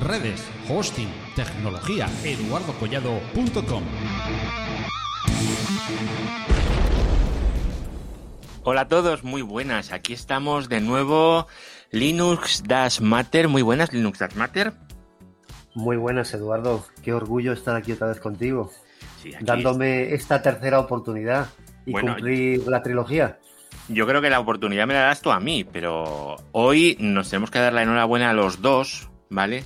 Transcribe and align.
Redes, 0.00 0.46
hosting, 0.68 1.08
tecnología, 1.34 2.06
eduardocollado.com. 2.22 3.82
Hola 8.62 8.80
a 8.82 8.88
todos, 8.88 9.24
muy 9.24 9.42
buenas. 9.42 9.92
Aquí 9.92 10.12
estamos 10.12 10.68
de 10.68 10.80
nuevo. 10.80 11.46
Linux 11.90 12.62
Dash 12.66 13.00
Matter. 13.00 13.48
Muy 13.48 13.62
buenas, 13.62 13.92
Linux 13.92 14.18
Dash 14.18 14.34
Matter. 14.34 14.74
Muy 15.74 15.96
buenas, 15.96 16.34
Eduardo. 16.34 16.84
Qué 17.02 17.14
orgullo 17.14 17.52
estar 17.52 17.74
aquí 17.74 17.92
otra 17.92 18.08
vez 18.08 18.20
contigo. 18.20 18.70
dándome 19.40 20.14
esta 20.14 20.42
tercera 20.42 20.78
oportunidad 20.78 21.48
y 21.84 21.92
cumplir 21.92 22.66
la 22.68 22.82
trilogía. 22.82 23.38
Yo 23.88 24.06
creo 24.06 24.20
que 24.20 24.30
la 24.30 24.40
oportunidad 24.40 24.86
me 24.86 24.94
la 24.94 25.02
das 25.02 25.22
tú 25.22 25.30
a 25.30 25.38
mí, 25.38 25.64
pero 25.64 26.36
hoy 26.52 26.96
nos 26.98 27.30
tenemos 27.30 27.50
que 27.50 27.60
dar 27.60 27.72
la 27.72 27.82
enhorabuena 27.82 28.30
a 28.30 28.34
los 28.34 28.60
dos, 28.60 29.08
¿vale? 29.30 29.64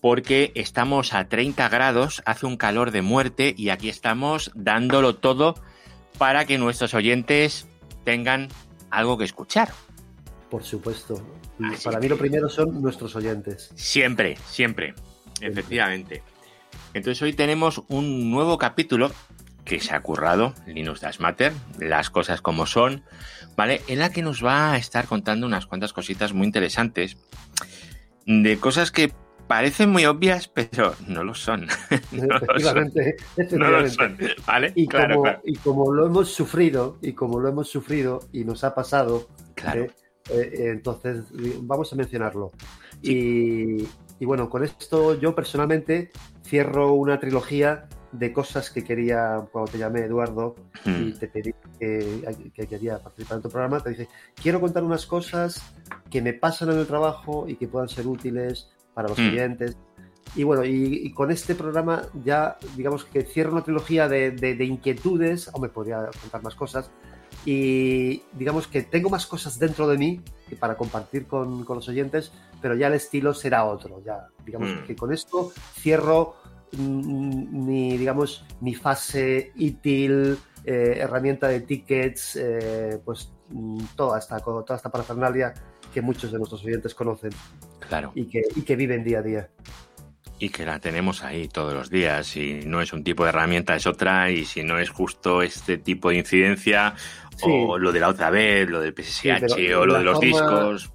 Porque 0.00 0.52
estamos 0.54 1.14
a 1.14 1.28
30 1.28 1.68
grados, 1.68 2.22
hace 2.26 2.46
un 2.46 2.56
calor 2.56 2.90
de 2.92 3.02
muerte 3.02 3.54
y 3.56 3.70
aquí 3.70 3.88
estamos 3.88 4.52
dándolo 4.54 5.16
todo 5.16 5.56
para 6.18 6.44
que 6.44 6.58
nuestros 6.58 6.94
oyentes 6.94 7.66
tengan 8.04 8.48
algo 8.90 9.18
que 9.18 9.24
escuchar. 9.24 9.70
Por 10.48 10.62
supuesto. 10.62 11.20
para 11.82 11.98
mí 11.98 12.08
lo 12.08 12.16
primero 12.16 12.48
son 12.48 12.80
nuestros 12.80 13.16
oyentes. 13.16 13.72
Siempre, 13.74 14.36
siempre, 14.48 14.94
efectivamente. 15.40 16.22
Entonces 16.92 17.20
hoy 17.22 17.32
tenemos 17.32 17.82
un 17.88 18.30
nuevo 18.30 18.58
capítulo 18.58 19.10
que 19.64 19.80
se 19.80 19.94
ha 19.94 20.00
currado, 20.00 20.54
Linux 20.66 21.00
Dash 21.00 21.18
Matter, 21.18 21.52
las 21.78 22.10
cosas 22.10 22.40
como 22.40 22.66
son, 22.66 23.02
¿vale? 23.56 23.80
En 23.88 23.98
la 23.98 24.10
que 24.10 24.22
nos 24.22 24.44
va 24.44 24.72
a 24.72 24.76
estar 24.76 25.06
contando 25.06 25.46
unas 25.46 25.66
cuantas 25.66 25.92
cositas 25.92 26.32
muy 26.32 26.46
interesantes 26.46 27.16
de 28.26 28.58
cosas 28.58 28.90
que 28.90 29.12
parecen 29.46 29.90
muy 29.90 30.04
obvias, 30.06 30.48
pero 30.48 30.94
no 31.06 31.24
lo 31.24 31.34
son. 31.34 31.66
no 32.12 32.36
efectivamente, 32.36 33.16
No 33.52 33.70
lo 33.70 33.88
son, 33.88 34.18
¿vale? 34.46 34.72
Y, 34.74 34.86
claro, 34.86 35.16
como, 35.16 35.30
y 35.44 35.56
como 35.56 35.92
lo 35.92 36.06
hemos 36.06 36.30
sufrido, 36.30 36.98
y 37.02 37.12
como 37.12 37.40
lo 37.40 37.48
hemos 37.48 37.68
sufrido 37.68 38.20
y 38.32 38.44
nos 38.44 38.64
ha 38.64 38.74
pasado, 38.74 39.28
claro. 39.54 39.84
Eh, 39.84 39.92
eh, 40.30 40.68
entonces 40.70 41.24
vamos 41.60 41.92
a 41.92 41.96
mencionarlo. 41.96 42.52
Y, 43.02 43.82
y 44.18 44.24
bueno, 44.24 44.48
con 44.48 44.64
esto 44.64 45.18
yo 45.20 45.34
personalmente 45.34 46.10
cierro 46.42 46.94
una 46.94 47.20
trilogía 47.20 47.86
de 48.18 48.32
cosas 48.32 48.70
que 48.70 48.84
quería, 48.84 49.44
cuando 49.50 49.72
te 49.72 49.78
llamé 49.78 50.00
Eduardo 50.00 50.54
y 50.84 50.90
hmm. 50.90 51.18
te 51.18 51.28
pedí 51.28 51.54
que, 51.78 52.66
quería 52.68 52.98
participar 52.98 53.38
en 53.38 53.42
tu 53.42 53.50
programa, 53.50 53.80
te 53.80 53.90
dije, 53.90 54.08
quiero 54.40 54.60
contar 54.60 54.84
unas 54.84 55.04
cosas 55.04 55.62
que 56.10 56.22
me 56.22 56.32
pasan 56.32 56.70
en 56.70 56.78
el 56.78 56.86
trabajo 56.86 57.46
y 57.48 57.56
que 57.56 57.66
puedan 57.66 57.88
ser 57.88 58.06
útiles 58.06 58.70
para 58.94 59.08
los 59.08 59.18
hmm. 59.18 59.30
clientes. 59.30 59.76
Y 60.36 60.44
bueno, 60.44 60.64
y, 60.64 61.12
con 61.12 61.30
este 61.30 61.54
programa 61.54 62.02
ya, 62.24 62.56
digamos 62.76 63.04
que 63.04 63.22
cierro 63.22 63.52
una 63.52 63.62
trilogía 63.62 64.08
de, 64.08 64.30
de, 64.30 64.64
inquietudes, 64.64 65.50
o 65.52 65.58
me 65.58 65.68
podría 65.68 66.08
contar 66.20 66.42
más 66.42 66.54
cosas, 66.54 66.90
y 67.44 68.22
digamos 68.32 68.68
que 68.68 68.82
tengo 68.82 69.10
más 69.10 69.26
cosas 69.26 69.58
dentro 69.58 69.86
de 69.88 69.98
mí 69.98 70.20
que 70.48 70.56
para 70.56 70.76
compartir 70.76 71.26
con, 71.26 71.64
con, 71.64 71.76
los 71.76 71.88
oyentes, 71.88 72.32
pero 72.62 72.74
ya 72.74 72.86
el 72.86 72.94
estilo 72.94 73.34
será 73.34 73.64
otro. 73.64 74.02
Ya, 74.04 74.28
digamos 74.44 74.68
hmm. 74.68 74.86
que 74.86 74.96
con 74.96 75.12
esto 75.12 75.52
cierro 75.74 76.36
mi, 76.78 77.96
digamos, 77.96 78.44
mi 78.60 78.74
fase 78.74 79.52
ITIL, 79.56 80.38
eh, 80.64 80.98
herramienta 80.98 81.48
de 81.48 81.60
tickets, 81.60 82.36
eh, 82.36 82.98
pues 83.04 83.32
mm, 83.50 83.84
toda 83.96 84.18
esta, 84.18 84.38
toda 84.38 84.76
esta 84.76 84.90
parafernalia 84.90 85.54
que 85.92 86.02
muchos 86.02 86.32
de 86.32 86.38
nuestros 86.38 86.64
oyentes 86.64 86.94
conocen. 86.94 87.32
Claro. 87.88 88.12
Y 88.14 88.26
que, 88.26 88.42
y 88.56 88.62
que 88.62 88.76
viven 88.76 89.04
día 89.04 89.18
a 89.18 89.22
día. 89.22 89.50
Y 90.38 90.48
que 90.48 90.66
la 90.66 90.80
tenemos 90.80 91.22
ahí 91.22 91.48
todos 91.48 91.72
los 91.74 91.90
días. 91.90 92.26
Si 92.26 92.62
no 92.66 92.80
es 92.80 92.92
un 92.92 93.04
tipo 93.04 93.22
de 93.22 93.28
herramienta, 93.28 93.76
es 93.76 93.86
otra. 93.86 94.30
Y 94.30 94.44
si 94.44 94.64
no 94.64 94.78
es 94.78 94.90
justo 94.90 95.42
este 95.42 95.78
tipo 95.78 96.10
de 96.10 96.16
incidencia, 96.16 96.94
o 97.42 97.78
lo 97.78 97.92
de 97.92 98.00
la 98.00 98.08
otra 98.08 98.30
vez, 98.30 98.68
lo 98.68 98.80
del 98.80 98.94
PSH, 98.94 99.74
o 99.76 99.86
lo 99.86 99.94
de 99.94 100.04
los 100.04 100.20
discos. 100.20 100.92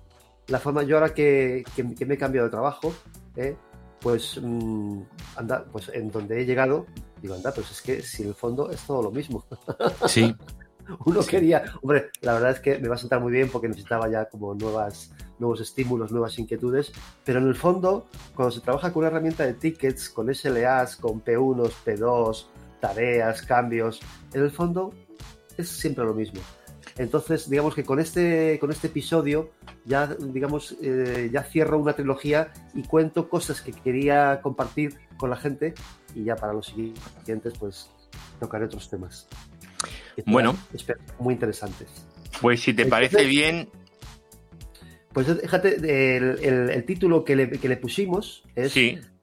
La 0.48 0.60
forma, 0.60 0.84
yo 0.84 0.98
ahora 0.98 1.14
que, 1.14 1.64
que, 1.76 2.06
me 2.06 2.16
he 2.16 2.18
cambiado 2.18 2.48
de 2.48 2.52
trabajo, 2.52 2.94
¿eh? 3.36 3.56
Pues 4.02 4.40
mm, 4.42 5.02
anda, 5.36 5.66
pues 5.72 5.90
en 5.94 6.12
donde 6.12 6.42
he 6.42 6.46
llegado, 6.46 6.86
digo, 7.22 7.36
anda, 7.36 7.52
pues 7.54 7.72
es 7.72 7.82
que 7.82 8.02
si 8.02 8.24
en 8.24 8.30
el 8.30 8.36
fondo 8.36 8.72
es 8.72 8.82
todo 8.86 9.04
lo 9.04 9.12
mismo. 9.12 9.46
Sí. 10.08 10.36
Uno 11.06 11.22
quería, 11.22 11.66
hombre, 11.84 12.10
la 12.22 12.34
verdad 12.34 12.50
es 12.52 12.60
que 12.62 12.80
me 12.80 12.88
va 12.88 12.96
a 12.96 12.98
sentar 12.98 13.22
muy 13.22 13.32
bien 13.32 13.48
porque 13.50 13.68
necesitaba 13.68 14.10
ya 14.10 14.26
como 14.26 14.56
nuevas, 14.56 15.12
nuevos 15.38 15.62
estímulos, 15.62 16.12
nuevas 16.12 16.40
inquietudes, 16.40 16.92
pero 17.24 17.40
en 17.40 17.48
el 17.48 17.54
fondo, 17.54 18.08
cuando 18.34 18.52
se 18.52 18.62
trabaja 18.62 18.92
con 18.92 19.02
una 19.02 19.10
herramienta 19.10 19.46
de 19.46 19.54
tickets, 19.54 20.10
con 20.10 20.34
SLAs, 20.34 20.96
con 20.96 21.24
P1, 21.24 21.72
P2, 21.86 22.46
tareas, 22.80 23.44
cambios, 23.44 24.00
en 24.34 24.42
el 24.42 24.50
fondo 24.50 24.92
es 25.58 25.70
siempre 25.70 26.06
lo 26.06 26.16
mismo. 26.16 26.42
Entonces, 27.00 27.50
digamos 27.50 27.76
que 27.76 27.86
con 27.86 28.02
este, 28.02 28.60
con 28.60 28.72
este 28.72 28.88
episodio 28.88 29.52
ya, 29.86 30.18
digamos, 30.20 30.76
eh, 30.82 31.30
ya 31.32 31.44
cierro 31.44 31.80
una 31.80 31.94
trilogía 31.94 32.52
y 32.74 32.84
cuento 32.84 33.30
cosas 33.30 33.62
que 33.62 33.72
quería 33.72 34.42
compartir 34.42 34.96
con 35.16 35.30
la 35.30 35.38
gente 35.38 35.74
y 36.14 36.26
ya 36.26 36.36
para 36.36 36.52
los 36.52 36.66
siguientes, 36.66 37.54
pues 37.58 37.90
tocaré 38.42 38.66
otros 38.66 38.90
temas. 38.90 39.30
Bueno. 40.26 40.58
Muy 41.20 41.36
interesantes. 41.36 41.88
Pues 42.42 42.60
si 42.62 42.74
te 42.74 42.86
parece 42.86 43.24
bien... 43.24 43.70
Pues 45.14 45.28
fíjate, 45.42 46.18
el, 46.18 46.84
título 46.86 47.24
que 47.24 47.38
le, 47.38 47.50
que 47.50 47.70
le, 47.70 47.78
pusimos 47.78 48.44
es... 48.56 48.74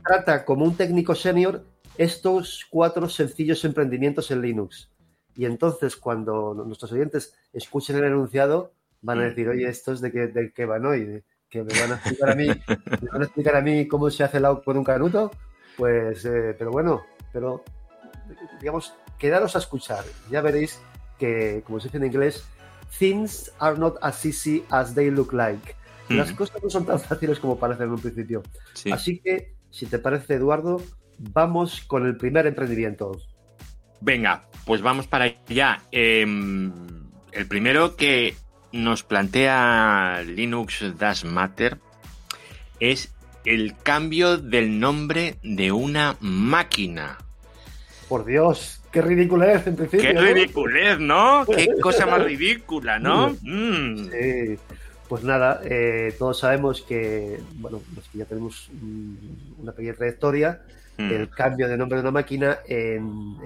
Trata 0.02 0.46
como 0.46 0.64
un 0.64 0.76
técnico 0.76 1.14
senior 1.14 1.66
estos 1.98 2.64
cuatro 2.70 3.10
sencillos 3.10 3.66
emprendimientos 3.66 4.30
en 4.30 4.40
Linux. 4.40 4.88
Y 5.36 5.44
entonces, 5.44 5.96
cuando 5.96 6.54
nuestros 6.54 6.92
oyentes 6.92 7.34
escuchen 7.52 7.96
el 7.96 8.04
enunciado, 8.04 8.72
van 9.02 9.20
a 9.20 9.24
decir, 9.24 9.48
oye, 9.48 9.68
esto 9.68 9.92
es 9.92 10.00
de 10.00 10.10
qué, 10.10 10.26
de 10.28 10.52
qué 10.52 10.64
van 10.64 10.86
hoy, 10.86 11.22
que 11.48 11.62
me 11.62 11.78
van 11.78 11.92
a 11.92 11.94
explicar 11.96 12.30
a 12.30 12.34
mí, 12.34 12.46
me 13.02 13.08
van 13.10 13.22
a 13.22 13.24
explicar 13.24 13.56
a 13.56 13.60
mí 13.60 13.86
cómo 13.86 14.10
se 14.10 14.24
hace 14.24 14.38
el 14.38 14.46
out 14.46 14.64
con 14.64 14.76
un 14.76 14.84
canuto. 14.84 15.30
Pues, 15.76 16.24
eh, 16.24 16.54
pero 16.58 16.70
bueno, 16.70 17.02
pero 17.32 17.62
digamos, 18.60 18.94
quedaros 19.18 19.54
a 19.56 19.58
escuchar. 19.58 20.04
Ya 20.30 20.40
veréis 20.40 20.80
que, 21.18 21.62
como 21.66 21.80
se 21.80 21.88
dice 21.88 21.98
en 21.98 22.06
inglés, 22.06 22.46
things 22.98 23.52
are 23.58 23.78
not 23.78 23.96
as 24.00 24.24
easy 24.24 24.64
as 24.70 24.94
they 24.94 25.10
look 25.10 25.32
like. 25.32 25.74
Las 26.08 26.32
mm. 26.32 26.36
cosas 26.36 26.62
no 26.62 26.70
son 26.70 26.86
tan 26.86 27.00
fáciles 27.00 27.38
como 27.40 27.58
parecen 27.58 27.86
en 27.86 27.92
un 27.92 28.00
principio. 28.00 28.42
Así 28.92 29.18
que, 29.18 29.54
si 29.70 29.86
te 29.86 29.98
parece, 29.98 30.34
Eduardo, 30.34 30.80
vamos 31.18 31.80
con 31.82 32.06
el 32.06 32.16
primer 32.16 32.46
emprendimiento. 32.46 33.12
Venga, 34.00 34.48
pues 34.66 34.82
vamos 34.82 35.06
para 35.06 35.24
allá. 35.24 35.80
Em, 35.92 36.72
el 37.32 37.46
primero 37.46 37.96
que 37.96 38.34
nos 38.72 39.04
plantea 39.04 40.22
Linux 40.26 40.98
Dash 40.98 41.24
Matter 41.24 41.78
es 42.80 43.14
el 43.44 43.74
cambio 43.80 44.36
del 44.36 44.80
nombre 44.80 45.36
de 45.44 45.70
una 45.70 46.16
máquina. 46.20 47.16
Por 48.08 48.24
Dios, 48.24 48.82
qué 48.90 49.02
ridiculez 49.02 49.66
en 49.68 49.76
principio. 49.76 50.10
Qué 50.10 50.20
ridiculez, 50.20 50.98
¿no? 50.98 51.46
Qué 51.46 51.68
cosa 51.80 52.04
más 52.06 52.24
ridícula, 52.24 52.98
¿no? 52.98 53.36
Mm. 53.42 54.10
Sí. 54.10 54.58
Pues 55.08 55.22
nada, 55.22 55.60
eh, 55.64 56.12
todos 56.18 56.40
sabemos 56.40 56.82
que, 56.82 57.38
bueno, 57.58 57.80
que 58.10 58.18
ya 58.18 58.24
tenemos 58.24 58.68
una 59.60 59.70
pequeña 59.70 59.94
trayectoria, 59.94 60.60
Hmm. 60.98 61.10
el 61.10 61.28
cambio 61.28 61.68
de 61.68 61.76
nombre 61.76 61.96
de 61.96 62.02
una 62.02 62.10
máquina 62.10 62.58
en, 62.66 63.36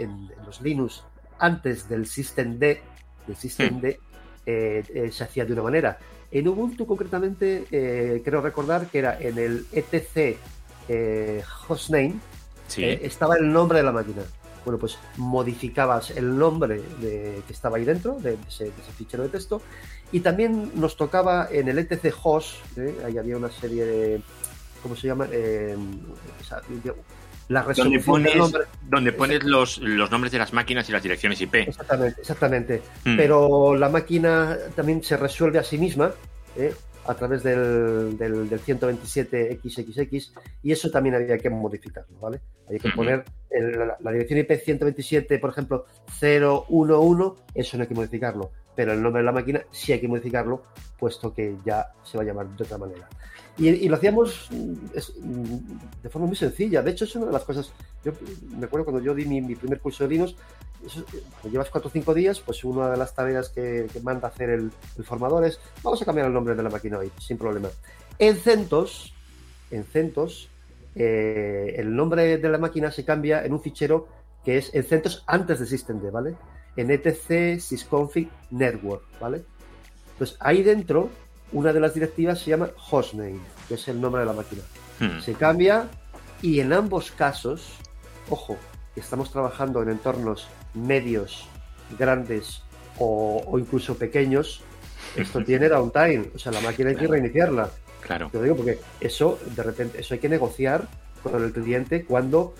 los 0.46 0.60
Linux 0.60 1.02
antes 1.40 1.88
del 1.88 2.06
System 2.06 2.58
D, 2.58 2.80
del 3.26 3.36
System. 3.36 3.80
D 3.80 3.98
eh, 4.46 4.82
eh, 4.94 5.10
se 5.12 5.24
hacía 5.24 5.44
de 5.44 5.52
una 5.52 5.62
manera. 5.62 5.98
En 6.30 6.48
Ubuntu 6.48 6.86
concretamente, 6.86 7.66
eh, 7.70 8.22
creo 8.24 8.40
recordar 8.40 8.86
que 8.86 9.00
era 9.00 9.18
en 9.20 9.38
el 9.38 9.66
etc 9.72 10.38
hostname, 11.68 12.16
estaba 12.76 13.36
el 13.36 13.52
nombre 13.52 13.78
de 13.78 13.84
la 13.84 13.92
máquina. 13.92 14.22
Bueno, 14.64 14.78
pues 14.78 14.98
modificabas 15.16 16.10
el 16.10 16.36
nombre 16.36 16.82
de, 17.00 17.42
que 17.46 17.52
estaba 17.52 17.76
ahí 17.76 17.84
dentro, 17.84 18.18
de 18.18 18.36
ese, 18.48 18.72
fichero 18.96 19.22
de 19.22 19.28
texto, 19.28 19.62
y 20.10 20.20
también 20.20 20.72
nos 20.74 20.96
tocaba 20.96 21.48
en 21.50 21.68
el 21.68 21.78
etc 21.78 22.12
host, 22.22 22.56
ahí 23.04 23.16
había 23.16 23.36
una 23.36 23.50
serie 23.50 23.84
de, 23.84 24.22
¿cómo 24.82 24.96
se 24.96 25.06
llama? 25.06 25.28
La 27.50 27.64
resolución 27.64 28.22
donde 28.22 28.30
pones, 28.30 28.68
Donde 28.88 29.12
pones 29.12 29.42
los, 29.42 29.78
los, 29.78 30.08
nombres 30.08 30.30
de 30.30 30.38
las 30.38 30.52
máquinas 30.52 30.88
y 30.88 30.92
las 30.92 31.02
direcciones 31.02 31.40
IP. 31.40 31.56
Exactamente, 31.56 32.20
exactamente. 32.20 32.82
Hmm. 33.04 33.16
Pero 33.16 33.74
la 33.74 33.88
máquina 33.88 34.56
también 34.76 35.02
se 35.02 35.16
resuelve 35.16 35.58
a 35.58 35.64
sí 35.64 35.76
misma 35.76 36.12
¿eh? 36.56 36.72
a 37.06 37.14
través 37.14 37.42
del, 37.42 38.16
del, 38.16 38.48
127XXX 38.48 40.32
y 40.62 40.70
eso 40.70 40.92
también 40.92 41.16
había 41.16 41.38
que 41.38 41.50
modificarlo, 41.50 42.20
¿vale? 42.20 42.40
Hay 42.68 42.78
que 42.78 42.90
poner 42.90 43.24
la, 43.50 44.12
dirección 44.12 44.38
IP 44.38 44.52
127, 44.52 45.40
por 45.40 45.50
ejemplo, 45.50 45.86
011, 46.20 47.42
eso 47.54 47.76
no 47.76 47.82
hay 47.82 47.88
que 47.88 47.94
modificarlo. 47.94 48.52
pero 48.76 48.92
el 48.92 49.02
nombre 49.02 49.22
de 49.22 49.26
la 49.26 49.32
máquina 49.32 49.60
sí 49.72 49.92
hay 49.92 50.00
que 50.00 50.06
modificarlo, 50.06 50.62
puesto 50.96 51.34
que 51.34 51.56
ya 51.66 51.88
se 52.04 52.16
va 52.16 52.22
a 52.22 52.26
llamar 52.26 52.46
de 52.46 52.62
otra 52.62 52.78
manera. 52.78 53.08
Y, 53.60 53.88
lo 53.90 53.96
hacíamos 53.96 54.48
mm, 54.50 54.72
mm, 55.22 56.02
de 56.02 56.08
forma 56.08 56.26
muy 56.26 56.36
sencilla. 56.36 56.80
De 56.80 56.92
hecho, 56.92 57.04
es 57.04 57.14
una 57.14 57.26
de 57.26 57.32
las 57.32 57.44
cosas. 57.44 57.70
Yo 58.02 58.12
me 58.56 58.64
acuerdo 58.64 58.86
cuando 58.86 59.02
yo 59.02 59.14
di 59.14 59.26
mi, 59.26 59.54
primer 59.54 59.80
curso 59.80 60.04
de 60.04 60.10
Linux, 60.10 60.34
llevas 61.44 61.68
cuatro 61.68 61.88
o 61.88 61.92
cinco 61.92 62.14
días, 62.14 62.40
pues 62.40 62.64
una 62.64 62.90
de 62.90 62.96
las 62.96 63.14
tareas 63.14 63.50
que, 63.50 63.86
manda 64.02 64.28
hacer 64.28 64.48
el, 64.48 64.72
formador 65.04 65.44
es: 65.44 65.60
vamos 65.82 66.00
a 66.00 66.06
cambiar 66.06 66.28
el 66.28 66.32
nombre 66.32 66.54
de 66.54 66.62
la 66.62 66.70
máquina 66.70 66.98
hoy, 66.98 67.12
sin 67.18 67.36
problema. 67.36 67.68
En 68.18 68.36
CentOS, 68.36 69.12
en 69.70 69.84
CentOS, 69.84 70.48
eh, 70.94 71.74
el 71.76 71.94
nombre 71.94 72.38
de 72.38 72.48
la 72.48 72.56
máquina 72.56 72.90
se 72.90 73.04
cambia 73.04 73.44
en 73.44 73.52
un 73.52 73.60
fichero 73.60 74.08
que 74.42 74.56
es 74.56 74.74
en 74.74 74.84
CentOS 74.84 75.22
antes 75.26 75.60
de 75.60 75.66
systemd, 75.66 76.10
¿vale? 76.10 76.34
En 76.76 76.90
etc 76.90 77.60
sysconfig 77.60 78.30
network, 78.52 79.02
¿vale? 79.20 79.44
Pues 80.16 80.36
ahí 80.40 80.62
dentro 80.62 81.10
una 81.52 81.72
de 81.72 81.80
las 81.80 81.94
directivas 81.94 82.40
se 82.40 82.50
llama 82.50 82.70
hostname, 82.90 83.40
que 83.68 83.74
es 83.74 83.88
el 83.88 84.00
nombre 84.00 84.20
de 84.20 84.26
la 84.26 84.32
máquina. 84.32 84.62
Hmm. 84.98 85.20
Se 85.20 85.34
cambia 85.34 85.88
y 86.42 86.60
en 86.60 86.72
ambos 86.72 87.10
casos, 87.10 87.78
ojo, 88.28 88.56
estamos 88.96 89.30
trabajando 89.30 89.82
en 89.82 89.90
entornos 89.90 90.48
medios, 90.74 91.46
grandes 91.98 92.62
o, 92.98 93.56
incluso 93.58 93.96
pequeños, 93.96 94.62
esto 95.16 95.42
tiene 95.44 95.68
downtime, 95.68 96.30
o 96.34 96.38
sea, 96.38 96.52
la 96.52 96.60
máquina 96.60 96.90
hay 96.90 96.96
que 96.96 97.06
reiniciarla. 97.06 97.70
Claro. 98.00 98.28
Te 98.30 98.38
lo 98.38 98.44
digo 98.44 98.56
porque 98.56 98.78
eso, 99.00 99.38
de 99.54 99.62
repente, 99.62 100.00
eso 100.00 100.14
hay 100.14 100.20
que 100.20 100.28
negociar 100.28 100.86
con 101.22 101.42
el 101.42 101.52
cliente 101.52 102.04
cuando, 102.04 102.54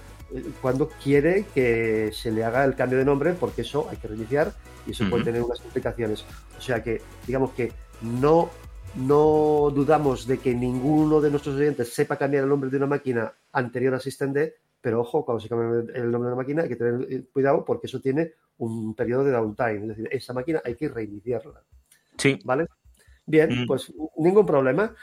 cuando 0.61 0.91
quiere 1.03 1.47
que 1.55 2.11
se 2.13 2.31
le 2.31 2.45
haga 2.45 2.65
el 2.65 2.75
cambio 2.75 2.99
de 2.99 3.05
nombre, 3.05 3.33
porque 3.33 3.63
eso 3.63 3.89
hay 3.91 3.97
que 3.97 4.09
reiniciar 4.09 4.53
y 4.87 4.91
eso 4.91 5.09
puede 5.09 5.25
tener 5.25 5.43
unas 5.43 5.61
implicaciones. 5.65 6.25
O 6.59 6.61
sea 6.61 6.83
que, 6.83 7.01
digamos 7.27 7.53
que 7.53 7.73
no 8.03 8.51
no 8.97 9.71
dudamos 9.73 10.27
de 10.27 10.39
que 10.39 10.55
ninguno 10.55 11.21
de 11.21 11.31
nuestros 11.31 11.57
oyentes 11.57 11.93
sepa 11.93 12.17
cambiar 12.17 12.45
el 12.45 12.51
nombre 12.51 12.71
de 12.71 12.77
una 12.77 12.87
máquina 12.87 13.33
anterior 13.53 13.95
a 13.95 14.01
SystemD, 14.01 14.53
pero 14.81 15.01
ojo, 15.01 15.25
cuando 15.25 15.41
se 15.41 15.49
cambia 15.49 15.93
el 15.95 16.11
nombre 16.11 16.29
de 16.29 16.35
una 16.35 16.43
máquina 16.43 16.63
hay 16.63 16.69
que 16.69 16.77
tener 16.77 17.07
eh, 17.13 17.25
cuidado 17.33 17.65
porque 17.65 17.87
eso 17.87 18.01
tiene 18.01 18.33
un 18.59 18.95
periodo 18.95 19.25
de 19.25 19.33
downtime. 19.33 19.83
Es 19.83 19.89
decir, 19.89 20.09
esa 20.11 20.33
máquina 20.33 20.61
hay 20.65 20.75
que 20.75 20.89
reiniciarla. 20.89 21.63
Sí. 22.17 22.39
¿Vale? 22.45 22.67
Bien, 23.27 23.63
mm. 23.63 23.67
pues 23.67 23.93
ningún 24.17 24.47
problema. 24.47 24.95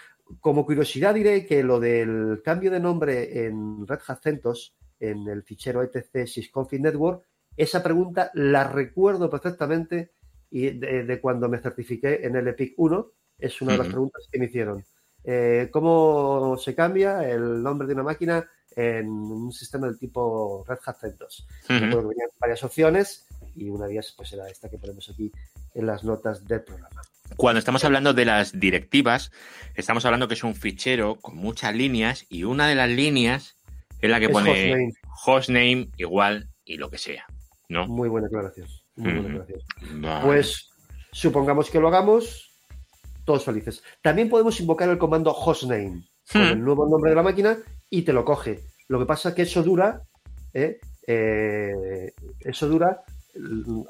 Como 0.42 0.66
curiosidad 0.66 1.14
diré 1.14 1.46
que 1.46 1.64
lo 1.64 1.80
del 1.80 2.42
cambio 2.44 2.70
de 2.70 2.80
nombre 2.80 3.46
en 3.46 3.88
Red 3.88 4.00
Hat 4.08 4.22
CentOS, 4.22 4.76
en 5.00 5.28
el 5.28 5.44
fichero 5.44 5.84
etc 5.84 6.28
sysconfig 6.28 6.82
network, 6.82 7.24
esa 7.56 7.82
pregunta 7.82 8.32
la 8.34 8.66
recuerdo 8.66 9.30
perfectamente 9.30 10.12
y 10.50 10.72
de, 10.72 11.04
de, 11.04 11.22
cuando 11.22 11.48
me 11.50 11.60
certifiqué 11.60 12.26
en 12.26 12.36
el 12.36 12.48
EPIC 12.48 12.74
1 12.78 13.12
es 13.38 13.62
una 13.62 13.74
de 13.74 13.78
las 13.80 13.88
preguntas 13.88 14.28
que 14.32 14.40
me 14.40 14.46
hicieron. 14.46 14.84
Eh, 15.24 15.70
¿Cómo 15.72 16.58
se 16.58 16.74
cambia 16.74 17.28
el 17.30 17.62
nombre 17.62 17.88
de 17.88 17.94
una 17.94 18.04
máquina 18.04 18.50
en 18.76 19.10
un 19.10 19.52
sistema 19.52 19.88
del 19.88 20.00
tipo 20.00 20.64
Red 20.68 20.80
Hat 20.86 21.00
CentOS? 21.00 21.48
Uh 21.70 22.12
varias 22.40 22.64
opciones 22.64 23.28
y 23.56 23.70
una 23.70 23.88
de 23.88 23.94
ellas 23.94 24.14
pues 24.16 24.32
era 24.34 24.48
esta 24.48 24.70
que 24.70 24.78
ponemos 24.78 25.10
aquí 25.10 25.32
en 25.74 25.86
las 25.86 26.04
notas 26.04 26.46
del 26.46 26.64
programa. 26.64 27.02
Cuando 27.36 27.60
estamos 27.60 27.84
hablando 27.84 28.14
de 28.14 28.26
las 28.26 28.58
directivas, 28.58 29.32
estamos 29.76 30.06
hablando 30.06 30.28
que 30.28 30.36
es 30.36 30.44
un 30.44 30.56
fichero 30.56 31.16
con 31.16 31.36
muchas 31.36 31.76
líneas 31.76 32.26
y 32.30 32.44
una 32.44 32.68
de 32.68 32.76
las 32.76 32.90
líneas 32.90 33.58
es 34.00 34.10
la 34.10 34.20
que 34.20 34.30
pone 34.30 34.94
hostname. 35.26 35.90
igual 35.98 36.50
y 36.64 36.78
lo 36.78 36.90
que 36.90 36.98
sea, 36.98 37.26
¿no? 37.70 37.88
Muy 37.88 38.08
buena 38.08 38.28
aclaración. 38.28 38.68
Pues 40.24 40.70
supongamos 41.12 41.70
que 41.70 41.80
lo 41.80 41.88
hagamos, 41.90 42.47
todos 43.28 43.44
felices. 43.44 43.84
También 44.02 44.30
podemos 44.30 44.58
invocar 44.62 44.88
el 44.88 44.98
comando 44.98 45.34
hostname 45.34 46.08
con 46.32 46.42
hmm. 46.42 46.46
el 46.46 46.64
nuevo 46.64 46.88
nombre 46.88 47.12
de 47.12 47.16
la 47.18 47.24
máquina 47.24 47.58
y 47.90 48.04
te 48.04 48.14
lo 48.14 48.24
coge. 48.24 48.62
Lo 48.88 49.00
que 49.00 49.06
pasa 49.06 49.30
es 49.30 49.36
que 49.36 49.42
eso 49.42 49.62
dura, 49.62 50.02
¿eh? 50.54 50.80
Eh, 51.06 52.14
eso 52.40 52.70
dura 52.70 53.04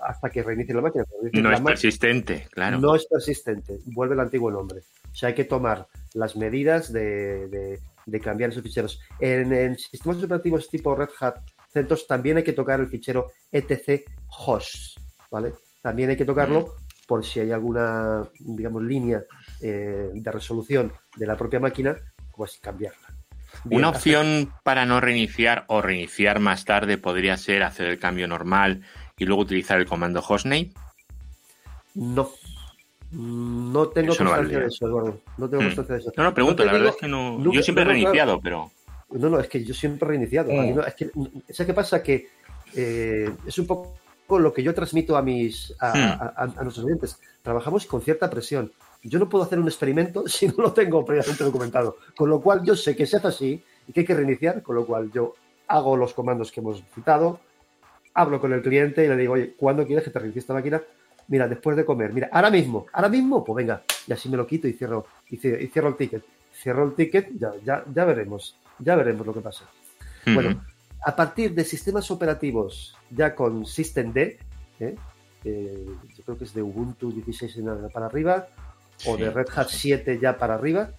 hasta 0.04 0.30
que 0.31 0.42
reinicie 0.42 0.74
la 0.74 0.81
máquina. 0.81 1.06
No 1.34 1.51
es 1.51 1.62
persistente, 1.62 2.48
claro. 2.50 2.80
No 2.80 2.95
es 2.95 3.06
persistente, 3.06 3.78
vuelve 3.86 4.16
el 4.16 4.22
antiguo 4.22 4.50
nombre. 4.50 4.80
O 5.12 5.16
sea, 5.16 5.30
hay 5.30 5.36
que 5.36 5.45
tomar 5.45 5.88
las 6.16 6.36
medidas 6.36 6.92
de, 6.92 7.80
cambiar 8.24 8.50
esos 8.50 8.63
ficheros. 8.63 9.00
En, 9.19 9.78
sistemas 9.78 10.18
operativos 10.24 10.68
tipo 10.68 10.95
Red 10.95 11.10
Hat 11.19 11.42
CentOS 11.72 12.07
también 12.07 12.38
hay 12.38 12.44
que 12.44 12.54
tocar 12.54 12.80
el 12.80 12.88
fichero 12.88 13.34
etc 13.51 14.04
host, 14.30 14.98
¿vale? 15.30 15.54
También 15.84 16.10
hay 16.10 16.18
que 16.18 16.25
tocarlo 16.25 16.62
hmm 16.62 16.87
por 17.07 17.25
si 17.25 17.39
hay 17.39 17.51
alguna, 17.51 18.27
digamos, 18.39 18.83
línea 18.83 19.24
eh, 19.62 20.12
de 20.13 20.31
resolución 20.31 20.92
de 21.15 21.25
la 21.25 21.38
propia 21.38 21.59
máquina, 21.59 21.95
pues 22.36 22.59
cambiarla. 22.62 23.07
Una 23.71 23.89
opción 23.89 24.51
para 24.63 24.86
no 24.86 25.00
reiniciar 25.00 25.63
o 25.68 25.81
reiniciar 25.81 26.39
más 26.39 26.65
tarde 26.65 26.98
podría 26.98 27.38
ser 27.38 27.63
hacer 27.63 27.88
el 27.88 27.98
cambio 27.98 28.27
normal 28.27 28.83
y 29.18 29.25
luego 29.25 29.42
utilizar 29.42 29.80
el 29.80 29.88
comando 29.88 30.21
hostname. 30.27 30.71
No. 31.95 32.30
No 33.10 33.88
tengo 33.88 34.15
constancia 34.15 34.60
de 34.60 34.65
eso, 34.68 34.86
Eduardo. 34.86 35.21
No 35.38 35.50
tengo 35.50 35.63
hmm. 35.63 35.65
constancia 35.68 35.95
de 35.95 36.01
eso. 36.01 36.12
No, 36.18 36.24
no, 36.24 36.33
pregunto, 36.33 36.65
la 36.65 36.74
verdad 36.74 36.89
es 36.89 36.98
que 36.98 37.07
no. 37.07 37.42
yo 37.51 37.63
siempre 37.63 37.83
he 37.83 37.88
reiniciado, 37.88 38.39
pero. 38.42 38.69
No, 39.12 39.30
no, 39.30 39.39
es 39.39 39.48
que 39.48 39.63
yo 39.63 39.74
siempre 39.74 40.06
he 40.06 40.10
reiniciado. 40.10 40.51
Hmm. 40.51 40.81
es 40.86 40.94
que, 40.94 41.10
¿sabes 41.53 41.68
qué 41.68 41.74
pasa? 41.74 42.03
Que 42.03 42.27
eh, 42.75 43.31
es 43.45 43.57
un 43.57 43.65
poco 43.65 43.98
con 44.27 44.44
lo 44.44 44.53
que 44.53 44.62
yo 44.62 44.74
transmito 44.74 45.15
a 45.15 45.21
mis 45.21 45.74
hmm. 45.79 46.21
a, 46.35 46.63
nuestros 46.63 46.85
oyentes. 46.85 47.19
Trabajamos 47.41 47.85
con 47.85 48.01
cierta 48.01 48.29
presión. 48.29 48.71
Yo 49.01 49.19
no 49.19 49.29
puedo 49.29 49.45
hacer 49.45 49.57
un 49.57 49.68
experimento 49.68 50.24
si 50.27 50.47
no 50.47 50.56
lo 50.57 50.74
tengo 50.74 51.03
previamente 51.06 51.44
documentado. 51.44 51.97
Con 52.15 52.29
lo 52.29 52.41
cual 52.41 52.62
yo 52.63 52.75
sé 52.75 52.95
que 52.95 53.06
se 53.06 53.18
hace 53.18 53.27
así 53.27 53.63
y 53.88 53.94
que 53.94 54.01
hay 54.01 54.06
que 54.06 54.15
reiniciar, 54.15 54.62
con 54.62 54.75
lo 54.75 54.85
cual 54.85 55.12
yo 55.12 55.33
hago 55.68 55.97
los 55.97 56.13
comandos 56.13 56.51
que 56.51 56.59
hemos 56.59 56.83
citado, 56.94 57.39
hablo 58.13 58.39
con 58.39 58.53
el 58.53 58.62
cliente 58.62 59.06
y 59.06 59.07
le 59.07 59.15
digo, 59.15 59.33
oye, 59.33 59.53
¿cuándo 59.57 59.85
quieres 59.85 60.03
que 60.03 60.12
te 60.12 60.19
reinicie 60.19 60.39
esta 60.39 60.53
máquina? 60.53 60.81
Mira, 61.27 61.47
después 61.47 61.75
de 61.75 61.83
comer, 61.83 62.13
mira, 62.13 62.29
ahora 62.31 62.50
mismo, 62.50 62.85
ahora 62.94 63.09
mismo, 63.09 63.44
pues 63.44 63.57
venga, 63.57 63.83
y 64.07 64.13
así 64.13 64.29
me 64.29 64.38
lo 64.38 64.47
quito 64.47 64.68
y 64.68 64.74
cierro, 64.74 65.06
y 65.29 65.38
cierro, 65.38 65.89
el 65.89 65.95
ticket. 65.95 66.24
Cierro 66.53 66.85
el 66.85 66.95
ticket, 66.95 67.29
ya, 67.38 67.51
ya, 67.63 67.83
ya 67.94 68.06
veremos, 68.06 68.57
ya 68.79 68.95
veremos 68.95 69.27
lo 69.27 69.33
que 69.33 69.41
pasa. 69.41 69.65
Bueno, 70.25 70.62
a 71.06 71.16
partir 71.16 71.54
de 71.54 71.64
sistemas 71.64 72.10
operativos 72.12 72.96
ya 73.12 73.36
con 73.36 73.66
systemd, 73.66 74.18
¿eh? 74.18 74.96
yo 75.44 76.24
creo 76.26 76.38
que 76.38 76.44
es 76.44 76.54
de 76.54 76.62
Ubuntu 76.62 77.12
16 77.12 77.64
para 77.94 78.08
arriba, 78.08 78.48
o 79.06 79.16
de 79.16 79.30
Red 79.30 79.48
Hat 79.56 79.70
7 79.70 80.20
ya 80.20 80.38
para 80.38 80.56
arriba, 80.56 80.92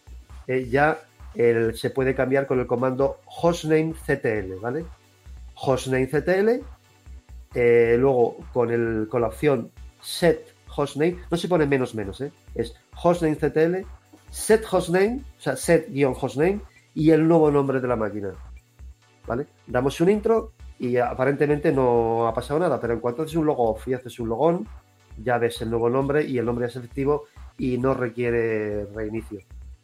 eh, 0.47 0.69
ya 0.71 0.99
se 1.75 1.91
puede 1.91 2.15
cambiar 2.15 2.47
con 2.47 2.59
el 2.59 2.67
comando 2.67 3.19
hostnamectl, 3.27 4.55
¿vale? 4.61 4.85
Hostnamectl, 5.55 6.63
eh, 7.55 7.97
luego 7.99 8.39
con, 8.53 8.71
el, 8.71 9.09
con 9.09 9.21
la 9.21 9.29
opción 9.29 9.71
set 10.01 10.55
hostname, 10.75 11.19
no 11.31 11.37
se 11.37 11.49
pone 11.49 11.67
menos 11.67 11.95
menos, 11.95 12.21
¿eh? 12.21 12.33
es 12.55 12.75
hostnamectl, 13.03 13.85
set 14.31 14.65
hostname, 14.71 15.23
o 15.39 15.41
sea, 15.41 15.57
set-hostname 15.57 16.61
y 16.95 17.11
el 17.11 17.27
nuevo 17.27 17.51
nombre 17.51 17.81
de 17.81 17.89
la 17.89 17.97
máquina. 17.97 18.33
¿Vale? 19.29 19.47
Damos 19.67 20.01
un 20.01 20.09
intro 20.09 20.53
y 20.79 20.97
aparentemente 20.97 21.71
no 21.71 22.27
ha 22.27 22.35
pasado 22.35 22.59
nada, 22.59 22.81
pero 22.81 22.95
en 22.95 23.01
cuanto 23.01 23.23
haces 23.23 23.37
un 23.37 23.47
logo 23.47 23.71
off 23.71 23.87
y 23.87 23.95
haces 23.95 24.19
un 24.19 24.29
logón, 24.29 24.67
ya 25.23 25.39
ves 25.39 25.61
el 25.63 25.71
nuevo 25.71 25.91
nombre 25.91 26.25
y 26.25 26.39
el 26.39 26.45
nombre 26.45 26.67
es 26.67 26.77
efectivo 26.77 27.27
y 27.59 27.79
no 27.79 27.95
requiere 27.95 28.87
reinicio. 28.87 29.41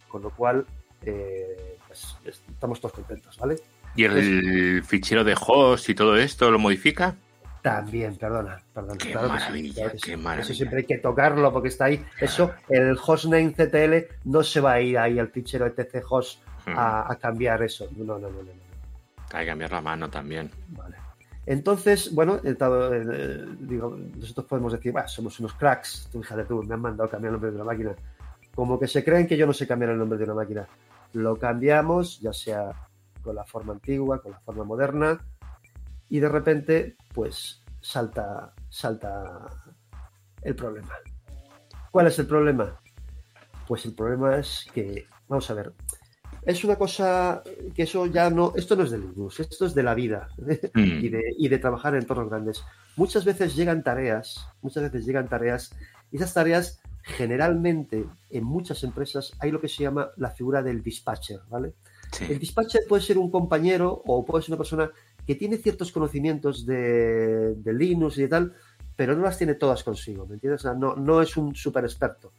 Con 0.09 0.23
lo 0.23 0.31
cual, 0.31 0.65
eh, 1.05 1.77
pues, 1.87 2.17
estamos 2.25 2.81
todos 2.81 2.95
contentos, 2.95 3.37
¿vale? 3.39 3.57
¿Y 3.97 4.05
el 4.05 4.83
fichero 4.83 5.23
de 5.23 5.37
host 5.39 5.89
y 5.89 5.95
todo 5.95 6.17
esto 6.17 6.51
lo 6.51 6.59
modifica? 6.59 7.15
También, 7.63 8.17
perdona, 8.17 8.61
perdona. 8.73 8.99
Qué 8.99 9.15
maravilla, 9.15 9.93
qué 10.03 10.17
maravilla. 10.17 10.45
Eso 10.45 10.55
siempre 10.55 10.81
hay 10.81 10.85
que 10.85 10.99
tocarlo 10.99 11.53
porque 11.53 11.69
está 11.69 11.87
ahí. 11.87 12.05
Eso, 12.21 12.53
el 12.69 12.97
hostname 13.05 13.53
CTL 13.55 14.15
no 14.25 14.43
se 14.43 14.61
va 14.61 14.73
a 14.75 14.81
ir 14.81 14.99
ahí 14.99 15.19
al 15.19 15.29
fichero 15.29 15.67
etc 15.67 16.05
host 16.09 16.43
a, 16.67 17.11
a 17.11 17.17
cambiar 17.17 17.63
eso. 17.63 17.89
No, 17.97 18.05
no, 18.05 18.19
no, 18.19 18.31
no. 18.31 18.64
Hay 19.35 19.45
que 19.45 19.51
cambiar 19.51 19.73
la 19.73 19.81
mano 19.81 20.09
también. 20.09 20.51
Vale. 20.69 20.97
Entonces, 21.47 22.15
bueno, 22.15 22.41
eh, 22.43 23.47
digo, 23.61 23.97
nosotros 24.17 24.47
podemos 24.47 24.73
decir, 24.73 24.95
somos 25.09 25.39
unos 25.41 25.53
cracks, 25.55 26.09
tú 26.11 26.23
fíjate 26.23 26.45
tú, 26.45 26.63
me 26.63 26.75
han 26.75 26.81
mandado 26.81 27.11
cambiar 27.11 27.31
el 27.31 27.33
nombre 27.33 27.51
de 27.51 27.57
una 27.57 27.65
máquina. 27.65 27.95
Como 28.55 28.79
que 28.79 28.87
se 28.87 29.05
creen 29.05 29.27
que 29.27 29.37
yo 29.37 29.47
no 29.47 29.53
sé 29.53 29.67
cambiar 29.67 29.91
el 29.91 29.99
nombre 29.99 30.17
de 30.17 30.25
una 30.25 30.35
máquina. 30.35 30.67
Lo 31.13 31.37
cambiamos, 31.37 32.21
ya 32.21 32.33
sea 32.33 32.71
con 33.23 33.35
la 33.35 33.45
forma 33.45 33.73
antigua, 33.75 34.23
con 34.23 34.33
la 34.33 34.41
forma 34.41 34.65
moderna, 34.65 35.19
y 36.09 36.21
de 36.21 36.29
repente, 36.29 36.97
pues 37.13 37.63
salta, 37.81 38.55
salta 38.69 39.47
el 40.43 40.55
problema. 40.55 40.95
¿Cuál 41.91 42.07
es 42.07 42.19
el 42.19 42.27
problema? 42.27 42.81
Pues 43.67 43.85
el 43.87 43.95
problema 43.95 44.37
es 44.37 44.67
que, 44.73 45.07
vamos 45.29 45.51
a 45.51 45.55
ver, 45.55 45.73
es 46.47 46.65
una 46.65 46.77
cosa 46.77 47.43
que 47.75 47.85
eso 47.85 48.07
ya 48.07 48.29
no, 48.31 48.53
esto 48.57 48.77
no 48.77 48.83
es 48.83 48.91
de 48.91 48.99
Linux, 48.99 49.41
esto 49.41 49.67
es 49.67 49.75
de 49.75 49.83
la 49.83 49.95
vida 49.95 50.29
mm. 50.75 51.05
y, 51.05 51.09
de, 51.09 51.23
y, 51.39 51.49
de, 51.49 51.59
trabajar 51.59 51.95
en 51.95 52.03
entornos 52.03 52.29
grandes. 52.29 52.65
Muchas 52.97 53.25
veces 53.25 53.57
llegan 53.57 53.83
tareas, 53.83 54.47
muchas 54.63 54.85
veces 54.85 55.07
llegan 55.07 55.29
tareas 55.29 55.75
Y 56.13 56.17
esas 56.17 56.35
tareas, 56.35 56.81
generalmente, 57.03 58.05
en 58.31 58.45
muchas 58.45 58.85
empresas, 58.85 59.33
hay 59.39 59.51
lo 59.51 59.61
que 59.61 59.69
se 59.69 59.83
llama 59.83 60.11
la 60.17 60.31
figura 60.31 60.63
del 60.63 60.83
dispatcher, 60.83 61.41
¿vale? 61.49 61.75
El 62.21 62.39
dispatcher 62.39 62.83
puede 62.89 63.03
ser 63.03 63.19
un 63.19 63.31
compañero 63.31 64.03
o 64.07 64.25
puede 64.25 64.45
ser 64.45 64.53
una 64.53 64.59
persona 64.59 64.91
que 65.27 65.35
tiene 65.35 65.57
ciertos 65.57 65.91
conocimientos 65.91 66.65
de, 66.65 67.57
Linux 67.65 68.19
y 68.19 68.23
de 68.23 68.29
tal, 68.29 68.55
pero 68.95 69.17
no 69.17 69.23
las 69.23 69.39
tiene 69.39 69.55
todas 69.55 69.83
consigo, 69.83 70.25
¿me 70.27 70.35
entiendes? 70.35 70.65
no, 70.65 70.95
no 70.95 71.21
es 71.21 71.37
un 71.37 71.57
super 71.57 71.83
experto 71.85 72.33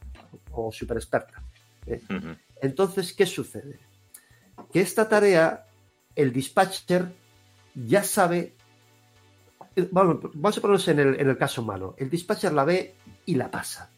o 0.51 0.71
super 0.71 0.95
experta. 0.95 1.43
¿eh? 1.87 1.99
Entonces, 2.61 3.11
¿qué 3.11 3.25
sucede? 3.25 3.79
Que 4.71 4.81
esta 4.81 5.07
tarea, 5.07 5.65
el 6.15 6.31
dispatcher 6.31 7.13
ya 7.73 8.03
sabe. 8.03 8.55
Vamos, 9.91 10.57
a 10.57 10.61
ponernos 10.61 10.87
en 10.87 10.99
el, 10.99 11.37
caso 11.37 11.63
malo. 11.63 11.95
El 11.97 12.09
dispatcher 12.09 12.53
la 12.53 12.63
ve 12.63 12.95
y 13.25 13.35
la 13.35 13.51
pasa. 13.51 13.89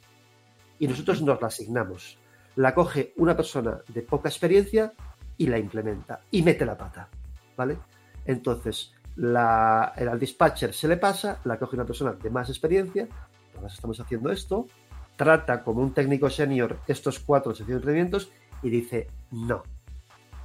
Y 0.79 0.87
nosotros 0.87 1.21
nos 1.21 1.39
la 1.41 1.47
asignamos. 1.47 2.17
La 2.55 2.73
coge 2.73 3.13
una 3.17 3.35
persona 3.35 3.79
de 3.87 4.01
poca 4.01 4.29
experiencia 4.29 4.93
y 5.37 5.45
la 5.47 5.59
implementa 5.59 6.21
y 6.31 6.41
mete 6.41 6.65
la 6.65 6.77
pata. 6.77 7.09
¿Vale? 7.55 7.77
Entonces, 8.25 8.93
al 9.17 10.19
dispatcher 10.19 10.73
se 10.73 10.87
le 10.87 10.97
pasa, 10.97 11.39
la 11.45 11.57
coge 11.57 11.75
una 11.75 11.85
persona 11.85 12.13
de 12.13 12.29
más 12.29 12.49
experiencia, 12.49 13.07
ahora 13.55 13.67
estamos 13.67 13.99
haciendo 13.99 14.31
esto, 14.31 14.67
trata 15.15 15.63
como 15.63 15.81
un 15.81 15.93
técnico 15.93 16.29
senior 16.29 16.79
estos 16.87 17.19
cuatro 17.19 17.53
secciones 17.53 17.83
de 17.83 17.91
entrenamientos 17.91 18.31
y 18.61 18.69
dice, 18.69 19.07
no, 19.31 19.63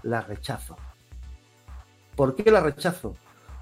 la 0.03 0.21
rechazo. 0.21 0.77
¿Por 2.17 2.35
qué 2.35 2.51
la 2.51 2.61
rechazo? 2.61 3.17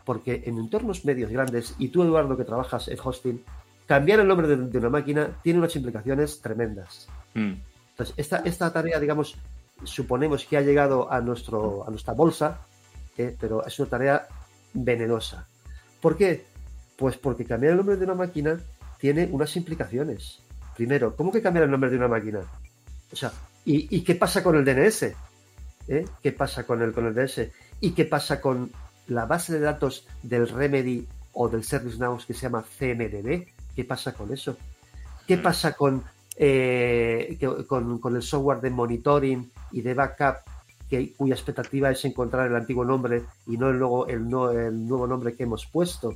Porque 0.04 0.42
en 0.46 0.58
entornos 0.58 1.04
medios 1.04 1.30
grandes, 1.30 1.74
y 1.78 1.88
tú 1.88 2.02
Eduardo 2.02 2.36
que 2.36 2.44
trabajas 2.44 2.88
en 2.88 2.98
hosting, 3.02 3.44
cambiar 3.86 4.20
el 4.20 4.28
nombre 4.28 4.48
de, 4.48 4.78
una 4.78 4.90
máquina 4.90 5.40
tiene 5.42 5.58
unas 5.58 5.76
implicaciones 5.76 6.40
tremendas. 6.40 7.08
Mm. 7.34 7.54
Entonces, 7.90 8.14
esta, 8.16 8.38
esta 8.38 8.72
tarea, 8.72 8.98
digamos, 8.98 9.36
suponemos 9.84 10.44
que 10.44 10.56
ha 10.56 10.62
llegado 10.62 11.10
a, 11.10 11.20
nuestro, 11.20 11.86
a 11.86 11.90
nuestra 11.90 12.14
bolsa, 12.14 12.60
¿eh? 13.16 13.36
pero 13.38 13.64
es 13.64 13.78
una 13.78 13.88
tarea 13.88 14.26
venenosa. 14.72 15.46
¿Por 16.00 16.16
qué? 16.16 16.44
Pues 16.96 17.16
porque 17.16 17.44
cambiar 17.44 17.72
el 17.72 17.78
nombre 17.78 17.96
de 17.96 18.04
una 18.04 18.14
máquina 18.14 18.58
tiene 18.98 19.28
unas 19.30 19.54
implicaciones. 19.56 20.42
Primero, 20.76 21.14
¿cómo 21.16 21.32
que 21.32 21.42
cambiar 21.42 21.64
el 21.64 21.70
nombre 21.70 21.90
de 21.90 21.96
una 21.96 22.08
máquina? 22.08 22.40
O 23.12 23.16
sea, 23.16 23.32
¿y, 23.64 24.00
qué 24.02 24.14
pasa 24.14 24.42
con 24.42 24.56
el 24.56 24.64
DNS? 24.64 25.12
¿Eh? 25.90 26.04
¿Qué 26.22 26.30
pasa 26.30 26.64
con 26.64 26.80
el, 26.82 26.92
con 26.92 27.04
el 27.06 27.14
DNS? 27.14 27.48
¿Y 27.80 27.90
qué 27.90 28.04
pasa 28.04 28.40
con 28.40 28.70
la 29.08 29.26
base 29.26 29.52
de 29.52 29.58
datos 29.58 30.06
del 30.22 30.48
Remedy 30.48 31.04
o 31.32 31.48
del 31.48 31.64
ServiceNow 31.64 32.16
que 32.24 32.32
se 32.32 32.42
llama 32.42 32.62
CMDB? 32.62 33.44
¿Qué 33.74 33.84
pasa 33.84 34.14
con 34.14 34.32
eso? 34.32 34.56
¿Qué 35.26 35.36
mm. 35.36 35.42
pasa 35.42 35.72
con, 35.72 36.04
eh, 36.36 37.36
con, 37.66 37.98
con, 37.98 38.14
el 38.14 38.22
software 38.22 38.60
de 38.60 38.70
monitoring 38.70 39.50
y 39.72 39.80
de 39.80 39.94
backup 39.94 40.36
que, 40.88 41.12
cuya 41.14 41.34
expectativa 41.34 41.90
es 41.90 42.04
encontrar 42.04 42.46
el 42.46 42.54
antiguo 42.54 42.84
nombre 42.84 43.24
y 43.48 43.56
no 43.56 43.72
luego 43.72 44.06
el, 44.06 44.28
no, 44.28 44.52
el 44.52 44.86
nuevo 44.86 45.08
nombre 45.08 45.34
que 45.34 45.42
hemos 45.42 45.66
puesto? 45.66 46.14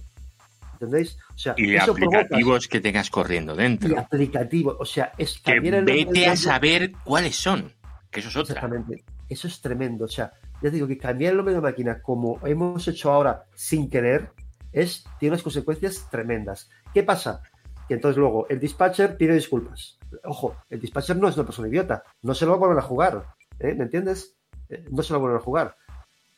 ¿Entendéis? 0.74 1.18
O 1.34 1.38
sea, 1.38 1.54
y 1.56 1.76
aplicativos 1.76 2.68
que 2.68 2.80
tengas 2.80 3.10
corriendo 3.10 3.56
dentro. 3.56 3.90
Y 3.92 3.96
aplicativos, 3.96 4.76
o 4.78 4.84
sea, 4.84 5.10
es 5.18 5.40
que 5.40 5.58
vete 5.58 6.28
a 6.28 6.36
saber 6.36 6.92
cuáles 7.02 7.34
son, 7.34 7.72
que 8.12 8.20
eso 8.20 8.28
es 8.28 8.36
otra. 8.36 8.54
Exactamente, 8.54 9.04
eso 9.28 9.48
es 9.48 9.60
tremendo. 9.60 10.04
O 10.04 10.08
sea, 10.08 10.32
ya 10.62 10.70
digo 10.70 10.86
que 10.86 10.98
cambiar 10.98 11.32
el 11.32 11.36
nombre 11.38 11.54
de 11.54 11.60
máquina 11.60 12.00
como 12.00 12.38
hemos 12.46 12.86
hecho 12.88 13.12
ahora 13.12 13.44
sin 13.54 13.90
querer 13.90 14.30
es, 14.72 15.04
tiene 15.18 15.34
unas 15.34 15.42
consecuencias 15.42 16.08
tremendas. 16.10 16.68
¿Qué 16.92 17.02
pasa? 17.02 17.42
Que 17.88 17.94
entonces 17.94 18.18
luego 18.18 18.46
el 18.48 18.60
dispatcher 18.60 19.16
pide 19.16 19.34
disculpas. 19.34 19.98
Ojo, 20.24 20.56
el 20.70 20.80
dispatcher 20.80 21.16
no 21.16 21.28
es 21.28 21.36
una 21.36 21.44
persona 21.44 21.68
idiota, 21.68 22.02
no 22.22 22.34
se 22.34 22.44
lo 22.44 22.52
va 22.52 22.56
a 22.56 22.60
volver 22.60 22.78
a 22.78 22.82
jugar. 22.82 23.26
¿eh? 23.58 23.74
¿Me 23.74 23.84
entiendes? 23.84 24.36
Eh, 24.68 24.84
no 24.90 25.02
se 25.02 25.12
lo 25.12 25.20
va 25.20 25.26
a 25.26 25.28
volver 25.28 25.40
a 25.40 25.44
jugar. 25.44 25.76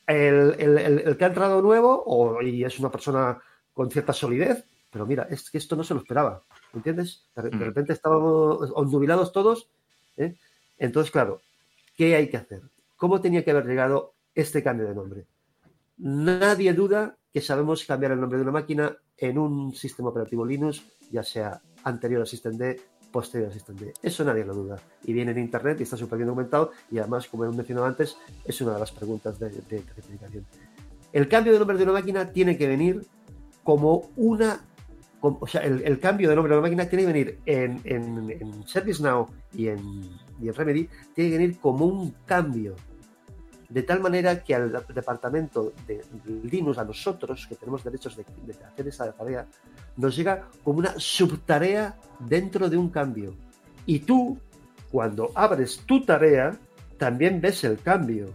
El, 0.05 0.55
el, 0.59 1.17
que 1.17 1.25
ha 1.25 1.27
entrado 1.27 1.61
nuevo 1.61 2.03
o, 2.05 2.41
y 2.41 2.63
es 2.63 2.79
una 2.79 2.89
persona 2.89 3.41
con 3.73 3.91
cierta 3.91 4.13
solidez, 4.13 4.65
pero 4.91 5.05
mira, 5.05 5.27
es 5.29 5.49
que 5.49 5.57
esto 5.57 5.75
no 5.75 5.83
se 5.83 5.93
lo 5.93 5.99
esperaba, 5.99 6.43
¿entiendes? 6.73 7.25
De, 7.35 7.51
mm. 7.51 7.59
repente 7.59 7.93
estábamos 7.93 8.71
ondubilados 8.73 9.31
todos. 9.31 9.69
¿eh? 10.15 10.35
Entonces, 10.77 11.11
claro, 11.11 11.41
¿qué 11.95 12.15
hay 12.15 12.29
que 12.29 12.37
hacer? 12.37 12.61
¿Cómo 12.97 13.21
tenía 13.21 13.43
que 13.43 13.51
haber 13.51 13.65
llegado 13.65 14.15
este 14.33 14.63
cambio 14.63 14.87
de 14.87 14.95
nombre? 14.95 15.27
Nadie 15.97 16.73
duda 16.73 17.15
que 17.31 17.41
sabemos 17.41 17.85
cambiar 17.85 18.11
el 18.11 18.19
nombre 18.19 18.37
de 18.37 18.43
una 18.43 18.51
máquina 18.51 18.97
en 19.15 19.37
un 19.37 19.73
sistema 19.73 20.09
operativo 20.09 20.45
Linux, 20.45 20.83
ya 21.11 21.23
sea 21.23 21.61
anterior 21.83 22.21
al 22.21 22.27
System 22.27 22.57
D, 22.57 22.81
posterior 23.11 23.49
al 23.49 23.53
System 23.53 23.75
D. 23.75 23.93
Eso 24.01 24.23
nadie 24.23 24.43
lo 24.43 24.55
duda. 24.55 24.79
Y 25.03 25.13
viene 25.13 25.31
en 25.31 25.37
Internet 25.37 25.79
y 25.79 25.83
está 25.83 25.95
súper 25.95 26.17
bien 26.17 26.27
documentado 26.27 26.71
y 26.91 26.97
además, 26.97 27.27
como 27.27 27.45
he 27.45 27.49
mencionado 27.49 27.85
antes, 27.85 28.17
es 28.43 28.61
una 28.61 28.73
de 28.73 28.79
las 28.79 28.91
preguntas 28.91 29.39
de, 29.39 29.49
de. 29.49 29.83
El 31.13 31.27
cambio 31.27 31.53
de 31.53 31.59
nombre 31.59 31.77
de 31.77 31.83
una 31.83 31.93
máquina 31.93 32.31
tiene 32.31 32.57
que 32.57 32.67
venir 32.67 33.05
como 33.63 34.09
una. 34.15 34.59
O 35.21 35.47
sea, 35.47 35.61
el, 35.61 35.99
cambio 35.99 36.29
de 36.29 36.35
nombre 36.35 36.51
de 36.51 36.57
la 36.57 36.61
máquina 36.61 36.87
tiene 36.87 37.05
que 37.05 37.13
venir 37.13 37.39
en, 37.45 37.81
en, 37.83 38.67
ServiceNow 38.67 39.27
y 39.53 39.67
en, 39.67 39.79
y 40.39 40.47
en 40.47 40.53
Remedy, 40.53 40.89
tiene 41.15 41.31
que 41.31 41.37
venir 41.37 41.59
como 41.59 41.85
un 41.85 42.11
cambio. 42.25 42.75
De 43.69 43.83
tal 43.83 43.99
manera 43.99 44.43
que 44.43 44.55
al 44.55 44.71
departamento 44.93 45.73
de 45.85 46.01
Linux, 46.43 46.77
a 46.77 46.85
nosotros 46.85 47.47
que 47.47 47.55
tenemos 47.55 47.83
derechos 47.83 48.15
de, 48.15 48.23
hacer 48.65 48.87
esa 48.87 49.11
tarea, 49.11 49.45
nos 49.97 50.15
llega 50.15 50.47
como 50.63 50.79
una 50.79 50.93
subtarea 50.97 51.97
dentro 52.19 52.69
de 52.69 52.77
un 52.77 52.89
cambio. 52.89 53.33
Y 53.85 53.99
tú, 53.99 54.39
cuando 54.89 55.31
abres 55.35 55.81
tu 55.85 56.05
tarea, 56.05 56.57
también 56.97 57.41
ves 57.41 57.63
el 57.65 57.79
cambio. 57.79 58.29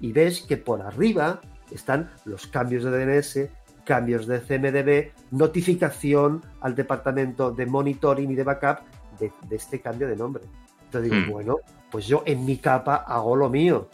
Y 0.00 0.12
ves 0.12 0.40
que 0.40 0.56
por 0.56 0.82
arriba 0.82 1.40
están 1.70 2.10
los 2.24 2.48
cambios 2.48 2.82
de 2.82 2.90
DNS, 2.90 3.48
cambios 3.84 4.26
de 4.26 4.40
CMDB, 4.40 5.12
notificación 5.32 6.42
al 6.60 6.74
departamento 6.74 7.50
de 7.50 7.66
monitoring 7.66 8.30
y 8.30 8.34
de 8.34 8.44
backup 8.44 8.78
de, 9.18 9.32
este 9.56 9.80
cambio 9.80 10.08
de 10.08 10.16
nombre. 10.16 10.44
Entonces 10.84 11.10
digo, 11.10 11.26
hmm. 11.26 11.30
bueno, 11.30 11.56
pues 11.90 12.06
yo 12.06 12.22
en 12.26 12.44
mi 12.44 12.58
capa 12.58 12.96
hago 12.96 13.36
lo 13.36 13.48
mío, 13.48 13.88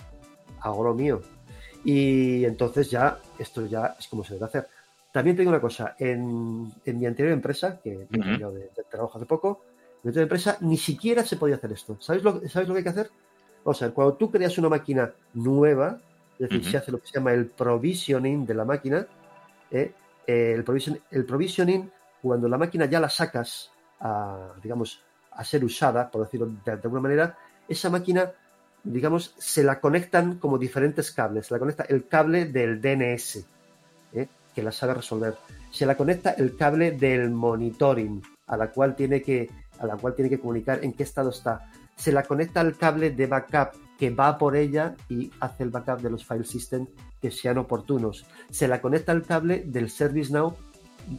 hago 0.61 0.85
lo 0.85 0.95
mío. 0.95 1.21
Y 1.85 2.45
entonces 2.45 2.90
ya, 2.90 3.18
esto 3.38 3.66
ya 3.66 3.97
es 3.99 4.09
como 4.09 4.25
se 4.25 4.35
debe 4.35 4.47
hacer. 4.47 4.68
También 5.12 5.37
tengo 5.37 5.50
una 5.50 5.61
cosa, 5.61 5.97
en, 5.99 6.64
mi 6.85 7.07
anterior 7.07 7.33
empresa, 7.33 7.80
que 7.83 8.07
he 8.11 8.18
cambiado 8.18 8.52
de, 8.52 8.71
trabajo 8.90 9.16
hace 9.16 9.26
poco, 9.26 9.62
en 9.64 10.00
mi 10.04 10.09
anterior 10.09 10.25
empresa 10.25 10.59
ni 10.61 10.76
siquiera 10.76 11.25
se 11.25 11.37
podía 11.37 11.57
hacer 11.57 11.73
esto. 11.73 11.97
¿Sabes 12.00 12.23
lo, 12.23 12.47
¿Sabes 12.49 12.68
lo 12.68 12.75
que 12.75 12.78
hay 12.78 12.85
que 12.85 12.90
hacer? 12.90 13.11
O 13.64 13.75
sea, 13.75 13.90
cuando 13.90 14.14
tú 14.14 14.30
creas 14.30 14.59
una 14.59 14.68
máquina 14.68 15.12
nueva, 15.35 15.99
es 16.38 16.49
decir, 16.49 16.64
se 16.64 16.76
hace 16.76 16.92
lo 16.92 17.00
que 17.00 17.09
se 17.09 17.14
llama 17.14 17.33
el 17.33 17.47
provisioning 17.47 18.47
de 18.47 18.54
la 18.54 18.64
máquina, 18.64 19.07
¿eh? 19.70 19.92
Eh, 20.26 20.52
el, 20.54 21.25
provisioning, 21.25 21.90
cuando 22.20 22.48
la 22.48 22.58
máquina 22.58 22.84
ya 22.84 23.00
la 23.00 23.08
sacas 23.08 23.70
a, 24.00 24.52
digamos, 24.62 25.00
a 25.32 25.44
ser 25.44 25.64
usada, 25.64 26.10
por 26.10 26.25
decirlo 26.25 26.50
de, 26.64 26.72
alguna 26.72 27.00
manera, 27.00 27.38
esa 27.66 27.88
máquina, 27.88 28.30
digamos, 28.84 29.34
se 29.38 29.64
la 29.64 29.80
conectan 29.80 30.38
como 30.38 30.58
diferentes 30.58 31.12
cables. 31.12 31.46
Se 31.46 31.54
la 31.54 31.60
conecta 31.60 31.84
el 31.84 32.06
cable 32.06 32.46
del 32.46 32.80
DNS, 32.80 33.44
¿eh? 34.12 34.28
que 34.54 34.62
la 34.62 34.72
sabe 34.72 34.94
resolver. 34.94 35.34
Se 35.70 35.87
la 35.87 35.96
conecta 35.96 36.32
el 36.32 36.56
cable 36.56 36.92
del 36.92 37.30
monitoring, 37.30 38.22
a 38.48 38.56
la 38.56 38.70
cual 38.70 38.94
tiene 38.94 39.22
que, 39.22 39.48
a 39.78 39.87
la 39.87 39.96
cual 39.96 40.14
tiene 40.14 40.28
que 40.28 40.40
comunicar 40.40 40.84
en 40.84 40.92
qué 40.92 41.04
estado 41.04 41.30
está. 41.30 41.70
Se 41.96 42.12
la 42.12 42.22
conecta 42.22 42.60
el 42.60 42.76
cable 42.76 43.10
de 43.10 43.26
backup, 43.26 43.70
que 43.99 44.11
va 44.11 44.38
por 44.38 44.57
ella 44.57 44.97
y 45.09 45.31
hace 45.40 45.64
el 45.64 45.71
backup 45.71 46.00
de 46.00 46.11
los 46.11 46.25
file 46.25 46.45
system 46.45 46.87
que 47.21 47.31
sean 47.31 47.59
oportunos. 47.59 48.25
Se 48.49 48.69
la 48.69 48.81
conecta 48.81 49.12
al 49.12 49.25
cable 49.25 49.64
del 49.67 49.90
ServiceNow 49.90 50.55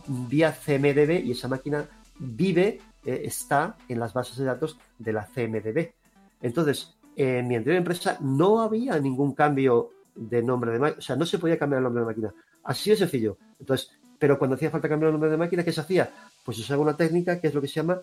vía 0.07 0.53
CMDB 0.53 1.25
y 1.25 1.31
esa 1.31 1.47
máquina 1.47 1.87
vive, 2.17 2.79
eh, 3.05 3.21
está 3.25 3.75
en 3.87 3.99
las 3.99 4.13
bases 4.13 4.37
de 4.37 4.45
datos 4.45 4.77
de 4.97 5.13
la 5.13 5.25
CMDB. 5.25 5.93
Entonces, 6.41 6.95
en 7.15 7.47
mi 7.47 7.55
anterior 7.55 7.79
empresa 7.79 8.17
no 8.21 8.61
había 8.61 8.97
ningún 8.99 9.33
cambio 9.33 9.89
de 10.15 10.41
nombre 10.41 10.71
de 10.71 10.79
máquina, 10.79 10.99
o 10.99 11.01
sea, 11.01 11.15
no 11.15 11.25
se 11.25 11.37
podía 11.37 11.57
cambiar 11.57 11.79
el 11.79 11.83
nombre 11.83 12.01
de 12.01 12.07
máquina. 12.07 12.33
Así 12.63 12.91
de 12.91 12.95
sencillo. 12.95 13.37
Entonces, 13.59 13.91
pero 14.17 14.37
cuando 14.37 14.55
hacía 14.55 14.69
falta 14.69 14.87
cambiar 14.87 15.09
el 15.09 15.13
nombre 15.13 15.31
de 15.31 15.37
máquina, 15.37 15.63
¿qué 15.63 15.73
se 15.73 15.81
hacía? 15.81 16.11
Pues 16.45 16.57
se 16.57 16.63
usaba 16.63 16.81
una 16.81 16.95
técnica 16.95 17.39
que 17.41 17.47
es 17.47 17.53
lo 17.53 17.61
que 17.61 17.67
se 17.67 17.75
llama 17.75 18.01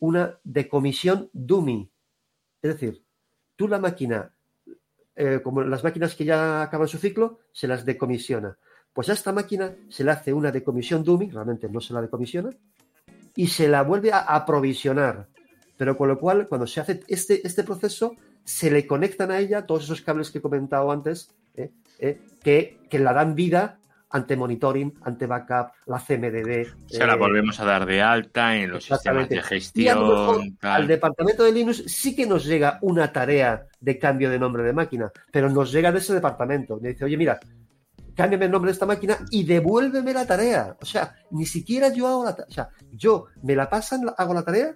una 0.00 0.38
decomisión 0.42 1.28
dummy. 1.32 1.90
Es 2.62 2.72
decir, 2.72 3.04
tú 3.60 3.68
la 3.68 3.78
máquina 3.78 4.32
eh, 5.22 5.40
como 5.44 5.60
las 5.60 5.84
máquinas 5.84 6.14
que 6.14 6.24
ya 6.24 6.62
acaban 6.62 6.88
su 6.88 6.96
ciclo, 6.96 7.40
se 7.52 7.68
las 7.68 7.84
decomisiona. 7.84 8.56
Pues 8.90 9.10
a 9.10 9.12
esta 9.12 9.32
máquina 9.32 9.76
se 9.90 10.02
le 10.02 10.12
hace 10.12 10.32
una 10.32 10.50
decomisión 10.50 11.04
dummy, 11.04 11.28
realmente 11.28 11.68
no 11.68 11.78
se 11.82 11.92
la 11.92 12.00
decomisiona, 12.00 12.48
y 13.36 13.48
se 13.48 13.68
la 13.68 13.82
vuelve 13.82 14.12
a 14.12 14.20
aprovisionar. 14.20 15.28
Pero 15.76 15.98
con 15.98 16.08
lo 16.08 16.18
cual, 16.18 16.48
cuando 16.48 16.66
se 16.66 16.80
hace 16.80 17.02
este, 17.06 17.46
este 17.46 17.64
proceso, 17.64 18.16
se 18.44 18.70
le 18.70 18.86
conectan 18.86 19.30
a 19.30 19.40
ella 19.40 19.66
todos 19.66 19.84
esos 19.84 20.00
cables 20.00 20.30
que 20.30 20.38
he 20.38 20.42
comentado 20.42 20.90
antes, 20.90 21.30
eh, 21.54 21.70
eh, 21.98 22.22
que, 22.42 22.78
que, 22.88 22.98
la 22.98 23.12
dan 23.12 23.34
vida 23.34 23.78
ante 24.10 24.36
monitoring, 24.36 24.92
ante 25.02 25.26
backup, 25.26 25.72
la 25.86 25.98
CMDB. 25.98 26.66
Se 26.86 27.06
la 27.06 27.14
eh, 27.14 27.16
volvemos 27.16 27.58
a 27.60 27.64
dar 27.64 27.86
de 27.86 28.02
alta 28.02 28.56
en 28.56 28.70
los 28.70 28.84
sistemas 28.84 29.28
de 29.28 29.42
gestión. 29.42 30.56
al 30.60 30.86
departamento 30.86 31.44
de 31.44 31.52
Linux 31.52 31.84
sí 31.86 32.14
que 32.14 32.26
nos 32.26 32.44
llega 32.44 32.78
una 32.82 33.12
tarea 33.12 33.66
de 33.80 33.98
cambio 33.98 34.30
de 34.30 34.38
nombre 34.38 34.62
de 34.62 34.72
máquina, 34.72 35.10
pero 35.30 35.48
nos 35.48 35.72
llega 35.72 35.92
de 35.92 35.98
ese 35.98 36.14
departamento. 36.14 36.78
Me 36.80 36.90
dice, 36.90 37.04
oye, 37.04 37.16
mira, 37.16 37.38
cámbiame 38.14 38.46
el 38.46 38.50
nombre 38.50 38.70
de 38.70 38.72
esta 38.72 38.86
máquina 38.86 39.18
y 39.30 39.44
devuélveme 39.44 40.12
la 40.12 40.26
tarea. 40.26 40.76
O 40.80 40.84
sea, 40.84 41.14
ni 41.30 41.46
siquiera 41.46 41.92
yo 41.92 42.06
hago 42.06 42.24
la 42.24 42.34
tarea. 42.34 42.48
O 42.48 42.52
sea, 42.52 42.68
yo 42.92 43.26
me 43.42 43.54
la 43.54 43.70
pasan, 43.70 44.02
hago 44.16 44.34
la 44.34 44.42
tarea 44.42 44.74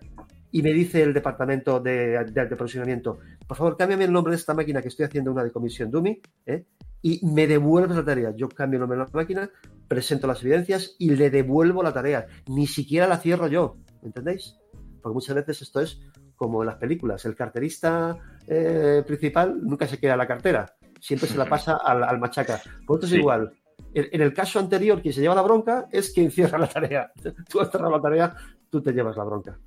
y 0.53 0.63
me 0.63 0.73
dice 0.73 1.03
el 1.03 1.13
departamento 1.13 1.81
de, 1.81 2.25
de, 2.27 2.41
aprovisionamiento, 2.41 3.19
por 3.45 3.57
favor, 3.57 3.77
cámbiame 3.77 4.05
el 4.05 4.13
nombre 4.13 4.31
de 4.31 4.37
esta 4.37 4.55
máquina 4.55 4.81
que 4.81 4.87
estoy 4.87 5.07
haciendo 5.07 5.33
una 5.33 5.43
decomisión 5.43 5.91
dummy 5.91 6.23
¿eh? 6.47 6.65
Y 7.05 7.21
me 7.23 7.47
devuelves 7.47 7.99
la 7.99 8.05
tarea. 8.05 8.33
Yo 8.35 8.49
cambio 8.49 8.79
el 8.79 8.81
nombre 8.81 8.99
de 8.99 9.05
la 9.05 9.11
máquina, 9.13 9.51
presento 9.87 10.27
las 10.27 10.43
evidencias 10.43 10.97
y 10.99 11.11
le 11.11 11.29
devuelvo 11.29 11.83
la 11.83 11.93
tarea. 11.93 12.27
Ni 12.49 12.67
siquiera 12.67 13.07
la 13.07 13.19
cierro 13.19 13.47
yo, 13.47 13.77
¿entendéis? 14.03 14.57
Porque 15.03 15.13
muchas 15.13 15.37
veces 15.37 15.61
esto 15.61 15.83
es 15.83 16.01
como 16.35 16.63
en 16.63 16.69
las 16.69 16.77
películas. 16.77 17.23
El 17.27 17.35
carterista 17.35 18.17
eh, 18.47 19.05
principal 19.07 19.61
nunca 19.63 19.87
se 19.87 19.99
queda 19.99 20.17
la 20.17 20.27
cartera, 20.27 20.77
siempre 20.99 21.29
se 21.29 21.37
la 21.37 21.45
pasa 21.45 21.77
al, 21.77 22.19
machaca. 22.19 22.63
Por 22.87 22.97
esto 22.97 23.07
es 23.07 23.21
igual. 23.21 23.53
En, 23.93 24.23
el 24.23 24.33
caso 24.33 24.59
anterior, 24.59 25.03
quien 25.03 25.13
se 25.13 25.21
lleva 25.21 25.35
la 25.35 25.43
bronca 25.43 25.87
es 25.93 26.11
quien 26.11 26.31
cierra 26.31 26.57
la 26.57 26.69
tarea. 26.69 27.13
Tú 27.51 27.61
has 27.61 27.71
cerrado 27.71 27.91
la 27.91 28.01
tarea, 28.01 28.35
tú 28.71 28.81
te 28.81 28.93
llevas 28.93 29.15
la 29.19 29.25
bronca. 29.25 29.59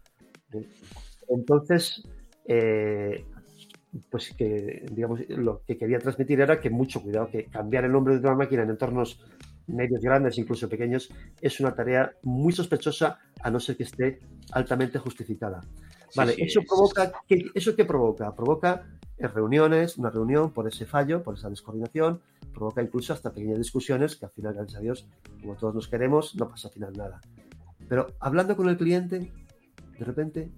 Entonces, 1.29 2.01
eh, 2.45 3.23
pues 4.09 4.33
que, 4.33 4.85
digamos, 4.91 5.21
lo 5.29 5.63
que 5.63 5.77
quería 5.77 5.99
transmitir 5.99 6.41
era 6.41 6.59
que 6.59 6.69
mucho 6.69 7.01
cuidado, 7.01 7.29
que 7.29 7.45
cambiar 7.45 7.85
el 7.85 7.91
nombre 7.91 8.15
de 8.15 8.19
una 8.19 8.35
máquina 8.35 8.63
en 8.63 8.69
entornos 8.69 9.23
medios 9.67 10.01
grandes, 10.01 10.37
incluso 10.37 10.69
pequeños, 10.69 11.09
es 11.41 11.59
una 11.59 11.73
tarea 11.73 12.11
muy 12.23 12.53
sospechosa 12.53 13.19
a 13.41 13.49
no 13.51 13.59
ser 13.59 13.75
que 13.77 13.83
esté 13.83 14.19
altamente 14.51 14.99
justificada. 14.99 15.61
Vale, 16.15 16.35
eso 16.37 16.61
provoca, 16.67 17.11
¿qué, 17.27 17.45
¿eso 17.53 17.75
qué 17.75 17.85
provoca? 17.85 18.33
Provoca 18.33 18.85
reuniones, 19.17 19.97
una 19.97 20.09
reunión 20.09 20.51
por 20.51 20.67
ese 20.67 20.85
fallo, 20.85 21.23
por 21.23 21.35
esa 21.35 21.49
descoordinación, 21.49 22.21
provoca 22.53 22.81
incluso 22.81 23.13
hasta 23.13 23.33
pequeñas 23.33 23.57
discusiones 23.57 24.15
que 24.15 24.25
al 24.25 24.31
final, 24.31 24.53
gracias 24.53 24.77
a 24.77 24.81
Dios, 24.81 25.07
como 25.41 25.55
todos 25.55 25.75
nos 25.75 25.87
queremos, 25.87 26.35
no 26.35 26.49
pasa 26.49 26.67
al 26.67 26.73
final 26.73 26.93
nada. 26.93 27.19
Pero 27.89 28.15
hablando 28.19 28.55
con 28.55 28.69
el 28.69 28.77
cliente, 28.77 29.31
de 29.97 30.05
repente, 30.05 30.51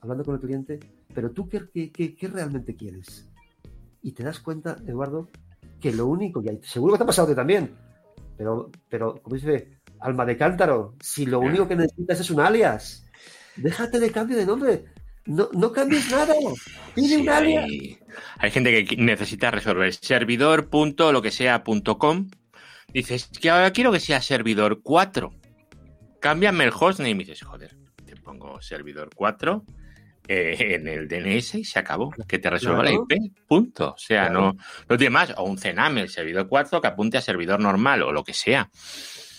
hablando 0.00 0.24
con 0.24 0.34
el 0.34 0.40
cliente, 0.40 0.80
pero 1.14 1.30
tú 1.30 1.48
qué, 1.48 1.90
qué, 1.92 2.28
realmente 2.28 2.74
quieres. 2.74 3.28
Y 4.02 4.12
te 4.12 4.22
das 4.22 4.40
cuenta, 4.40 4.76
Eduardo, 4.86 5.28
que 5.80 5.92
lo 5.92 6.06
único 6.06 6.42
que 6.42 6.50
hay, 6.50 6.60
seguro 6.62 6.94
que 6.94 6.98
te 6.98 7.04
ha 7.04 7.06
pasado 7.06 7.28
ti 7.28 7.34
también, 7.34 7.74
pero, 8.36 8.70
pero 8.88 9.22
como 9.22 9.36
dice, 9.36 9.78
alma 10.00 10.26
de 10.26 10.36
cántaro, 10.36 10.96
si 11.00 11.26
lo 11.26 11.40
único 11.40 11.68
que 11.68 11.76
necesitas 11.76 12.20
es 12.20 12.30
un 12.30 12.40
alias, 12.40 13.06
déjate 13.56 14.00
de 14.00 14.10
cambio 14.10 14.36
de 14.36 14.46
nombre. 14.46 14.84
No, 15.26 15.48
no 15.54 15.72
cambies 15.72 16.10
nada. 16.10 16.34
Pide 16.94 17.16
un 17.16 17.28
alias. 17.30 17.64
Hay, 18.36 18.50
gente 18.50 18.84
que 18.84 18.96
necesita 18.96 19.50
resolver 19.50 19.94
servidor 19.94 20.68
punto 20.68 21.12
lo 21.12 21.22
que 21.22 21.30
sea 21.30 21.64
punto 21.64 21.96
com. 21.96 22.28
Dices 22.92 23.30
que 23.40 23.48
ahora 23.48 23.70
quiero 23.70 23.90
que 23.90 24.00
sea 24.00 24.20
servidor 24.20 24.82
4. 24.82 25.32
Cámbiame 26.20 26.64
el 26.64 26.72
hostname 26.78 27.10
y 27.12 27.14
dices, 27.14 27.42
joder, 27.42 27.74
pongo 28.22 28.60
servidor 28.60 29.10
4 29.14 29.64
eh, 30.26 30.74
en 30.74 30.88
el 30.88 31.06
DNS 31.06 31.56
y 31.56 31.64
se 31.64 31.78
acabó. 31.78 32.10
Que 32.26 32.38
te 32.38 32.48
resuelva 32.48 32.82
la 32.82 32.92
IP, 32.92 33.32
punto. 33.46 33.92
O 33.94 33.98
sea, 33.98 34.30
no, 34.30 34.56
no 34.88 34.96
tiene 34.96 35.10
más. 35.10 35.34
O 35.36 35.44
un 35.44 35.58
CNAME, 35.58 36.02
el 36.02 36.08
servidor 36.08 36.48
4, 36.48 36.80
que 36.80 36.86
apunte 36.86 37.18
a 37.18 37.20
servidor 37.20 37.60
normal 37.60 38.02
o 38.02 38.12
lo 38.12 38.24
que 38.24 38.32
sea. 38.32 38.70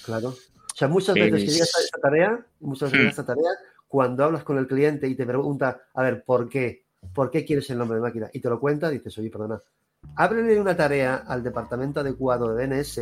Claro. 0.03 0.29
O 0.29 0.77
sea, 0.77 0.87
muchas 0.87 1.15
veces 1.15 1.43
que 1.43 1.51
llegas 1.51 1.75
a 1.75 1.83
esta 1.83 1.99
tarea, 1.99 2.45
muchas 2.59 2.91
veces 2.91 3.05
hmm. 3.05 3.09
esta 3.09 3.25
tarea, 3.25 3.51
cuando 3.87 4.25
hablas 4.25 4.43
con 4.43 4.57
el 4.57 4.67
cliente 4.67 5.07
y 5.07 5.15
te 5.15 5.25
pregunta, 5.25 5.81
a 5.93 6.03
ver, 6.03 6.23
¿por 6.23 6.49
qué? 6.49 6.85
¿Por 7.13 7.31
qué 7.31 7.45
quieres 7.45 7.69
el 7.69 7.77
nombre 7.77 7.95
de 7.95 8.01
máquina? 8.01 8.29
Y 8.33 8.39
te 8.39 8.49
lo 8.49 8.59
cuenta, 8.59 8.89
dices, 8.89 9.17
oye, 9.17 9.29
perdona, 9.29 9.61
ábrele 10.15 10.59
una 10.59 10.75
tarea 10.75 11.23
al 11.27 11.43
departamento 11.43 12.01
adecuado 12.01 12.53
de 12.53 12.67
DNS 12.67 12.97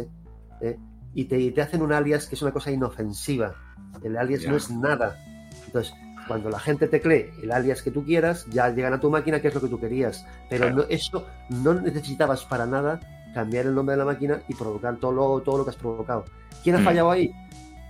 eh, 0.61 0.77
y, 1.13 1.25
te, 1.25 1.51
te, 1.51 1.61
hacen 1.61 1.81
un 1.81 1.93
alias 1.93 2.27
que 2.27 2.35
es 2.35 2.41
una 2.41 2.51
cosa 2.51 2.71
inofensiva. 2.71 3.55
El 4.03 4.17
alias 4.17 4.45
no 4.45 4.55
es 4.55 4.69
nada. 4.69 5.17
Entonces, 5.65 5.93
cuando 6.27 6.49
la 6.49 6.59
gente 6.59 6.87
teclee 6.87 7.33
el 7.41 7.51
alias 7.51 7.81
que 7.81 7.91
tú 7.91 8.03
quieras, 8.03 8.45
ya 8.49 8.69
llegan 8.69 8.93
a 8.93 8.99
tu 8.99 9.09
máquina, 9.09 9.41
que 9.41 9.49
es 9.49 9.55
lo 9.55 9.61
que 9.61 9.67
tú 9.67 9.79
querías. 9.79 10.25
Pero 10.49 10.87
eso 10.89 11.27
no 11.49 11.73
necesitabas 11.73 12.45
para 12.45 12.65
nada 12.65 12.99
cambiar 13.33 13.65
el 13.65 13.75
nombre 13.75 13.93
de 13.93 13.99
la 13.99 14.05
máquina 14.05 14.41
y 14.47 14.53
provocar 14.53 14.97
todo 14.97 15.11
lo, 15.11 15.41
todo 15.41 15.57
lo 15.57 15.63
que 15.63 15.71
has 15.71 15.75
provocado. 15.75 16.25
¿Quién 16.63 16.75
ha 16.75 16.79
mm. 16.79 16.83
fallado 16.83 17.11
ahí? 17.11 17.31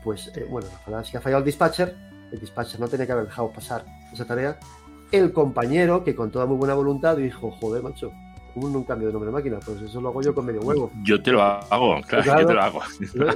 Pues, 0.03 0.31
eh, 0.35 0.45
bueno, 0.49 0.67
si 1.03 1.17
ha 1.17 1.21
fallado 1.21 1.39
el 1.39 1.45
dispatcher, 1.45 1.95
el 2.31 2.39
dispatcher 2.39 2.79
no 2.79 2.87
tiene 2.87 3.05
que 3.05 3.11
haber 3.11 3.25
dejado 3.25 3.51
pasar 3.51 3.85
esa 4.11 4.25
tarea. 4.25 4.57
El 5.11 5.31
compañero, 5.31 6.03
que 6.03 6.15
con 6.15 6.31
toda 6.31 6.45
muy 6.45 6.57
buena 6.57 6.73
voluntad 6.73 7.17
dijo, 7.17 7.51
joder, 7.51 7.83
macho, 7.83 8.11
un, 8.55 8.83
cambio 8.83 9.07
de 9.07 9.13
nombre 9.13 9.29
de 9.29 9.33
máquina, 9.33 9.59
pues 9.63 9.81
eso 9.81 10.01
lo 10.01 10.09
hago 10.09 10.21
yo 10.21 10.33
con 10.33 10.45
medio 10.45 10.61
huevo. 10.61 10.91
Yo 11.03 11.21
te 11.21 11.31
lo 11.31 11.41
hago, 11.41 12.01
claro, 12.07 12.41
yo 12.41 12.47
te 12.47 12.53
lo 12.53 12.61
hago. 12.61 12.81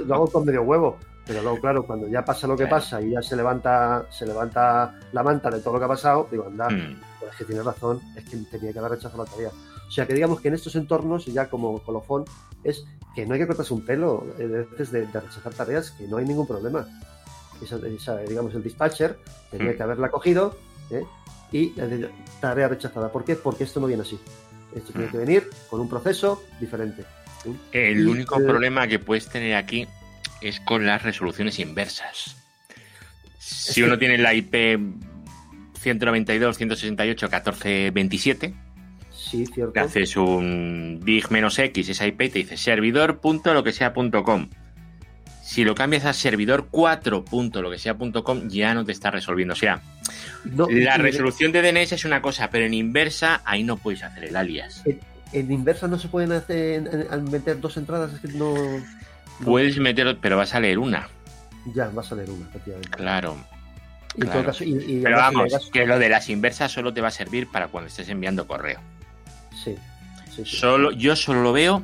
lo 0.06 0.14
hago 0.14 0.26
con 0.28 0.44
medio 0.44 0.62
huevo. 0.62 0.98
Pero 1.28 1.42
luego, 1.42 1.60
claro, 1.60 1.86
cuando 1.86 2.08
ya 2.08 2.24
pasa 2.24 2.46
lo 2.46 2.56
que 2.56 2.66
pasa 2.66 3.02
y 3.02 3.10
ya 3.10 3.20
se 3.20 3.36
levanta, 3.36 4.06
se 4.10 4.24
levanta 4.24 4.98
la 5.12 5.22
manta 5.22 5.50
de 5.50 5.60
todo 5.60 5.74
lo 5.74 5.78
que 5.78 5.84
ha 5.84 5.88
pasado, 5.88 6.26
digo, 6.30 6.46
anda, 6.46 6.70
hmm. 6.70 7.00
pues 7.20 7.32
es 7.32 7.36
que 7.36 7.44
tienes 7.44 7.66
razón, 7.66 8.00
es 8.16 8.24
que 8.24 8.38
tenía 8.50 8.72
que 8.72 8.78
haber 8.78 8.92
rechazado 8.92 9.24
la 9.24 9.30
tarea. 9.30 9.50
O 9.50 9.90
sea 9.90 10.06
que 10.06 10.14
digamos 10.14 10.40
que 10.40 10.48
en 10.48 10.54
estos 10.54 10.74
entornos, 10.74 11.26
ya 11.26 11.50
como 11.50 11.80
colofón, 11.80 12.24
es 12.64 12.86
que 13.14 13.26
no 13.26 13.34
hay 13.34 13.40
que 13.40 13.46
cortarse 13.46 13.74
un 13.74 13.84
pelo 13.84 14.26
eh, 14.38 14.46
de, 14.46 14.64
de, 14.64 15.20
rechazar 15.20 15.52
tareas, 15.52 15.90
que 15.90 16.08
no 16.08 16.16
hay 16.16 16.24
ningún 16.24 16.46
problema. 16.46 16.88
Esa, 17.60 17.76
digamos, 18.20 18.54
el 18.54 18.62
dispatcher 18.62 19.18
tenía 19.50 19.72
hmm. 19.72 19.76
que 19.76 19.82
haberla 19.82 20.10
cogido 20.10 20.56
¿eh? 20.90 21.04
y 21.52 21.74
tarea 22.40 22.68
rechazada. 22.68 23.12
¿Por 23.12 23.24
qué? 23.24 23.36
Porque 23.36 23.64
esto 23.64 23.80
no 23.80 23.86
viene 23.86 24.02
así. 24.02 24.18
Esto 24.74 24.92
tiene 24.92 25.08
hmm. 25.08 25.12
que 25.12 25.18
venir 25.18 25.50
con 25.68 25.80
un 25.80 25.90
proceso 25.90 26.42
diferente. 26.58 27.04
El 27.70 28.08
único 28.08 28.36
problema 28.36 28.88
que 28.88 28.98
puedes 28.98 29.28
tener 29.28 29.54
aquí 29.54 29.86
es 30.40 30.60
con 30.60 30.86
las 30.86 31.02
resoluciones 31.02 31.58
inversas. 31.58 32.36
Si 33.38 33.82
uno 33.82 33.98
tiene 33.98 34.18
la 34.18 34.34
IP 34.34 34.78
192, 35.78 36.56
168, 36.56 37.26
1427, 37.26 38.54
sí, 39.10 39.46
cierto. 39.46 39.72
te 39.72 39.80
haces 39.80 40.16
un 40.16 41.00
big 41.02 41.30
menos 41.30 41.58
X, 41.58 41.88
esa 41.88 42.06
IP 42.06 42.18
te 42.18 42.40
dice 42.40 42.56
servidor 42.56 43.20
punto 43.20 43.54
lo 43.54 43.64
que 43.64 43.72
sea 43.72 43.92
punto 43.92 44.22
com. 44.24 44.48
Si 45.48 45.64
lo 45.64 45.74
cambias 45.74 46.04
a 46.04 46.12
servidor 46.12 46.68
4 46.70 47.24
punto 47.24 47.62
lo 47.62 47.70
que 47.70 47.78
sea 47.78 47.96
punto 47.96 48.22
com, 48.22 48.50
ya 48.50 48.74
no 48.74 48.84
te 48.84 48.92
está 48.92 49.10
resolviendo. 49.10 49.54
O 49.54 49.56
sea, 49.56 49.80
la 50.44 50.98
resolución 50.98 51.52
de 51.52 51.62
DNS 51.62 51.92
es 51.92 52.04
una 52.04 52.20
cosa, 52.20 52.50
pero 52.50 52.66
en 52.66 52.74
inversa 52.74 53.40
ahí 53.46 53.62
no 53.62 53.78
puedes 53.78 54.02
hacer 54.02 54.24
el 54.24 54.36
alias. 54.36 54.82
En, 55.32 55.50
inversa 55.50 55.88
no 55.88 55.98
se 55.98 56.08
pueden 56.08 56.32
hacer, 56.32 57.08
al 57.10 57.22
meter 57.22 57.60
dos 57.60 57.78
entradas, 57.78 58.12
es 58.12 58.20
que 58.20 58.28
no. 58.28 58.54
Puedes 59.44 59.78
meterlo, 59.78 60.18
pero 60.20 60.36
vas 60.36 60.54
a 60.54 60.60
leer 60.60 60.78
una. 60.78 61.08
Ya, 61.74 61.88
vas 61.88 62.10
a 62.12 62.16
leer 62.16 62.30
una, 62.30 62.48
efectivamente. 62.48 62.90
Claro. 62.90 63.36
pero 64.18 65.16
vamos, 65.16 65.70
que 65.72 65.86
lo 65.86 65.98
de 65.98 66.08
las 66.08 66.28
inversas 66.28 66.72
solo 66.72 66.92
te 66.92 67.00
va 67.00 67.08
a 67.08 67.12
servir 67.12 67.48
para 67.48 67.68
cuando 67.68 67.88
estés 67.88 68.08
enviando 68.08 68.46
correo. 68.46 68.80
Sí. 69.64 69.76
Solo, 70.44 70.92
yo 70.92 71.16
solo 71.16 71.42
lo 71.42 71.52
veo 71.52 71.82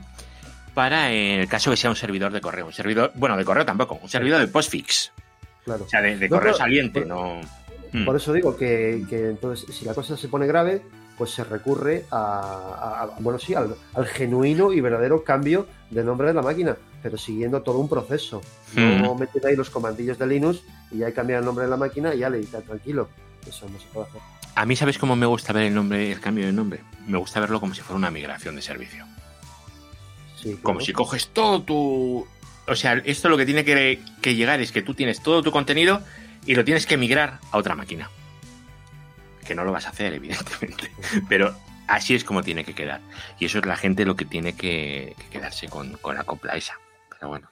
para 0.74 1.10
el 1.10 1.48
caso 1.48 1.70
que 1.70 1.76
sea 1.76 1.90
un 1.90 1.96
servidor 1.96 2.32
de 2.32 2.40
correo. 2.40 2.66
Un 2.66 2.72
servidor, 2.72 3.12
bueno, 3.14 3.36
de 3.36 3.44
correo 3.44 3.64
tampoco, 3.64 3.98
un 4.00 4.08
servidor 4.08 4.40
de 4.40 4.48
postfix. 4.48 5.12
Claro. 5.64 5.84
O 5.84 5.88
sea, 5.88 6.02
de, 6.02 6.28
correo 6.28 6.54
saliente, 6.54 7.04
no. 7.04 7.40
Por 8.04 8.14
hmm. 8.14 8.16
eso 8.16 8.32
digo 8.32 8.56
que, 8.56 9.04
que, 9.08 9.30
entonces, 9.30 9.74
si 9.74 9.84
la 9.84 9.94
cosa 9.94 10.16
se 10.16 10.28
pone 10.28 10.46
grave, 10.46 10.82
pues 11.16 11.30
se 11.30 11.44
recurre 11.44 12.04
a, 12.10 13.08
bueno, 13.20 13.38
sí, 13.38 13.54
al, 13.54 13.76
genuino 14.06 14.72
y 14.72 14.80
verdadero 14.80 15.22
cambio 15.22 15.66
de 15.90 16.02
nombre 16.02 16.28
de 16.28 16.34
la 16.34 16.42
máquina, 16.42 16.76
pero 17.04 17.18
siguiendo 17.18 17.60
todo 17.60 17.80
un 17.80 17.88
proceso. 17.90 18.40
No 18.74 19.14
hmm. 19.14 19.20
meter 19.20 19.44
ahí 19.44 19.56
los 19.56 19.68
comandillos 19.68 20.18
de 20.18 20.26
Linux 20.26 20.62
y 20.90 21.00
ya 21.00 21.06
hay 21.06 21.12
cambiar 21.12 21.40
el 21.40 21.44
nombre 21.44 21.66
de 21.66 21.70
la 21.70 21.76
máquina 21.76 22.14
y 22.14 22.20
ya 22.20 22.30
le 22.30 22.38
dice 22.38 22.58
tranquilo. 22.62 23.10
Eso 23.46 23.68
no 23.68 23.78
se 23.78 23.84
puede 23.88 24.06
hacer. 24.08 24.22
A 24.54 24.64
mí, 24.64 24.74
¿sabes 24.74 24.96
cómo 24.96 25.14
me 25.14 25.26
gusta 25.26 25.52
ver 25.52 25.64
el 25.64 25.74
nombre, 25.74 26.10
el 26.10 26.18
cambio 26.18 26.46
de 26.46 26.52
nombre? 26.52 26.80
Me 27.06 27.18
gusta 27.18 27.40
verlo 27.40 27.60
como 27.60 27.74
si 27.74 27.82
fuera 27.82 27.98
una 27.98 28.10
migración 28.10 28.56
de 28.56 28.62
servicio. 28.62 29.04
Sí, 30.40 30.58
Como 30.62 30.80
si 30.80 30.94
coges 30.94 31.28
todo 31.28 31.62
tu. 31.62 32.26
O 32.66 32.74
sea, 32.74 32.94
esto 33.04 33.28
lo 33.28 33.36
que 33.36 33.44
tiene 33.44 33.66
que, 33.66 34.00
que 34.22 34.34
llegar 34.34 34.62
es 34.62 34.72
que 34.72 34.80
tú 34.80 34.94
tienes 34.94 35.22
todo 35.22 35.42
tu 35.42 35.52
contenido 35.52 36.00
y 36.46 36.54
lo 36.54 36.64
tienes 36.64 36.86
que 36.86 36.96
migrar 36.96 37.38
a 37.52 37.58
otra 37.58 37.74
máquina 37.74 38.08
que 39.44 39.54
no 39.54 39.64
lo 39.64 39.72
vas 39.72 39.84
a 39.84 39.90
hacer, 39.90 40.14
evidentemente, 40.14 40.90
pero 41.28 41.54
así 41.86 42.14
es 42.14 42.24
como 42.24 42.42
tiene 42.42 42.64
que 42.64 42.74
quedar. 42.74 43.00
Y 43.38 43.44
eso 43.44 43.58
es 43.58 43.66
la 43.66 43.76
gente 43.76 44.04
lo 44.04 44.16
que 44.16 44.24
tiene 44.24 44.56
que, 44.56 45.14
quedarse 45.30 45.68
con, 45.68 45.98
la 46.02 46.24
copla 46.24 46.54
esa. 46.54 46.78
Pero 47.24 47.30
bueno. 47.30 47.48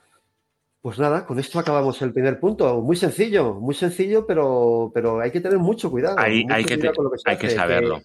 Pues 0.82 0.98
nada, 0.98 1.24
con 1.24 1.38
esto 1.38 1.58
acabamos 1.58 2.02
el 2.02 2.12
primer 2.12 2.38
punto. 2.38 2.82
Muy 2.82 2.94
sencillo, 2.94 3.54
muy 3.54 3.74
sencillo, 3.74 4.26
pero, 4.26 4.90
pero 4.92 5.18
hay 5.18 5.30
que 5.30 5.40
tener 5.40 5.58
mucho 5.58 5.90
cuidado. 5.90 6.16
Hay, 6.18 6.44
que, 6.66 7.48
saberlo. 7.48 8.02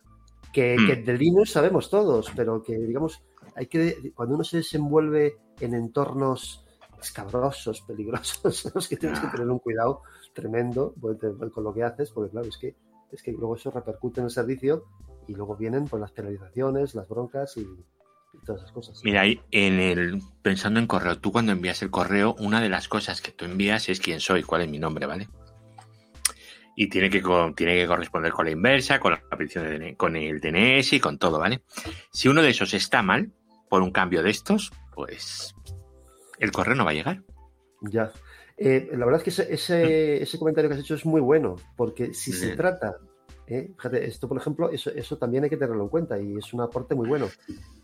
Que, 0.54 0.78
mm. 0.78 1.04
de 1.04 1.18
Linux 1.18 1.52
sabemos 1.52 1.90
todos, 1.90 2.32
pero 2.38 2.64
que 2.64 2.78
digamos, 2.78 3.22
hay 3.54 3.66
que 3.66 4.14
cuando 4.16 4.36
uno 4.36 4.46
se 4.46 4.58
desenvuelve 4.58 5.36
en 5.60 5.74
entornos 5.74 6.64
escabrosos, 7.02 7.82
peligrosos, 7.82 8.72
los 8.74 8.88
que 8.88 8.96
tienes 8.96 9.20
que 9.20 9.28
tener 9.28 9.50
un 9.50 9.60
cuidado 9.60 10.04
tremendo 10.34 10.94
pues, 11.02 11.18
con 11.52 11.66
lo 11.66 11.74
que 11.74 11.84
haces, 11.84 12.12
porque 12.12 12.32
claro, 12.32 12.48
es 12.48 12.58
que, 12.58 12.76
es 13.12 13.22
que 13.22 13.34
luego 13.34 13.58
eso 13.58 13.72
repercute 13.72 14.22
en 14.22 14.26
el 14.26 14.32
servicio 14.32 14.86
y 15.28 15.36
luego 15.36 15.58
vienen 15.58 15.84
pues, 15.84 16.00
las 16.00 16.14
penalizaciones, 16.14 16.96
las 16.96 17.10
broncas 17.10 17.58
y, 17.58 17.68
todas 18.46 18.62
esas 18.62 18.72
cosas. 18.72 19.02
Mira, 19.04 19.24
en 19.26 19.80
el 19.80 20.22
pensando 20.42 20.80
en 20.80 20.88
correo, 20.88 21.20
tú 21.20 21.32
cuando 21.32 21.52
envías 21.52 21.82
el 21.82 21.90
correo, 21.90 22.36
una 22.40 22.62
de 22.62 22.70
las 22.70 22.88
cosas 22.88 23.22
que 23.22 23.32
tú 23.32 23.46
envías 23.46 23.90
es 23.90 24.00
quién 24.00 24.20
soy, 24.20 24.44
cuál 24.44 24.62
es 24.62 24.70
mi 24.70 24.80
nombre, 24.80 25.06
¿vale? 25.06 25.28
Y 26.76 26.90
tiene 26.90 27.10
que, 27.10 27.22
tiene 27.56 27.76
que 27.76 27.88
corresponder 27.88 28.32
con 28.32 28.46
la 28.46 28.52
inversa, 28.52 29.00
con 29.00 29.14
la 29.14 29.38
petición 29.38 29.66
de, 29.66 29.96
con 29.96 30.16
el 30.16 30.40
DNS 30.40 30.94
y 30.94 31.00
con 31.00 31.18
todo, 31.18 31.40
¿vale? 31.40 31.64
Si 32.12 32.28
uno 32.28 32.42
de 32.42 32.50
esos 32.50 32.74
está 32.74 33.02
mal, 33.02 33.32
por 33.70 33.82
un 33.82 33.92
cambio 33.92 34.24
de 34.24 34.30
estos, 34.30 34.72
pues 34.94 35.56
el 36.40 36.52
correo 36.52 36.76
no 36.76 36.86
va 36.86 36.92
a 36.92 36.96
llegar. 36.96 37.24
Ya. 37.82 38.12
Eh, 38.58 38.90
la 38.94 39.06
verdad 39.06 39.22
es 39.24 39.36
que 39.36 39.54
ese, 39.54 40.22
ese, 40.22 40.40
comentario 40.40 40.70
que 40.70 40.76
has 40.76 40.82
hecho 40.82 40.96
es 40.96 41.06
muy 41.06 41.22
bueno, 41.22 41.58
porque 41.76 42.14
si 42.14 42.32
se 42.32 42.56
trata, 42.56 42.98
eh, 43.48 43.72
fíjate, 43.76 44.06
esto 44.06 44.28
por 44.28 44.38
ejemplo, 44.38 44.70
eso, 44.70 44.92
eso 44.92 45.18
también 45.18 45.46
hay 45.46 45.50
que 45.50 45.58
tenerlo 45.58 45.84
en 45.84 45.90
cuenta 45.90 46.20
y 46.20 46.36
es 46.38 46.54
un 46.54 46.62
aporte 46.62 46.96
muy 46.96 47.08
bueno. 47.08 47.28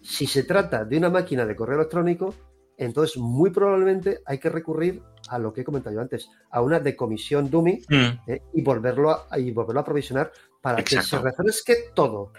Si 0.01 0.27
se 0.27 0.43
trata 0.43 0.83
de 0.83 0.97
una 0.97 1.09
máquina 1.09 1.45
de 1.45 1.55
correo 1.55 1.77
electrónico, 1.77 2.33
entonces 2.77 3.17
muy 3.17 3.49
probablemente 3.49 4.19
hay 4.25 4.39
que 4.39 4.49
recurrir 4.49 5.01
a 5.29 5.39
lo 5.39 5.53
que 5.53 5.61
he 5.61 5.63
comentado 5.63 5.95
yo 5.95 6.01
antes, 6.01 6.29
a 6.51 6.61
una 6.61 6.79
decomisión 6.79 7.49
dummy 7.49 7.81
mm. 7.87 8.29
eh, 8.29 8.41
y, 8.53 8.61
volverlo 8.61 9.11
a, 9.11 9.39
y 9.39 9.51
volverlo 9.51 9.79
a 9.79 9.85
provisionar 9.85 10.31
para 10.61 10.83
que 10.83 11.01
se 11.01 11.17
refresque 11.17 11.75
todo. 11.93 12.33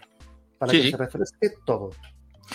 Para 0.59 0.73
que 0.73 0.91
se 0.91 0.97
refresque 0.97 1.55
todo. 1.65 1.91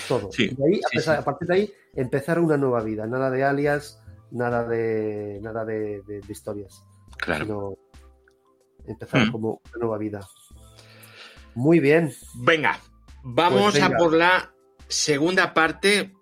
Todo. 0.08 0.30
y 0.38 0.56
ahí, 0.64 0.82
a, 1.08 1.24
partir 1.24 1.48
de 1.48 1.54
ahí, 1.56 1.74
empezar 1.96 2.40
una 2.40 2.58
nueva 2.58 2.84
vida. 2.84 3.08
Nada 3.08 3.32
de 3.32 3.44
alias, 3.44 4.00
nada 4.30 4.68
de 4.68 5.40
nada 5.42 5.66
de, 5.66 6.22
historias. 6.30 6.84
Claro. 7.18 7.46
Sino 7.46 7.74
empezar 8.86 9.28
mm. 9.28 9.32
como 9.32 9.62
una 9.66 9.80
nueva 9.80 9.98
vida. 9.98 10.22
Muy 11.56 11.80
bien. 11.80 12.12
Venga, 12.36 12.80
vamos 13.24 13.72
pues 13.72 13.84
a 13.84 13.90
por 13.98 14.14
la 14.14 14.52
segunda 14.88 15.54
parte. 15.54 16.14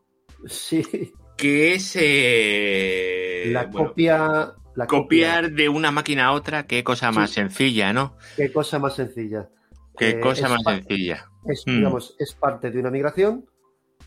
Sí. 0.45 1.13
Que 1.35 1.75
es 1.75 1.95
eh, 1.99 3.49
la 3.51 3.69
copia. 3.69 4.53
La 4.75 4.85
copiar 4.85 5.51
de 5.53 5.69
una 5.69 5.89
máquina 5.89 6.27
a 6.27 6.33
otra, 6.33 6.67
qué 6.67 6.83
cosa 6.83 7.11
más 7.11 7.31
sencilla, 7.31 7.93
¿no? 7.93 8.15
Qué 8.35 8.51
cosa 8.51 8.77
más 8.77 8.95
sencilla. 8.95 9.49
Qué 9.97 10.09
eh, 10.11 10.19
cosa 10.19 10.49
más 10.49 10.61
sencilla. 10.63 11.25
Es, 11.45 11.63
mm. 11.65 11.77
digamos, 11.77 12.15
es 12.19 12.33
parte 12.33 12.69
de 12.69 12.79
una 12.79 12.91
migración 12.91 13.45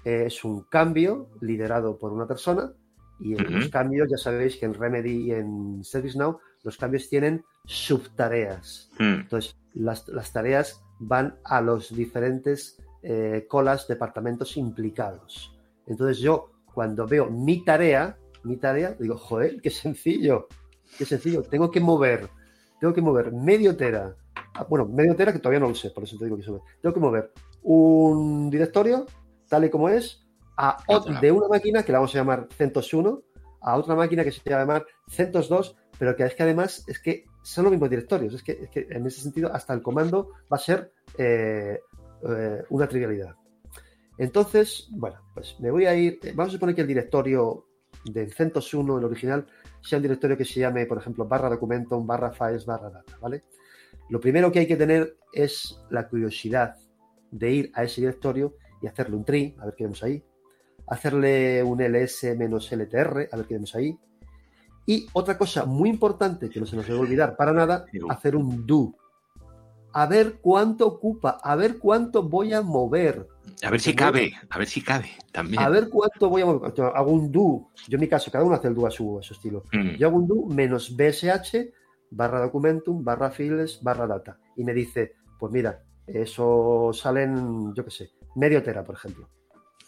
es 0.05 0.45
un 0.45 0.63
cambio 0.65 1.31
liderado 1.41 1.99
por 1.99 2.13
una 2.13 2.27
persona 2.27 2.73
y 3.19 3.35
en 3.35 3.53
los 3.55 3.69
cambios, 3.69 4.09
ya 4.11 4.17
sabéis 4.17 4.57
que 4.57 4.65
en 4.65 4.73
Remedy 4.73 5.27
y 5.27 5.33
en 5.33 5.85
ServiceNow, 5.85 6.39
los 6.63 6.79
cambios 6.79 7.07
tienen 7.11 7.45
subtareas. 7.67 8.91
Mm. 8.99 9.21
Entonces, 9.21 9.59
las, 9.75 10.33
tareas 10.33 10.83
van 11.01 11.39
a 11.45 11.61
los 11.61 11.95
diferentes 11.95 12.79
eh, 13.03 13.47
colas, 13.49 13.89
departamentos 13.89 14.57
implicados. 14.57 15.59
Entonces, 15.87 16.19
yo 16.19 16.51
cuando 16.73 17.07
veo 17.07 17.31
mi 17.31 17.65
tarea, 17.65 18.17
mi 18.45 18.57
tarea, 18.57 18.95
digo, 18.99 19.17
joder, 19.17 19.61
qué 19.61 19.71
sencillo, 19.71 20.47
qué 20.97 21.05
sencillo. 21.05 21.43
Tengo 21.43 21.71
que 21.71 21.81
mover, 21.81 22.29
tengo 22.79 22.95
que 22.95 23.03
mover 23.03 23.33
medio 23.33 23.77
tera. 23.77 24.15
Ah, 24.55 24.67
bueno, 24.69 24.87
medio 24.87 25.17
tera 25.17 25.33
que 25.33 25.39
todavía 25.39 25.61
no 25.61 25.69
lo 25.69 25.75
sé, 25.75 25.91
por 25.91 26.05
eso 26.05 26.17
te 26.19 26.27
digo 26.27 26.37
que 26.37 26.43
sube. 26.43 26.61
Tengo 26.81 26.95
que 26.95 27.01
mover 27.01 27.33
un 27.63 28.51
directorio 28.51 29.07
tal 29.49 29.65
y 29.65 29.71
como 29.71 29.89
es, 29.89 30.25
a 30.57 30.77
de 31.21 31.33
una 31.33 31.49
máquina 31.49 31.83
que 31.83 31.93
la 31.93 31.99
vamos 31.99 32.15
a 32.15 32.19
llamar 32.19 32.49
CentOS 32.57 32.93
1 32.93 33.23
a 33.63 33.77
otra 33.77 33.95
máquina 33.95 34.25
que 34.25 34.31
se 34.31 34.41
llama 34.45 34.61
llamar 34.61 34.87
CentOS 35.09 35.49
2, 35.49 35.77
pero 35.99 36.15
que 36.17 36.25
es 36.25 36.35
que 36.35 36.43
además 36.43 36.85
es 36.87 36.99
que 36.99 37.25
son 37.43 37.65
los 37.65 37.71
mismos 37.73 37.91
directorios. 37.91 38.35
Es 38.35 38.43
que, 38.43 38.69
en 38.75 39.07
ese 39.07 39.21
sentido 39.21 39.53
hasta 39.53 39.75
el 39.75 39.83
comando 39.83 40.31
va 40.53 40.57
a 40.57 40.59
ser 40.59 40.93
eh, 41.17 41.81
eh, 42.29 42.63
una 42.71 42.89
trivialidad. 42.89 43.35
Entonces, 44.19 44.89
bueno, 44.91 45.19
pues 45.35 45.57
me 45.61 45.71
voy 45.71 45.87
a 45.87 45.95
ir. 45.95 46.19
Eh, 46.23 46.33
vamos 46.35 46.53
a 46.53 46.57
suponer 46.57 46.75
que 46.75 46.83
el 46.83 46.87
directorio 46.87 47.67
del 48.05 48.33
CentOS 48.33 48.75
1, 48.75 48.99
el 48.99 49.05
original, 49.05 49.47
sea 49.81 49.97
un 49.97 50.03
directorio 50.03 50.37
que 50.37 50.45
se 50.45 50.61
llame, 50.61 50.87
por 50.87 50.99
ejemplo, 50.99 51.27
barra 51.27 51.49
documentum, 51.49 52.07
barra 52.07 52.31
files, 52.33 52.67
barra 52.67 52.91
data, 52.91 53.17
¿vale? 53.21 53.45
Lo 54.11 54.21
primero 54.21 54.51
que 54.51 54.61
hay 54.61 54.67
que 54.67 54.77
tener 54.77 55.17
es 55.33 55.79
la 55.91 56.09
curiosidad 56.09 56.77
de 57.31 57.51
ir 57.51 57.73
a 57.75 57.85
ese 57.85 58.01
directorio 58.01 58.57
y 58.83 58.87
hacerle 58.87 59.17
un 59.17 59.25
tree, 59.25 59.55
a 59.59 59.67
ver 59.67 59.75
qué 59.75 59.85
vemos 59.85 60.03
ahí, 60.03 60.23
hacerle 60.87 61.63
un 61.63 61.79
ls-ltr, 61.81 63.29
a 63.31 63.37
ver 63.37 63.47
qué 63.47 63.55
vemos 63.55 63.75
ahí. 63.75 63.97
Y 64.91 65.07
otra 65.13 65.39
cosa 65.39 65.67
muy 65.67 65.89
importante 65.89 66.51
que 66.51 66.59
no 66.59 66.67
se 66.67 66.75
nos 66.75 66.85
debe 66.85 66.99
olvidar 66.99 67.37
para 67.37 67.53
nada, 67.53 67.87
hacer 68.09 68.35
un 68.35 68.67
do. 68.67 68.93
A 69.93 70.05
ver 70.07 70.41
cuánto 70.41 70.85
ocupa, 70.85 71.39
a 71.45 71.55
ver 71.55 71.79
cuánto 71.79 72.25
voy 72.25 72.53
a 72.53 72.61
mover. 72.61 73.29
A 73.63 73.71
ver 73.71 73.81
si 73.81 73.95
cabe, 73.95 74.33
a 74.49 74.59
ver 74.59 74.67
si 74.67 74.83
cabe 74.83 75.11
también. 75.31 75.63
A 75.63 75.69
ver 75.69 75.89
cuánto 75.89 76.29
voy 76.29 76.43
a 76.43 76.47
mover. 76.47 76.73
Hago 76.93 77.13
un 77.13 77.31
do. 77.31 77.69
Yo 77.87 77.99
en 77.99 78.01
mi 78.01 78.09
caso, 78.09 78.33
cada 78.33 78.43
uno 78.43 78.57
hace 78.57 78.67
el 78.67 78.75
do 78.75 78.85
a 78.85 78.91
su, 78.91 79.17
a 79.17 79.23
su 79.23 79.35
estilo. 79.35 79.63
Mm. 79.73 79.91
Yo 79.91 80.09
hago 80.09 80.17
un 80.17 80.27
do 80.27 80.47
menos 80.53 80.97
bsh 80.97 81.71
barra 82.11 82.41
documentum 82.41 83.05
barra 83.05 83.31
files 83.31 83.81
barra 83.85 84.09
data. 84.09 84.41
Y 84.57 84.65
me 84.65 84.75
dice, 84.75 85.15
pues 85.39 85.53
mira, 85.53 85.85
eso 86.05 86.91
salen, 86.93 87.73
yo 87.75 87.85
qué 87.85 87.93
sé, 87.93 88.11
medio 88.35 88.61
tera, 88.61 88.83
por 88.83 88.97
ejemplo. 88.97 89.29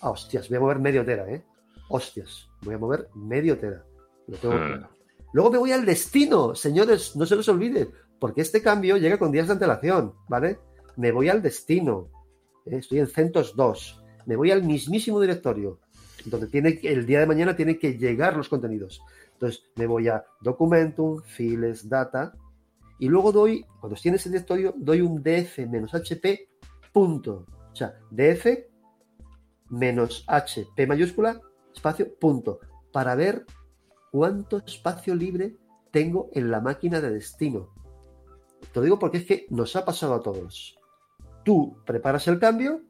Ah, 0.00 0.10
hostias, 0.10 0.48
voy 0.48 0.58
a 0.58 0.60
mover 0.60 0.78
medio 0.78 1.04
tera, 1.04 1.28
¿eh? 1.28 1.42
Hostias, 1.88 2.48
voy 2.62 2.76
a 2.76 2.78
mover 2.78 3.08
medio 3.16 3.58
tera. 3.58 3.84
Hmm. 4.28 4.84
Luego 5.32 5.50
me 5.50 5.58
voy 5.58 5.72
al 5.72 5.86
destino, 5.86 6.54
señores, 6.54 7.16
no 7.16 7.24
se 7.24 7.36
los 7.36 7.48
olviden, 7.48 7.90
porque 8.18 8.42
este 8.42 8.62
cambio 8.62 8.98
llega 8.98 9.18
con 9.18 9.32
días 9.32 9.46
de 9.46 9.54
antelación, 9.54 10.14
¿vale? 10.28 10.58
Me 10.96 11.10
voy 11.10 11.28
al 11.28 11.40
destino. 11.40 12.08
¿eh? 12.66 12.76
Estoy 12.76 12.98
en 12.98 13.06
CentOS 13.06 13.56
2. 13.56 14.02
Me 14.26 14.36
voy 14.36 14.50
al 14.50 14.62
mismísimo 14.62 15.20
directorio, 15.20 15.80
donde 16.26 16.48
tiene, 16.48 16.78
el 16.82 17.06
día 17.06 17.20
de 17.20 17.26
mañana 17.26 17.56
tienen 17.56 17.78
que 17.78 17.96
llegar 17.96 18.36
los 18.36 18.48
contenidos. 18.48 19.02
Entonces, 19.32 19.64
me 19.76 19.86
voy 19.86 20.08
a 20.08 20.24
Documentum, 20.40 21.22
Files, 21.22 21.88
Data, 21.88 22.34
y 22.98 23.08
luego 23.08 23.32
doy, 23.32 23.64
cuando 23.80 23.96
estoy 23.96 24.10
en 24.10 24.14
ese 24.14 24.28
directorio, 24.28 24.74
doy 24.76 25.00
un 25.00 25.22
df-hp 25.24 26.48
punto. 26.92 27.46
O 27.72 27.74
sea, 27.74 27.98
df 28.10 28.68
menos 29.70 30.24
h, 30.28 30.66
p 30.76 30.86
mayúscula, 30.86 31.40
espacio, 31.74 32.14
punto, 32.20 32.60
para 32.92 33.14
ver 33.14 33.46
cuánto 34.12 34.58
espacio 34.58 35.14
libre 35.14 35.56
tengo 35.90 36.28
en 36.32 36.50
la 36.50 36.60
máquina 36.60 37.00
de 37.00 37.10
destino. 37.10 37.74
Te 38.60 38.78
lo 38.78 38.82
digo 38.82 38.98
porque 38.98 39.18
es 39.18 39.26
que 39.26 39.46
nos 39.50 39.74
ha 39.74 39.84
pasado 39.84 40.14
a 40.14 40.20
todos. 40.20 40.78
Tú 41.44 41.76
preparas 41.84 42.28
el 42.28 42.38
cambio 42.38 42.82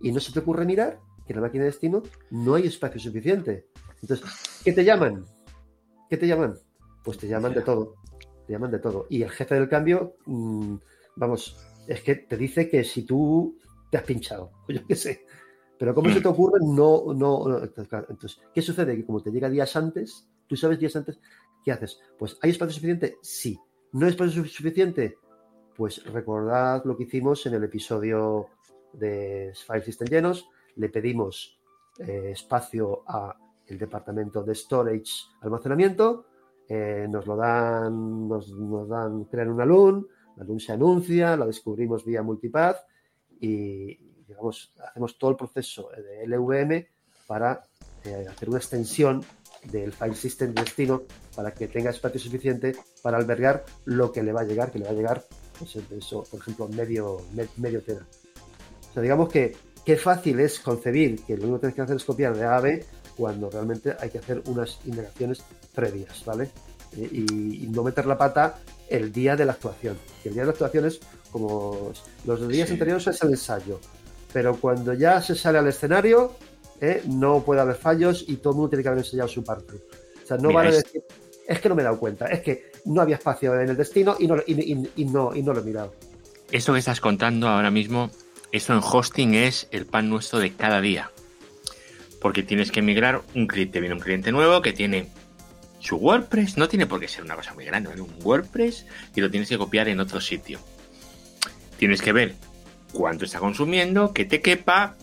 y 0.00 0.12
no 0.12 0.20
se 0.20 0.32
te 0.32 0.38
ocurre 0.38 0.64
mirar 0.64 1.00
que 1.26 1.32
en 1.32 1.40
la 1.40 1.46
máquina 1.46 1.64
de 1.64 1.70
destino 1.70 2.02
no 2.30 2.54
hay 2.54 2.66
espacio 2.66 3.00
suficiente. 3.00 3.68
Entonces, 4.00 4.28
¿qué 4.62 4.72
te 4.72 4.84
llaman? 4.84 5.24
¿Qué 6.08 6.16
te 6.16 6.28
llaman? 6.28 6.54
Pues 7.02 7.18
te 7.18 7.26
llaman 7.26 7.54
de 7.54 7.62
todo. 7.62 7.94
Te 8.46 8.52
llaman 8.52 8.70
de 8.70 8.78
todo. 8.78 9.06
Y 9.08 9.22
el 9.22 9.30
jefe 9.30 9.54
del 9.54 9.68
cambio, 9.68 10.16
mm, 10.26 10.76
vamos, 11.16 11.56
es 11.86 12.02
que 12.02 12.14
te 12.14 12.36
dice 12.36 12.68
que 12.68 12.84
si 12.84 13.04
tú 13.04 13.58
te 13.90 13.96
has 13.96 14.04
pinchado, 14.04 14.52
yo 14.68 14.86
qué 14.86 14.94
sé. 14.94 15.24
Pero 15.78 15.94
como 15.94 16.10
se 16.10 16.20
te 16.20 16.28
ocurre, 16.28 16.58
no, 16.62 17.14
no, 17.14 17.62
Entonces, 17.62 18.40
¿qué 18.52 18.60
sucede? 18.60 18.96
Que 18.96 19.06
como 19.06 19.22
te 19.22 19.30
llega 19.30 19.48
días 19.48 19.76
antes, 19.76 20.28
tú 20.48 20.56
sabes 20.56 20.78
días 20.78 20.96
antes, 20.96 21.20
¿qué 21.64 21.72
haces? 21.72 22.00
Pues, 22.18 22.38
¿hay 22.42 22.50
espacio 22.50 22.74
suficiente? 22.74 23.18
Sí. 23.22 23.58
¿No 23.92 24.06
hay 24.06 24.10
espacio 24.10 24.44
suficiente? 24.44 25.18
Pues 25.76 26.04
recordad 26.06 26.84
lo 26.84 26.96
que 26.96 27.04
hicimos 27.04 27.46
en 27.46 27.54
el 27.54 27.64
episodio 27.64 28.48
de 28.92 29.52
File 29.66 29.84
System 29.84 30.08
llenos. 30.08 30.48
Le 30.76 30.88
pedimos 30.88 31.58
eh, 31.98 32.30
espacio 32.32 33.04
a 33.06 33.36
el 33.66 33.78
departamento 33.78 34.42
de 34.42 34.54
storage 34.54 35.12
almacenamiento. 35.40 36.26
Eh, 36.68 37.06
nos 37.08 37.26
lo 37.26 37.36
dan, 37.36 38.28
nos, 38.28 38.50
nos 38.50 38.88
dan, 38.88 39.24
crean 39.24 39.50
una 39.50 39.64
LUN, 39.64 40.06
la 40.36 40.44
LUN 40.44 40.60
se 40.60 40.72
anuncia, 40.72 41.36
la 41.36 41.46
descubrimos 41.46 42.04
vía 42.04 42.22
multipath 42.22 42.76
y 43.40 43.98
hacemos 44.84 45.18
todo 45.18 45.30
el 45.30 45.36
proceso 45.36 45.90
de 45.90 46.26
LVM 46.26 46.86
para 47.26 47.64
eh, 48.04 48.26
hacer 48.28 48.48
una 48.48 48.58
extensión 48.58 49.22
del 49.64 49.92
file 49.92 50.14
system 50.14 50.54
de 50.54 50.62
destino 50.62 51.02
para 51.34 51.52
que 51.52 51.68
tenga 51.68 51.90
espacio 51.90 52.20
suficiente 52.20 52.76
para 53.02 53.16
albergar 53.16 53.64
lo 53.84 54.12
que 54.12 54.22
le 54.22 54.32
va 54.32 54.42
a 54.42 54.44
llegar, 54.44 54.70
que 54.70 54.78
le 54.78 54.84
va 54.84 54.90
a 54.90 54.94
llegar, 54.94 55.24
pues, 55.58 55.76
eso, 55.90 56.24
por 56.30 56.40
ejemplo, 56.40 56.68
medio, 56.68 57.22
medio 57.56 57.82
tera. 57.82 58.06
O 58.90 58.94
sea, 58.94 59.02
digamos 59.02 59.28
que 59.28 59.56
qué 59.84 59.96
fácil 59.96 60.40
es 60.40 60.60
concebir 60.60 61.22
que 61.24 61.36
lo 61.36 61.44
único 61.44 61.56
que 61.56 61.60
tienes 61.60 61.74
que 61.76 61.82
hacer 61.82 61.96
es 61.96 62.04
copiar 62.04 62.36
de 62.36 62.44
A 62.44 62.56
a 62.56 62.60
B 62.60 62.84
cuando 63.16 63.50
realmente 63.50 63.96
hay 63.98 64.10
que 64.10 64.18
hacer 64.18 64.42
unas 64.46 64.78
indagaciones 64.84 65.42
previas, 65.74 66.24
¿vale? 66.24 66.50
Eh, 66.96 67.08
y, 67.12 67.66
no 67.68 67.82
meter 67.82 68.06
la 68.06 68.16
pata 68.16 68.58
el 68.88 69.12
día 69.12 69.36
de 69.36 69.44
la 69.44 69.52
actuación. 69.52 69.98
el 70.24 70.32
día 70.32 70.42
de 70.42 70.46
la 70.46 70.52
actuación 70.52 70.86
es 70.86 71.00
como 71.30 71.92
los 72.24 72.48
días 72.48 72.70
anteriores 72.70 73.06
es 73.06 73.22
el 73.22 73.30
ensayo, 73.30 73.80
pero 74.32 74.56
cuando 74.56 74.94
ya 74.94 75.20
se 75.20 75.34
sale 75.34 75.58
al 75.58 75.66
escenario, 75.66 76.32
eh, 76.80 77.02
no 77.06 77.42
puede 77.42 77.60
haber 77.60 77.76
fallos 77.76 78.24
y 78.26 78.36
todo 78.36 78.52
el 78.52 78.56
mundo 78.56 78.70
tiene 78.70 78.82
que 78.82 78.88
haber 78.88 79.00
ensayado 79.00 79.28
su 79.28 79.42
parte. 79.42 79.74
O 80.22 80.26
sea, 80.26 80.36
no 80.36 80.52
vale 80.52 80.72
decir, 80.72 81.02
es 81.46 81.60
que 81.60 81.68
no 81.68 81.74
me 81.74 81.82
he 81.82 81.84
dado 81.84 81.98
cuenta, 81.98 82.26
es 82.26 82.40
que 82.40 82.70
no 82.84 83.00
había 83.00 83.16
espacio 83.16 83.58
en 83.58 83.70
el 83.70 83.76
destino 83.76 84.16
y 84.18 84.26
no, 84.26 84.36
y, 84.46 85.04
no, 85.06 85.34
y 85.34 85.42
no 85.42 85.52
lo 85.52 85.60
he 85.60 85.64
mirado. 85.64 85.94
Esto 86.50 86.72
que 86.72 86.78
estás 86.78 87.00
contando 87.00 87.48
ahora 87.48 87.70
mismo, 87.70 88.10
eso 88.52 88.72
en 88.72 88.80
hosting 88.82 89.34
es 89.34 89.68
el 89.70 89.86
pan 89.86 90.08
nuestro 90.08 90.38
de 90.38 90.52
cada 90.52 90.80
día. 90.80 91.10
Porque 92.20 92.42
tienes 92.42 92.70
que 92.70 92.82
migrar, 92.82 93.22
un 93.34 93.46
cliente, 93.46 93.80
viene 93.80 93.94
un 93.94 94.00
cliente 94.00 94.32
nuevo 94.32 94.60
que 94.60 94.72
tiene 94.72 95.08
su 95.78 95.96
WordPress, 95.96 96.56
no 96.56 96.68
tiene 96.68 96.86
por 96.86 97.00
qué 97.00 97.08
ser 97.08 97.24
una 97.24 97.36
cosa 97.36 97.54
muy 97.54 97.64
grande, 97.64 97.90
un 98.00 98.14
WordPress 98.22 98.86
y 99.14 99.20
lo 99.20 99.30
tienes 99.30 99.48
que 99.48 99.58
copiar 99.58 99.88
en 99.88 100.00
otro 100.00 100.20
sitio. 100.20 100.58
Tienes 101.78 102.02
que 102.02 102.12
ver 102.12 102.34
cuánto 102.92 103.24
está 103.24 103.38
consumiendo, 103.38 104.12
que 104.12 104.24
te 104.24 104.40
quepa, 104.40 104.96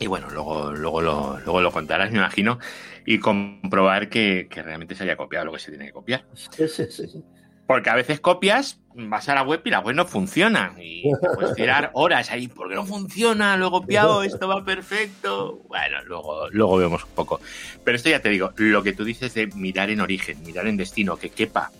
y 0.00 0.06
bueno, 0.06 0.30
luego, 0.30 0.72
luego, 0.72 1.02
lo, 1.02 1.38
luego 1.40 1.60
lo 1.60 1.70
contarás, 1.70 2.10
me 2.10 2.16
imagino, 2.16 2.58
y 3.04 3.18
comprobar 3.18 4.08
que, 4.08 4.48
realmente 4.50 4.94
se 4.94 5.04
haya 5.04 5.14
copiado 5.14 5.44
lo 5.44 5.52
que 5.52 5.58
se 5.58 5.70
tiene 5.70 5.86
que 5.86 5.92
copiar. 5.92 6.24
Sí, 6.34 6.66
sí, 6.66 6.86
sí. 6.90 7.22
Porque 7.66 7.90
a 7.90 7.94
veces 7.94 8.18
copias, 8.18 8.80
vas 8.94 9.28
a 9.28 9.34
la 9.34 9.42
web 9.42 9.60
y 9.62 9.70
la 9.70 9.80
web 9.80 9.94
no 9.94 10.06
funciona. 10.06 10.74
Y 10.80 11.12
puedes 11.34 11.54
tirar 11.54 11.90
horas 11.94 12.30
ahí, 12.30 12.48
porque 12.48 12.74
no 12.74 12.86
funciona, 12.86 13.58
lo 13.58 13.68
he 13.68 13.70
copiado, 13.70 14.22
esto 14.22 14.48
va 14.48 14.64
perfecto. 14.64 15.60
Bueno, 15.68 16.02
luego, 16.06 16.48
luego 16.48 16.78
vemos 16.78 17.04
un 17.04 17.10
poco. 17.10 17.38
Pero 17.84 17.94
esto 17.94 18.08
ya 18.08 18.20
te 18.20 18.30
digo, 18.30 18.52
lo 18.56 18.82
que 18.82 18.94
tú 18.94 19.04
dices 19.04 19.34
de 19.34 19.48
mirar 19.48 19.90
en 19.90 20.00
origen, 20.00 20.42
mirar 20.42 20.66
en 20.66 20.78
destino, 20.78 21.18
que 21.18 21.28
quepa. 21.28 21.70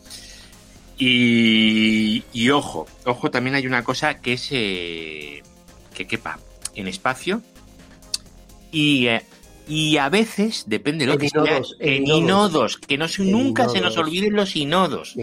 Y, 0.98 2.22
y 2.34 2.50
ojo, 2.50 2.86
ojo, 3.06 3.30
también 3.30 3.56
hay 3.56 3.66
una 3.66 3.82
cosa 3.82 4.20
que 4.20 4.34
es 4.34 4.48
eh, 4.52 5.42
que 5.94 6.06
quepa 6.06 6.38
en 6.74 6.86
espacio 6.86 7.42
y, 8.72 9.06
eh, 9.06 9.22
y 9.70 9.98
a 9.98 10.08
veces, 10.08 10.64
depende 10.66 11.06
de 11.06 11.12
lo 11.12 11.18
que 11.18 11.28
sea, 11.28 11.62
en, 11.78 12.06
inodos, 12.06 12.76
que 12.76 12.98
no 12.98 13.06
nunca 13.20 13.68
se 13.68 13.80
nos 13.80 13.96
olviden 13.96 14.34
los 14.34 14.56
inodos. 14.56 15.16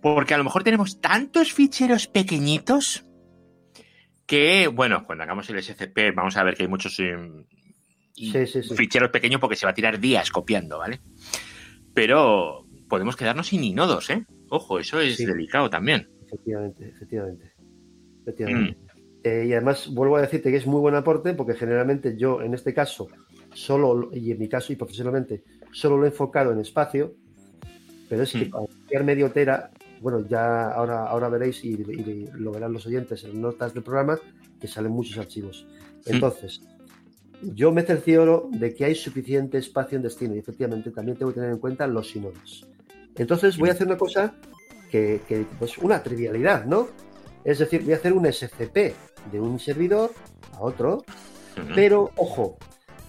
Porque 0.00 0.34
a 0.34 0.38
lo 0.38 0.44
mejor 0.44 0.62
tenemos 0.62 1.00
tantos 1.00 1.52
ficheros 1.52 2.06
pequeñitos 2.06 3.04
que, 4.26 4.68
bueno, 4.68 5.04
cuando 5.04 5.24
hagamos 5.24 5.50
el 5.50 5.60
SCP 5.62 6.14
vamos 6.14 6.36
a 6.36 6.44
ver 6.44 6.54
que 6.54 6.62
hay 6.62 6.68
muchos 6.68 7.00
em, 7.00 7.46
ficheros 8.76 9.10
pequeños 9.10 9.40
porque 9.40 9.56
se 9.56 9.66
va 9.66 9.70
a 9.70 9.74
tirar 9.74 9.98
días 9.98 10.30
copiando, 10.30 10.78
¿vale? 10.78 11.00
Pero 11.94 12.64
podemos 12.88 13.16
quedarnos 13.16 13.48
sin 13.48 13.64
inodos, 13.64 14.10
¿eh? 14.10 14.24
Ojo, 14.50 14.78
eso 14.78 15.00
es 15.00 15.18
delicado 15.18 15.68
también. 15.68 16.08
Efectivamente, 16.26 16.88
efectivamente. 16.88 17.52
efectivamente. 18.22 18.78
Mm. 18.84 18.87
Eh, 19.24 19.46
y 19.48 19.52
además 19.52 19.88
vuelvo 19.92 20.16
a 20.16 20.20
decirte 20.20 20.50
que 20.50 20.58
es 20.58 20.66
muy 20.66 20.80
buen 20.80 20.94
aporte 20.94 21.34
porque 21.34 21.54
generalmente 21.54 22.16
yo 22.16 22.40
en 22.40 22.54
este 22.54 22.72
caso 22.72 23.08
solo, 23.52 24.10
y 24.12 24.30
en 24.30 24.38
mi 24.38 24.48
caso 24.48 24.72
y 24.72 24.76
profesionalmente, 24.76 25.42
solo 25.72 25.96
lo 25.96 26.04
he 26.04 26.08
enfocado 26.08 26.52
en 26.52 26.60
espacio, 26.60 27.14
pero 28.08 28.22
es 28.22 28.32
que 28.32 28.46
mm. 28.46 28.50
cualquier 28.50 29.04
medio 29.04 29.30
tera, 29.30 29.70
bueno, 30.00 30.26
ya 30.28 30.70
ahora, 30.70 31.04
ahora 31.06 31.28
veréis 31.28 31.64
y, 31.64 31.76
lo 32.34 32.52
verán 32.52 32.72
los 32.72 32.86
oyentes 32.86 33.24
en 33.24 33.40
notas 33.40 33.74
del 33.74 33.82
programa, 33.82 34.18
que 34.60 34.68
salen 34.68 34.92
muchos 34.92 35.18
archivos. 35.18 35.66
Mm. 36.06 36.14
Entonces, 36.14 36.62
yo 37.42 37.72
me 37.72 37.82
cercioro 37.82 38.48
de 38.52 38.74
que 38.74 38.84
hay 38.84 38.94
suficiente 38.94 39.58
espacio 39.58 39.96
en 39.96 40.02
destino 40.02 40.34
y 40.34 40.38
efectivamente 40.38 40.90
también 40.90 41.16
tengo 41.16 41.32
que 41.32 41.36
tener 41.36 41.50
en 41.50 41.58
cuenta 41.58 41.86
los 41.86 42.10
sinodos. 42.10 42.66
Entonces 43.16 43.58
voy 43.58 43.68
a 43.68 43.72
hacer 43.72 43.86
una 43.86 43.96
cosa 43.96 44.34
que, 44.90 45.20
que 45.28 45.44
pues 45.58 45.76
una 45.78 46.02
trivialidad, 46.02 46.64
¿no? 46.64 46.88
Es 47.44 47.58
decir, 47.58 47.82
voy 47.82 47.92
a 47.92 47.96
hacer 47.96 48.12
un 48.12 48.30
SCP 48.30 48.94
de 49.30 49.40
un 49.40 49.58
servidor 49.58 50.12
a 50.54 50.60
otro, 50.60 51.04
pero 51.74 52.10
ojo, 52.16 52.58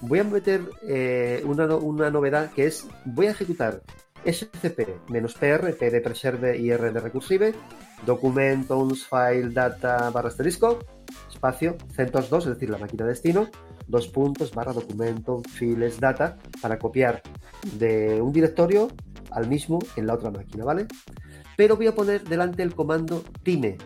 voy 0.02 0.20
a 0.20 0.24
meter 0.24 0.62
eh, 0.88 1.44
una, 1.46 2.10
novedad 2.10 2.52
que 2.52 2.66
es, 2.66 2.88
voy 3.06 3.28
a 3.28 3.32
ejecutar 3.32 3.82
scp 4.26 5.10
menos 5.10 5.34
pr, 5.36 5.78
p 5.78 5.92
de 5.92 6.02
preserve 6.02 6.58
y 6.58 6.72
r 6.72 6.92
de 6.92 7.00
recursive, 7.00 7.54
documentos, 8.06 9.08
file, 9.08 9.52
data, 9.52 10.10
barra 10.10 10.28
asterisco, 10.28 10.80
espacio, 11.30 11.78
centos 11.94 12.30
2, 12.30 12.48
es 12.48 12.54
decir, 12.56 12.70
la 12.70 12.78
máquina 12.78 13.06
de 13.06 13.12
destino, 13.12 13.50
dos 13.88 14.08
puntos, 14.08 14.54
barra 14.54 14.74
documento, 14.74 15.42
files, 15.50 16.00
data, 16.00 16.38
para 16.62 16.78
copiar 16.78 17.22
de 17.78 18.22
un 18.22 18.34
directorio 18.34 18.90
al 19.32 19.48
mismo 19.48 19.80
en 19.96 20.08
la 20.08 20.16
otra 20.16 20.32
máquina, 20.32 20.66
¿vale? 20.66 20.86
Pero 21.56 21.76
voy 21.76 21.88
a 21.88 21.96
poner 21.96 22.24
delante 22.24 22.64
el 22.64 22.76
comando 22.76 23.24
time, 23.44 23.78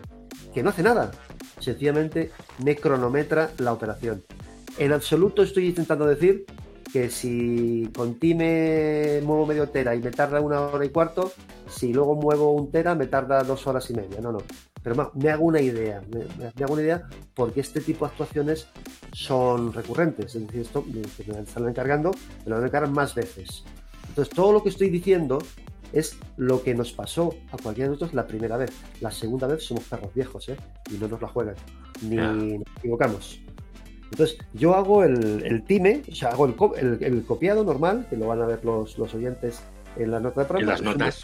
que 0.54 0.64
no 0.64 0.70
hace 0.70 0.84
nada, 0.84 1.12
sencillamente 1.60 2.32
me 2.64 2.76
cronometra 2.76 3.52
la 3.58 3.74
operación. 3.74 4.24
En 4.78 4.92
absoluto 4.92 5.44
estoy 5.44 5.68
intentando 5.68 6.06
decir 6.06 6.46
que 6.92 7.10
si 7.10 7.90
con 7.96 8.20
time 8.20 9.22
muevo 9.24 9.48
medio 9.48 9.70
tera 9.70 9.96
y 9.96 10.00
me 10.00 10.12
tarda 10.12 10.42
una 10.42 10.62
hora 10.62 10.86
y 10.86 10.90
cuarto, 10.90 11.32
si 11.68 11.92
luego 11.92 12.16
muevo 12.16 12.52
un 12.52 12.72
tera 12.72 12.94
me 12.94 13.08
tarda 13.08 13.44
dos 13.44 13.66
horas 13.66 13.90
y 13.90 13.96
media. 13.96 14.22
No, 14.22 14.32
no. 14.32 14.40
Pero 14.84 15.12
me 15.16 15.30
hago 15.30 15.46
una 15.46 15.62
idea, 15.62 16.02
me, 16.12 16.64
hago 16.64 16.74
una 16.74 16.84
idea 16.84 17.08
porque 17.34 17.62
este 17.62 17.82
tipo 17.82 18.06
de 18.06 18.12
actuaciones 18.12 18.68
son 19.14 19.74
recurrentes. 19.74 20.36
Es 20.36 20.46
decir, 20.46 20.62
esto 20.62 20.84
que 20.84 21.32
me 21.32 21.40
están 21.40 21.68
encargando, 21.68 22.12
me 22.12 22.50
lo 22.50 22.56
van 22.56 22.66
a 22.66 22.68
encargar 22.68 22.92
más 22.92 23.16
veces. 23.16 23.64
Entonces, 24.10 24.34
todo 24.34 24.52
lo 24.52 24.62
que 24.62 24.70
estoy 24.70 24.90
diciendo 24.90 25.40
es 25.94 26.18
lo 26.38 26.62
que 26.64 26.74
nos 26.74 26.92
pasó 26.92 27.34
a 27.52 27.58
cualquiera 27.58 27.88
de 27.88 27.96
nosotros 27.96 28.14
la 28.14 28.28
primera 28.28 28.58
vez. 28.58 28.72
La 29.00 29.12
segunda 29.12 29.48
vez 29.48 29.64
somos 29.64 29.84
perros 29.86 30.14
viejos, 30.14 30.50
¿eh? 30.50 30.58
Y 30.92 30.96
no 30.96 31.08
nos 31.08 31.22
la 31.22 31.28
juegan, 31.28 31.56
ni 32.02 32.18
nos 32.18 32.68
equivocamos. 32.78 33.40
Entonces, 34.12 34.38
yo 34.54 34.76
hago 34.76 35.04
el, 35.04 35.64
time, 35.66 36.04
o 36.12 36.16
sea, 36.16 36.30
hago 36.30 36.46
el, 36.76 37.24
copiado 37.26 37.64
normal, 37.64 38.06
que 38.10 38.18
lo 38.18 38.28
van 38.28 38.42
a 38.42 38.46
ver 38.46 38.64
los, 38.64 39.00
oyentes 39.00 39.64
en 39.96 40.12
la 40.12 40.20
nota 40.20 40.42
de 40.42 40.48
programa. 40.48 40.78
En 40.78 40.86
las 40.86 40.98
notas. 40.98 41.24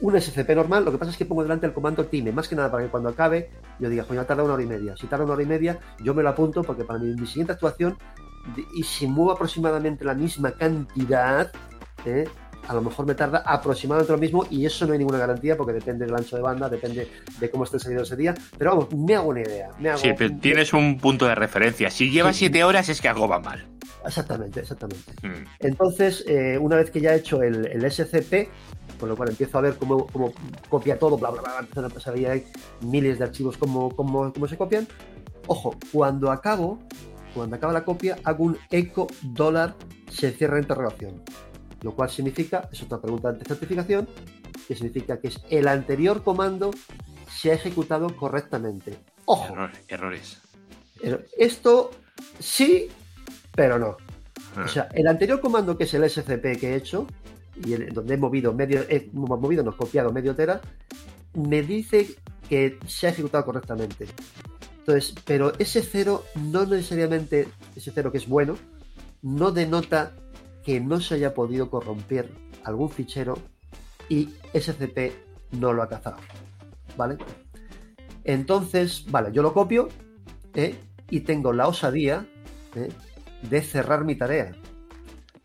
Un, 0.00 0.20
SCP 0.20 0.50
normal, 0.50 0.84
lo 0.84 0.92
que 0.92 0.98
pasa 0.98 1.10
es 1.10 1.16
que 1.16 1.26
pongo 1.26 1.42
delante 1.42 1.66
el 1.66 1.72
comando 1.72 2.06
time, 2.06 2.32
más 2.32 2.48
que 2.48 2.54
nada 2.54 2.70
para 2.70 2.84
que 2.84 2.90
cuando 2.90 3.08
acabe 3.08 3.50
yo 3.80 3.88
diga, 3.88 4.04
pues 4.04 4.16
ya 4.16 4.26
tarda 4.26 4.44
una 4.44 4.54
hora 4.54 4.62
y 4.62 4.66
media. 4.66 4.96
Si 4.96 5.06
tarda 5.06 5.24
una 5.24 5.34
hora 5.34 5.42
y 5.42 5.46
media, 5.46 5.78
yo 6.02 6.14
me 6.14 6.22
lo 6.22 6.28
apunto 6.28 6.62
porque 6.62 6.84
para 6.84 6.98
mi, 6.98 7.14
siguiente 7.26 7.52
actuación, 7.52 7.96
y 8.74 8.82
si 8.82 9.06
muevo 9.06 9.32
aproximadamente 9.32 10.04
la 10.04 10.14
misma 10.14 10.52
cantidad, 10.52 11.52
¿eh? 12.04 12.28
A 12.68 12.74
lo 12.74 12.82
mejor 12.82 13.06
me 13.06 13.14
tarda 13.14 13.38
aproximadamente 13.38 14.12
lo 14.12 14.18
mismo 14.18 14.46
y 14.50 14.66
eso 14.66 14.86
no 14.86 14.92
hay 14.92 14.98
ninguna 14.98 15.18
garantía 15.18 15.56
porque 15.56 15.72
depende 15.72 16.04
del 16.04 16.14
ancho 16.14 16.36
de 16.36 16.42
banda, 16.42 16.68
depende 16.68 17.08
de 17.40 17.50
cómo 17.50 17.64
esté 17.64 17.78
servidor 17.78 18.04
ese 18.04 18.16
día. 18.16 18.34
Pero 18.58 18.72
vamos, 18.72 18.94
me 18.94 19.14
hago 19.14 19.30
una 19.30 19.40
idea. 19.40 19.70
sí, 19.96 20.10
pero 20.16 20.36
tienes 20.36 20.72
un 20.74 20.98
punto 20.98 21.26
de 21.26 21.34
referencia. 21.34 21.90
Si 21.90 22.10
lleva 22.10 22.32
siete 22.32 22.62
horas 22.64 22.88
es 22.90 23.00
que 23.00 23.08
algo 23.08 23.26
va 23.26 23.40
mal. 23.40 23.66
Exactamente, 24.04 24.60
exactamente. 24.60 25.12
Mm. 25.22 25.44
Entonces, 25.60 26.24
eh, 26.28 26.58
una 26.58 26.76
vez 26.76 26.90
que 26.90 27.00
ya 27.00 27.14
he 27.14 27.16
hecho 27.16 27.42
el, 27.42 27.90
SCP, 27.90 28.48
con 29.00 29.08
lo 29.08 29.16
cual 29.16 29.30
empiezo 29.30 29.56
a 29.58 29.62
ver 29.62 29.76
cómo, 29.76 30.06
copia 30.68 30.98
todo, 30.98 31.16
bla, 31.16 31.30
bla, 31.30 31.40
bla, 31.40 31.56
empiezan 31.60 31.86
a 31.86 31.88
pasar 31.88 32.14
ahí 32.14 32.44
miles 32.82 33.18
de 33.18 33.24
archivos, 33.24 33.56
cómo, 33.56 33.94
cómo, 33.96 34.30
cómo 34.32 34.46
se 34.46 34.58
copian. 34.58 34.86
Ojo, 35.46 35.74
cuando 35.90 36.30
acabo, 36.30 36.78
cuando 37.34 37.56
acaba 37.56 37.72
la 37.72 37.84
copia, 37.84 38.18
hago 38.24 38.44
un 38.44 38.58
eco 38.70 39.06
dólar 39.22 39.74
se 40.10 40.32
cierra 40.32 40.58
interrogación 40.58 41.22
lo 41.82 41.92
cual 41.92 42.10
significa, 42.10 42.68
es 42.72 42.82
otra 42.82 43.00
pregunta 43.00 43.32
de 43.32 43.44
certificación, 43.44 44.08
que 44.66 44.74
significa 44.74 45.20
que 45.20 45.28
es 45.28 45.40
el 45.50 45.68
anterior 45.68 46.22
comando 46.22 46.70
se 47.30 47.50
ha 47.50 47.54
ejecutado 47.54 48.14
correctamente. 48.16 48.96
Ojo. 49.26 49.54
errores. 49.86 50.38
Esto 51.36 51.90
sí, 52.38 52.88
pero 53.54 53.78
no. 53.78 53.96
Ah. 54.56 54.64
O 54.64 54.68
sea, 54.68 54.88
el 54.92 55.06
anterior 55.06 55.40
comando 55.40 55.76
que 55.76 55.84
es 55.84 55.94
el 55.94 56.08
SCP 56.08 56.58
que 56.58 56.72
he 56.72 56.76
hecho, 56.76 57.06
y 57.54 57.74
donde 57.74 58.14
he 58.14 58.16
movido 58.16 58.52
medio, 58.52 58.82
he 58.88 59.08
movido, 59.12 59.62
no 59.62 59.76
copiado 59.76 60.12
medio 60.12 60.34
tera, 60.34 60.60
me 61.34 61.62
dice 61.62 62.08
que 62.48 62.78
se 62.86 63.06
ha 63.06 63.10
ejecutado 63.10 63.44
correctamente. 63.44 64.06
Entonces, 64.78 65.14
pero 65.24 65.52
ese 65.58 65.82
cero 65.82 66.24
no 66.34 66.64
necesariamente, 66.64 67.48
ese 67.76 67.92
cero 67.94 68.10
que 68.10 68.18
es 68.18 68.26
bueno, 68.26 68.56
no 69.22 69.50
denota 69.50 70.14
que 70.68 70.80
no 70.80 71.00
se 71.00 71.14
haya 71.14 71.32
podido 71.32 71.70
corromper 71.70 72.30
algún 72.62 72.90
fichero 72.90 73.38
y 74.10 74.34
SCP 74.52 75.14
no 75.52 75.72
lo 75.72 75.82
ha 75.82 75.88
cazado. 75.88 76.18
¿Vale? 76.94 77.16
Entonces, 78.22 79.06
vale, 79.10 79.32
yo 79.32 79.40
lo 79.40 79.54
copio 79.54 79.88
¿eh? 80.52 80.74
y 81.08 81.20
tengo 81.20 81.54
la 81.54 81.68
osadía 81.68 82.28
¿eh? 82.74 82.90
de 83.48 83.62
cerrar 83.62 84.04
mi 84.04 84.14
tarea. 84.14 84.52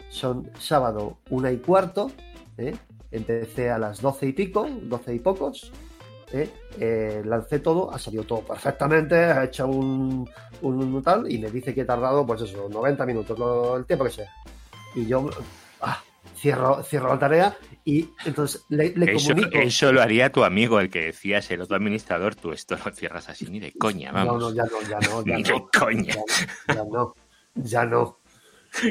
Son 0.09 0.51
sábado 0.59 1.19
una 1.29 1.53
y 1.53 1.57
cuarto, 1.59 2.11
¿eh? 2.57 2.75
empecé 3.09 3.71
a 3.71 3.77
las 3.77 4.01
doce 4.01 4.25
y 4.25 4.33
pico, 4.33 4.67
doce 4.81 5.15
y 5.15 5.19
pocos, 5.19 5.71
lancé 7.23 7.59
todo, 7.59 7.93
ha 7.93 7.97
salido 7.97 8.25
todo 8.25 8.41
perfectamente, 8.41 9.15
ha 9.15 9.45
hecho 9.45 9.67
un, 9.67 10.29
un, 10.61 11.01
tal 11.01 11.31
y 11.31 11.37
me 11.37 11.49
dice 11.49 11.73
que 11.73 11.81
he 11.81 11.85
tardado, 11.85 12.25
pues 12.25 12.41
eso, 12.41 12.67
90 12.67 13.05
minutos, 13.05 13.39
el 13.77 13.85
tiempo 13.85 14.03
que 14.03 14.11
sea 14.11 14.29
y 14.95 15.05
yo 15.05 15.29
ah, 15.81 16.03
cierro, 16.35 16.83
cierro 16.83 17.09
la 17.09 17.19
tarea 17.19 17.57
y 17.85 18.09
entonces 18.25 18.63
le, 18.69 18.93
eso, 19.13 19.29
comunico. 19.29 19.57
Eso 19.57 19.91
lo 19.91 20.01
haría 20.01 20.31
tu 20.31 20.43
amigo, 20.43 20.79
el 20.79 20.89
que 20.89 21.05
decías, 21.05 21.49
el 21.51 21.61
otro 21.61 21.75
administrador, 21.75 22.35
tú 22.35 22.51
esto 22.51 22.77
lo 22.83 22.91
cierras 22.91 23.29
así 23.29 23.45
ni 23.45 23.59
de 23.59 23.73
coña, 23.73 24.11
vamos. 24.11 24.39
No, 24.39 24.49
no, 24.49 24.55
ya 24.55 24.63
no, 24.65 24.81
ya 24.81 24.99
no. 24.99 25.23
Ya 25.25 25.37
ni 25.37 25.43
de 25.43 25.63
coña. 25.77 26.15
Ya, 26.67 26.83
no, 26.83 27.15
ya 27.55 27.85
no. 27.85 28.19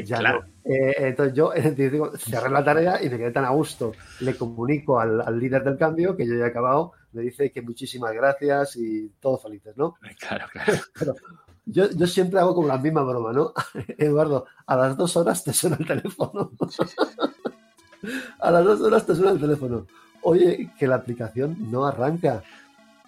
Ya 0.05 0.19
no. 0.21 0.39
Eh, 0.63 0.95
entonces 0.97 1.35
yo 1.35 1.51
digo, 1.75 2.17
cerré 2.17 2.49
la 2.49 2.63
tarea 2.63 3.03
y 3.03 3.09
me 3.09 3.17
quedé 3.17 3.31
tan 3.31 3.45
a 3.45 3.49
gusto. 3.49 3.93
Le 4.21 4.35
comunico 4.35 4.99
al, 4.99 5.37
líder 5.37 5.63
del 5.63 5.77
cambio 5.77 6.15
que 6.15 6.25
yo 6.25 6.35
ya 6.35 6.45
he 6.45 6.47
acabado, 6.47 6.93
me 7.11 7.21
dice 7.21 7.51
que 7.51 7.61
muchísimas 7.61 8.13
gracias 8.13 8.75
y 8.77 9.09
todos 9.19 9.43
felices, 9.43 9.75
¿no? 9.75 9.95
Claro, 10.19 10.45
claro. 10.51 10.73
yo, 11.65 11.89
yo, 11.91 12.07
siempre 12.07 12.39
hago 12.39 12.55
como 12.55 12.67
la 12.67 12.77
misma 12.77 13.03
broma, 13.03 13.31
¿no? 13.31 13.53
Eduardo, 13.97 14.45
a 14.65 14.75
las 14.75 14.97
dos 14.97 15.15
horas 15.15 15.43
te 15.43 15.53
suena 15.53 15.77
el 15.79 15.87
teléfono. 15.87 16.51
a 18.39 18.51
las 18.51 18.65
dos 18.65 18.81
horas 18.81 19.05
te 19.05 19.15
suena 19.15 19.31
el 19.31 19.39
teléfono. 19.39 19.87
Oye, 20.21 20.71
que 20.77 20.87
la 20.87 20.95
aplicación 20.95 21.57
no 21.71 21.85
arranca. 21.85 22.43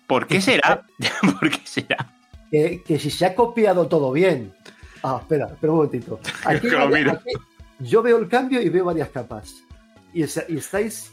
¿Por 0.08 0.28
qué 0.28 0.42
será? 0.42 0.86
¿Por 1.40 1.50
qué 1.50 1.62
será? 1.64 2.12
Que, 2.52 3.00
si 3.00 3.10
se 3.10 3.26
ha 3.26 3.36
copiado 3.36 3.88
todo 3.88 4.12
bien. 4.12 4.54
Ah, 5.04 5.18
espera, 5.22 5.48
espera 5.48 5.74
un 5.74 5.78
momentito. 5.78 6.20
Aquí, 6.46 6.68
yo 7.80 8.02
veo 8.02 8.18
el 8.18 8.30
cambio 8.30 8.62
y 8.62 8.70
veo 8.70 8.86
varias 8.86 9.10
capas. 9.10 9.56
Y, 10.14 10.24
estáis, 10.24 11.12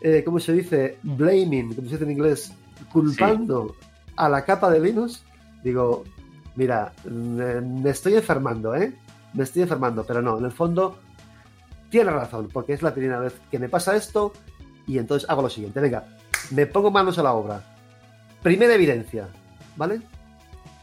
eh, 0.00 0.22
¿cómo 0.24 0.40
se 0.40 0.54
dice? 0.54 0.98
Blaming, 1.02 1.74
como 1.74 1.86
se 1.88 1.92
dice 1.92 2.04
en 2.04 2.10
inglés, 2.12 2.52
culpando 2.90 3.76
a 4.16 4.28
la 4.28 4.44
capa 4.44 4.70
de 4.70 4.80
Linux. 4.80 5.22
Digo, 5.62 6.04
mira, 6.58 6.92
me 7.04 7.90
estoy 7.90 8.16
enfermando, 8.16 8.74
¿eh? 8.74 8.92
Me 9.32 9.44
estoy 9.44 9.62
enfermando, 9.62 10.04
pero 10.04 10.20
no, 10.20 10.38
en 10.38 10.44
el 10.44 10.50
fondo 10.50 10.98
tiene 11.88 12.10
razón, 12.10 12.48
porque 12.52 12.72
es 12.72 12.82
la 12.82 12.92
primera 12.92 13.20
vez 13.20 13.34
que 13.48 13.60
me 13.60 13.68
pasa 13.68 13.94
esto 13.94 14.32
y 14.84 14.98
entonces 14.98 15.30
hago 15.30 15.42
lo 15.42 15.48
siguiente. 15.48 15.80
Venga, 15.80 16.04
me 16.50 16.66
pongo 16.66 16.90
manos 16.90 17.16
a 17.18 17.22
la 17.22 17.32
obra. 17.32 17.62
Primera 18.42 18.74
evidencia, 18.74 19.28
¿vale? 19.76 20.00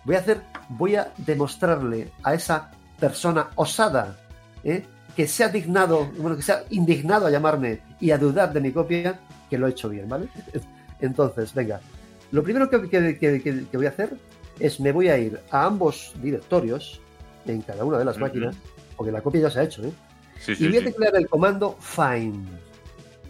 Voy 0.05 0.15
a 0.15 0.19
hacer, 0.19 0.41
voy 0.69 0.95
a 0.95 1.11
demostrarle 1.17 2.09
a 2.23 2.33
esa 2.33 2.71
persona 2.97 3.49
osada, 3.55 4.15
¿eh? 4.63 4.85
que 5.13 5.27
se 5.27 5.43
ha 5.43 5.49
dignado, 5.49 6.05
bueno, 6.17 6.37
que 6.37 6.41
se 6.41 6.55
indignado 6.69 7.27
a 7.27 7.31
llamarme 7.31 7.81
y 7.99 8.11
a 8.11 8.17
dudar 8.17 8.53
de 8.53 8.61
mi 8.61 8.71
copia, 8.71 9.19
que 9.49 9.57
lo 9.57 9.67
he 9.67 9.71
hecho 9.71 9.89
bien, 9.89 10.07
¿vale? 10.07 10.29
Entonces, 11.01 11.53
venga, 11.53 11.81
lo 12.31 12.43
primero 12.43 12.69
que, 12.69 13.67
voy 13.73 13.85
a 13.85 13.89
hacer 13.89 14.17
es 14.59 14.79
me 14.79 14.91
voy 14.91 15.09
a 15.09 15.17
ir 15.17 15.39
a 15.51 15.65
ambos 15.65 16.13
directorios, 16.21 17.01
en 17.45 17.61
cada 17.61 17.83
una 17.83 17.97
de 17.97 18.05
las 18.05 18.17
máquinas, 18.17 18.55
porque 18.95 19.11
la 19.11 19.21
copia 19.21 19.41
ya 19.41 19.49
se 19.49 19.59
ha 19.59 19.63
hecho, 19.63 19.83
¿eh? 19.83 19.91
y 20.47 20.67
voy 20.67 20.77
a 20.77 20.81
declarar 20.81 21.15
el 21.15 21.29
comando 21.29 21.77
find 21.79 22.47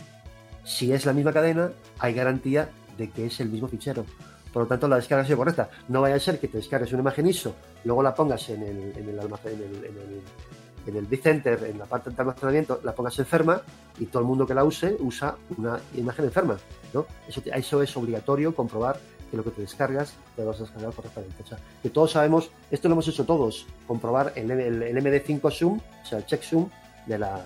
Si 0.63 0.91
es 0.91 1.05
la 1.05 1.13
misma 1.13 1.31
cadena, 1.31 1.71
hay 1.99 2.13
garantía 2.13 2.69
de 2.97 3.09
que 3.09 3.27
es 3.27 3.39
el 3.39 3.49
mismo 3.49 3.67
fichero. 3.67 4.05
Por 4.51 4.63
lo 4.63 4.67
tanto, 4.67 4.87
la 4.87 4.95
descarga 4.95 5.23
ha 5.23 5.25
sido 5.25 5.37
correcta. 5.37 5.69
No 5.89 6.01
vaya 6.01 6.15
a 6.15 6.19
ser 6.19 6.39
que 6.39 6.47
te 6.47 6.57
descargues 6.57 6.91
una 6.93 7.01
imagen 7.01 7.27
ISO, 7.27 7.55
luego 7.83 8.03
la 8.03 8.13
pongas 8.13 8.49
en 8.49 8.63
el, 8.63 8.93
en 8.97 9.09
el 9.09 9.19
almacén, 9.19 9.53
en 9.53 9.75
el, 9.75 9.85
en 9.85 9.97
el, 9.97 10.21
en 10.85 10.95
el 10.95 11.05
vCenter, 11.05 11.63
en 11.63 11.77
la 11.77 11.85
parte 11.85 12.09
de 12.09 12.15
almacenamiento, 12.17 12.79
la 12.83 12.93
pongas 12.93 13.17
enferma 13.19 13.61
y 13.99 14.05
todo 14.05 14.21
el 14.21 14.27
mundo 14.27 14.45
que 14.45 14.53
la 14.53 14.63
use 14.63 14.95
usa 14.99 15.35
una 15.57 15.79
imagen 15.95 16.25
enferma. 16.25 16.57
¿no? 16.93 17.05
Eso, 17.27 17.41
eso 17.45 17.81
es 17.81 17.97
obligatorio 17.97 18.53
comprobar 18.53 18.99
que 19.29 19.37
lo 19.37 19.43
que 19.43 19.51
te 19.51 19.61
descargas 19.61 20.13
te 20.35 20.43
lo 20.43 20.49
vas 20.49 20.59
a 20.59 20.63
descargar 20.63 20.93
correctamente. 20.93 21.43
O 21.43 21.47
sea, 21.47 21.57
que 21.81 21.89
todos 21.89 22.11
sabemos, 22.11 22.51
esto 22.69 22.87
lo 22.87 22.93
hemos 22.93 23.07
hecho 23.07 23.25
todos, 23.25 23.65
comprobar 23.87 24.33
el, 24.35 24.49
MD5 24.49 25.51
Zoom, 25.51 25.79
o 25.79 26.05
sea, 26.05 26.19
el 26.19 26.25
checksum 26.25 26.69
de 27.07 27.17
la, 27.17 27.43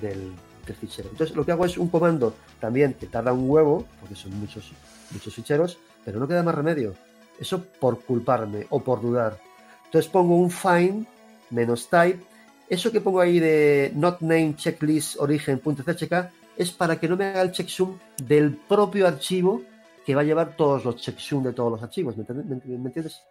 del, 0.00 0.32
fichero. 0.78 1.08
Entonces, 1.10 1.34
lo 1.34 1.44
que 1.44 1.50
hago 1.50 1.64
es 1.66 1.76
un 1.76 1.88
comando 1.88 2.34
también 2.60 2.94
que 2.94 3.06
tarda 3.06 3.32
un 3.32 3.50
huevo, 3.50 3.84
porque 3.98 4.14
son 4.14 4.38
muchos, 4.38 4.72
muchos 5.10 5.34
ficheros, 5.34 5.78
pero 6.04 6.20
no 6.20 6.28
queda 6.28 6.44
más 6.44 6.54
remedio. 6.54 6.94
Eso 7.40 7.64
por 7.80 8.00
culparme 8.04 8.66
o 8.70 8.80
por 8.80 9.02
dudar. 9.02 9.40
Entonces 9.86 10.10
pongo 10.10 10.36
un 10.36 10.50
find 10.50 11.06
menos 11.50 11.88
type. 11.88 12.22
Eso 12.68 12.90
que 12.90 13.00
pongo 13.00 13.20
ahí 13.20 13.38
de 13.38 13.92
not 13.94 14.20
name 14.20 14.54
checklist 14.56 15.16
origen.chk 15.18 16.30
es 16.56 16.70
para 16.70 16.98
que 16.98 17.08
no 17.08 17.16
me 17.16 17.26
haga 17.26 17.42
el 17.42 17.52
checksum 17.52 17.98
del 18.22 18.56
propio 18.56 19.06
archivo 19.06 19.62
que 20.04 20.14
va 20.14 20.22
a 20.22 20.24
llevar 20.24 20.56
todos 20.56 20.84
los 20.84 20.96
checksum 20.96 21.44
de 21.44 21.52
todos 21.52 21.72
los 21.72 21.82
archivos, 21.82 22.16
¿me, 22.16 22.24
entiendes? 22.24 23.22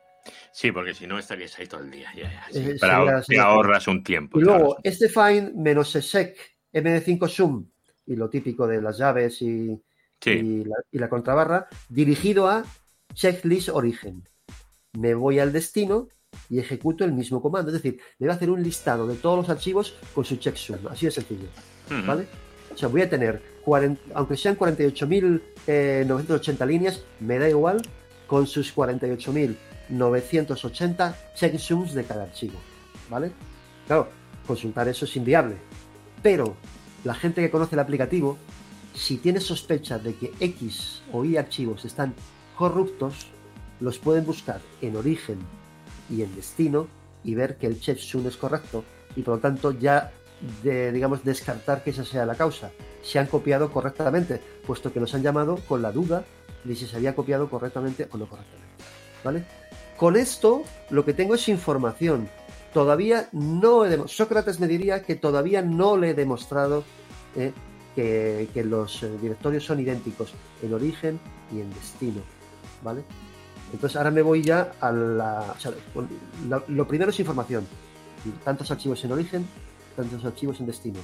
Sí, 0.52 0.72
porque 0.72 0.94
si 0.94 1.08
no 1.08 1.17
estarías 1.17 1.58
ahí 1.60 1.67
todo 1.67 1.82
el 1.82 1.91
día. 1.91 2.10
Ya, 2.15 2.46
eh, 2.54 2.78
para 2.80 3.22
te 3.22 3.39
ahorras 3.39 3.88
un 3.88 4.04
tiempo. 4.04 4.39
Y 4.39 4.44
luego, 4.44 4.78
este 4.84 5.10
find 5.10 5.56
menos 5.56 5.89
sec 5.91 6.38
md5 6.74 7.28
sum 7.28 7.67
y 8.06 8.15
lo 8.15 8.30
típico 8.30 8.67
de 8.67 8.82
las 8.82 8.98
llaves 8.98 9.41
y, 9.41 9.82
la, 10.91 11.10
contrabarra, 11.10 11.67
dirigido 11.89 12.48
a 12.48 12.63
checklist 13.13 13.70
origen. 13.70 14.24
Me 14.94 15.15
voy 15.15 15.39
al 15.39 15.52
destino 15.52 16.08
y 16.50 16.60
ejecuto 16.60 17.06
el 17.06 17.13
mismo 17.13 17.41
comando. 17.41 17.70
Es 17.70 17.82
decir, 17.82 18.02
me 18.20 18.28
va 18.28 18.34
a 18.34 18.36
hacer 18.36 18.50
un 18.50 18.62
listado 18.62 19.08
de 19.08 19.15
todos 19.15 19.38
los 19.38 19.48
archivos 19.50 19.96
con 20.13 20.26
su 20.26 20.36
checksum. 20.36 20.80
Así 20.89 21.06
de 21.06 21.12
sencillo. 21.12 21.48
¿Vale? 22.06 22.28
O 22.74 22.78
sea, 22.78 22.88
voy 22.88 23.02
a 23.02 23.10
tener, 23.10 23.41
aunque 24.13 24.38
sean 24.38 24.58
48.980 24.58 25.41
eh, 25.67 26.65
líneas, 26.65 27.04
me 27.20 27.38
da 27.38 27.50
igual 27.50 27.82
con 28.28 28.48
sus 28.48 28.74
48.980 28.76 31.15
checksums 31.36 31.94
de 31.94 32.06
cada 32.06 32.24
archivo. 32.24 32.58
¿Vale? 33.10 33.34
Claro, 33.88 34.08
consultar 34.48 34.88
eso 34.88 35.04
es 35.06 35.15
inviable. 35.17 35.58
Pero 36.24 36.56
la 37.04 37.13
gente 37.13 37.41
que 37.41 37.52
conoce 37.52 37.76
el 37.76 37.80
aplicativo, 37.80 38.38
si 38.94 39.17
tiene 39.17 39.41
sospecha 39.41 40.00
de 40.00 40.16
que 40.16 40.32
X 40.39 41.01
o 41.12 41.26
Y 41.26 41.36
archivos 41.36 41.84
están 41.84 42.14
corruptos, 42.56 43.28
los 43.82 43.99
pueden 43.99 44.26
buscar 44.26 44.62
en 44.82 44.95
origen 44.95 45.39
y 46.12 46.22
en 46.22 46.36
destino 46.36 46.88
y 47.24 47.36
ver 47.36 47.57
que 47.57 47.68
el 47.68 47.80
checksum 47.80 48.28
es 48.28 48.38
correcto 48.38 48.84
y 49.16 49.22
por 49.22 49.36
lo 49.36 49.39
tanto 49.41 49.72
ya 49.72 50.12
digamos, 50.64 51.24
descartar 51.24 51.84
que 51.84 51.91
esa 51.91 52.03
sea 52.03 52.26
la 52.26 52.36
causa. 52.36 52.72
Se 53.03 53.20
han 53.20 53.28
copiado 53.28 53.72
correctamente, 53.72 54.41
puesto 54.66 54.91
que 54.91 54.99
nos 54.99 55.14
han 55.14 55.24
llamado 55.24 55.57
con 55.68 55.82
la 55.82 55.91
duda 55.91 56.26
de 56.64 56.76
si 56.76 56.88
se 56.88 56.95
había 56.95 57.16
copiado 57.16 57.49
correctamente 57.49 58.07
o 58.12 58.18
no 58.18 58.28
correctamente. 58.28 58.84
¿Vale? 59.24 59.43
Con 59.97 60.16
esto 60.16 60.64
lo 60.89 61.05
que 61.05 61.14
tengo 61.14 61.36
es 61.36 61.47
información. 61.47 62.28
Todavía 62.74 63.28
no 63.34 63.86
he 63.86 64.07
Sócrates 64.07 64.59
me 64.59 64.68
diría 64.68 65.03
que 65.03 65.16
todavía 65.16 65.62
no 65.62 65.97
le 65.97 66.12
he 66.12 66.14
demostrado 66.14 66.84
eh, 67.36 67.51
que, 67.95 68.64
los 68.64 69.03
eh, 69.03 69.12
directorios 69.22 69.66
son 69.66 69.80
idénticos 69.80 70.34
en 70.64 70.74
origen 70.74 71.20
y 71.53 71.59
en 71.59 71.70
destino. 71.74 72.22
¿Vale? 72.82 73.03
Entonces 73.74 73.95
ahora 73.95 74.11
me 74.11 74.22
voy 74.22 74.41
ya 74.43 74.74
a 74.80 74.91
la... 74.91 75.55
lo 76.67 76.88
primero 76.88 77.11
es 77.11 77.19
información. 77.19 77.65
tantos 78.43 78.69
archivos 78.72 79.03
en 79.05 79.11
origen, 79.11 79.47
tantos 79.95 80.24
archivos 80.26 80.59
en 80.59 80.65
destino, 80.65 80.99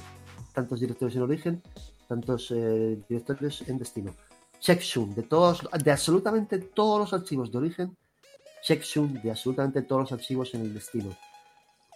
tantos 0.52 0.80
directorios 0.80 1.16
en 1.16 1.22
origen, 1.22 1.62
tantos 2.06 2.50
eh, 2.50 2.98
directorios 3.08 3.62
en 3.68 3.78
destino. 3.78 4.14
Checksum 4.60 5.14
de 5.14 5.22
todos, 5.22 5.68
de 5.82 5.90
absolutamente 5.90 6.58
todos 6.58 6.98
los 6.98 7.12
archivos 7.12 7.50
de 7.52 7.58
origen, 7.58 7.96
checksum 8.62 9.14
de 9.22 9.30
absolutamente 9.30 9.82
todos 9.82 10.02
los 10.02 10.12
archivos 10.12 10.54
en 10.54 10.62
el 10.62 10.74
destino. 10.74 11.16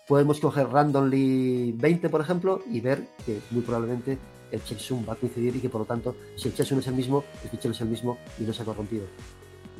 Podemos 0.09 0.41
coger 0.41 0.69
randomly 0.69 1.73
20, 1.73 2.09
por 2.09 2.21
ejemplo, 2.21 2.63
y 2.71 2.81
ver 2.81 3.09
que 3.25 3.41
muy 3.51 3.63
probablemente 3.63 4.19
el 4.51 4.63
checksum 4.63 5.05
va 5.09 5.15
a 5.15 5.17
coincidir 5.17 5.57
y 5.57 5.61
que 5.61 5.69
por 5.69 5.83
lo 5.83 5.87
tanto, 5.87 6.17
si 6.37 6.49
el 6.49 6.55
checksum 6.55 6.79
es 6.79 6.87
el 6.87 6.95
mismo, 6.95 7.25
el 7.43 7.51
fichero 7.51 7.73
es 7.73 7.81
el 7.81 7.89
mismo 7.89 8.19
y 8.39 8.45
no 8.45 8.53
se 8.53 8.63
ha 8.63 8.65
corrompido. 8.65 9.07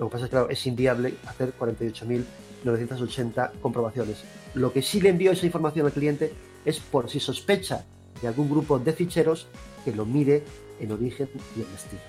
Lo 0.03 0.09
que 0.09 0.15
pasa 0.15 0.25
es 0.25 0.31
que 0.33 0.53
es 0.53 0.67
inviable 0.67 1.15
hacer 1.29 1.53
48.980 1.57 3.53
comprobaciones. 3.63 4.25
Lo 4.55 4.73
que 4.73 4.83
sí 4.83 5.01
le 5.01 5.11
envío 5.11 5.31
esa 5.31 5.47
información 5.47 5.87
al 5.87 5.93
cliente 5.93 6.33
es 6.65 6.81
por 6.81 7.09
si 7.09 7.21
sospecha 7.21 7.85
de 8.21 8.27
algún 8.27 8.51
grupo 8.51 8.81
de 8.81 8.93
ficheros 8.95 9.47
que 9.85 9.95
lo 9.95 10.05
mire 10.05 10.43
en 10.81 10.91
origen 10.91 11.29
y 11.57 11.61
en 11.61 11.71
destino. 11.71 12.03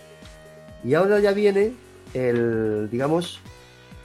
Y 0.84 0.96
ahora 0.96 1.20
ya 1.20 1.34
viene 1.34 1.74
el, 2.16 2.90
digamos, 2.90 3.40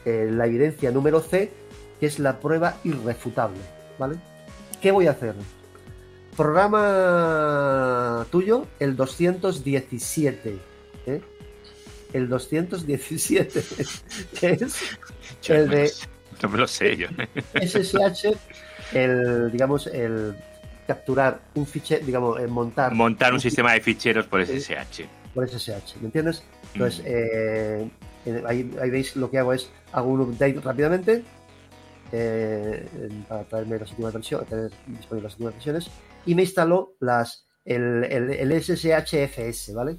la 0.04 0.46
evidencia 0.46 0.90
número 0.90 1.20
C, 1.22 1.50
que 1.98 2.04
es 2.04 2.18
la 2.18 2.40
prueba 2.40 2.76
irrefutable. 2.84 3.56
¿Vale? 3.98 4.16
¿Qué 4.82 4.90
voy 4.90 5.06
a 5.06 5.12
hacer? 5.12 5.34
Programa 6.36 8.26
tuyo, 8.30 8.66
el 8.80 8.96
217. 8.96 10.58
¿eh? 11.06 11.22
El 12.12 12.28
217, 12.28 13.62
que 14.40 14.46
es 14.60 14.98
el 15.48 15.68
de. 15.68 15.92
No 16.42 16.48
me 16.48 16.58
lo 16.58 16.66
sé 16.66 16.96
yo. 16.96 17.08
SSH, 17.54 18.36
el, 18.92 19.50
digamos, 19.50 19.86
el 19.88 20.34
capturar 20.86 21.40
un 21.54 21.66
fichero, 21.66 22.04
digamos, 22.04 22.40
montar. 22.48 22.94
Montar 22.94 23.34
un, 23.34 23.40
sistema 23.40 23.72
de 23.72 23.80
ficheros 23.80 24.26
por 24.26 24.44
SSH. 24.44 25.04
Por 25.34 25.48
SSH, 25.48 25.96
¿me 26.00 26.06
entiendes? 26.06 26.42
Entonces, 26.72 27.00
mm. 27.00 27.06
eh, 27.06 27.90
ahí, 28.46 28.62
veis 28.62 29.16
lo 29.16 29.30
que 29.30 29.38
hago 29.38 29.52
es 29.52 29.70
hago 29.92 30.08
un 30.10 30.20
update 30.20 30.60
rápidamente 30.60 31.22
eh, 32.12 32.86
para 33.28 33.44
traerme 33.44 33.78
las 33.78 33.90
últimas 33.90 34.14
versiones, 34.14 34.48
tener 34.48 34.70
disponibles 34.86 35.24
las 35.24 35.32
últimas 35.34 35.54
versiones 35.54 35.90
y 36.26 36.34
me 36.34 36.42
instaló 36.42 36.94
las, 37.00 37.46
el, 37.64 38.04
el, 38.04 38.62
SSHFS, 38.62 39.74
¿vale? 39.74 39.96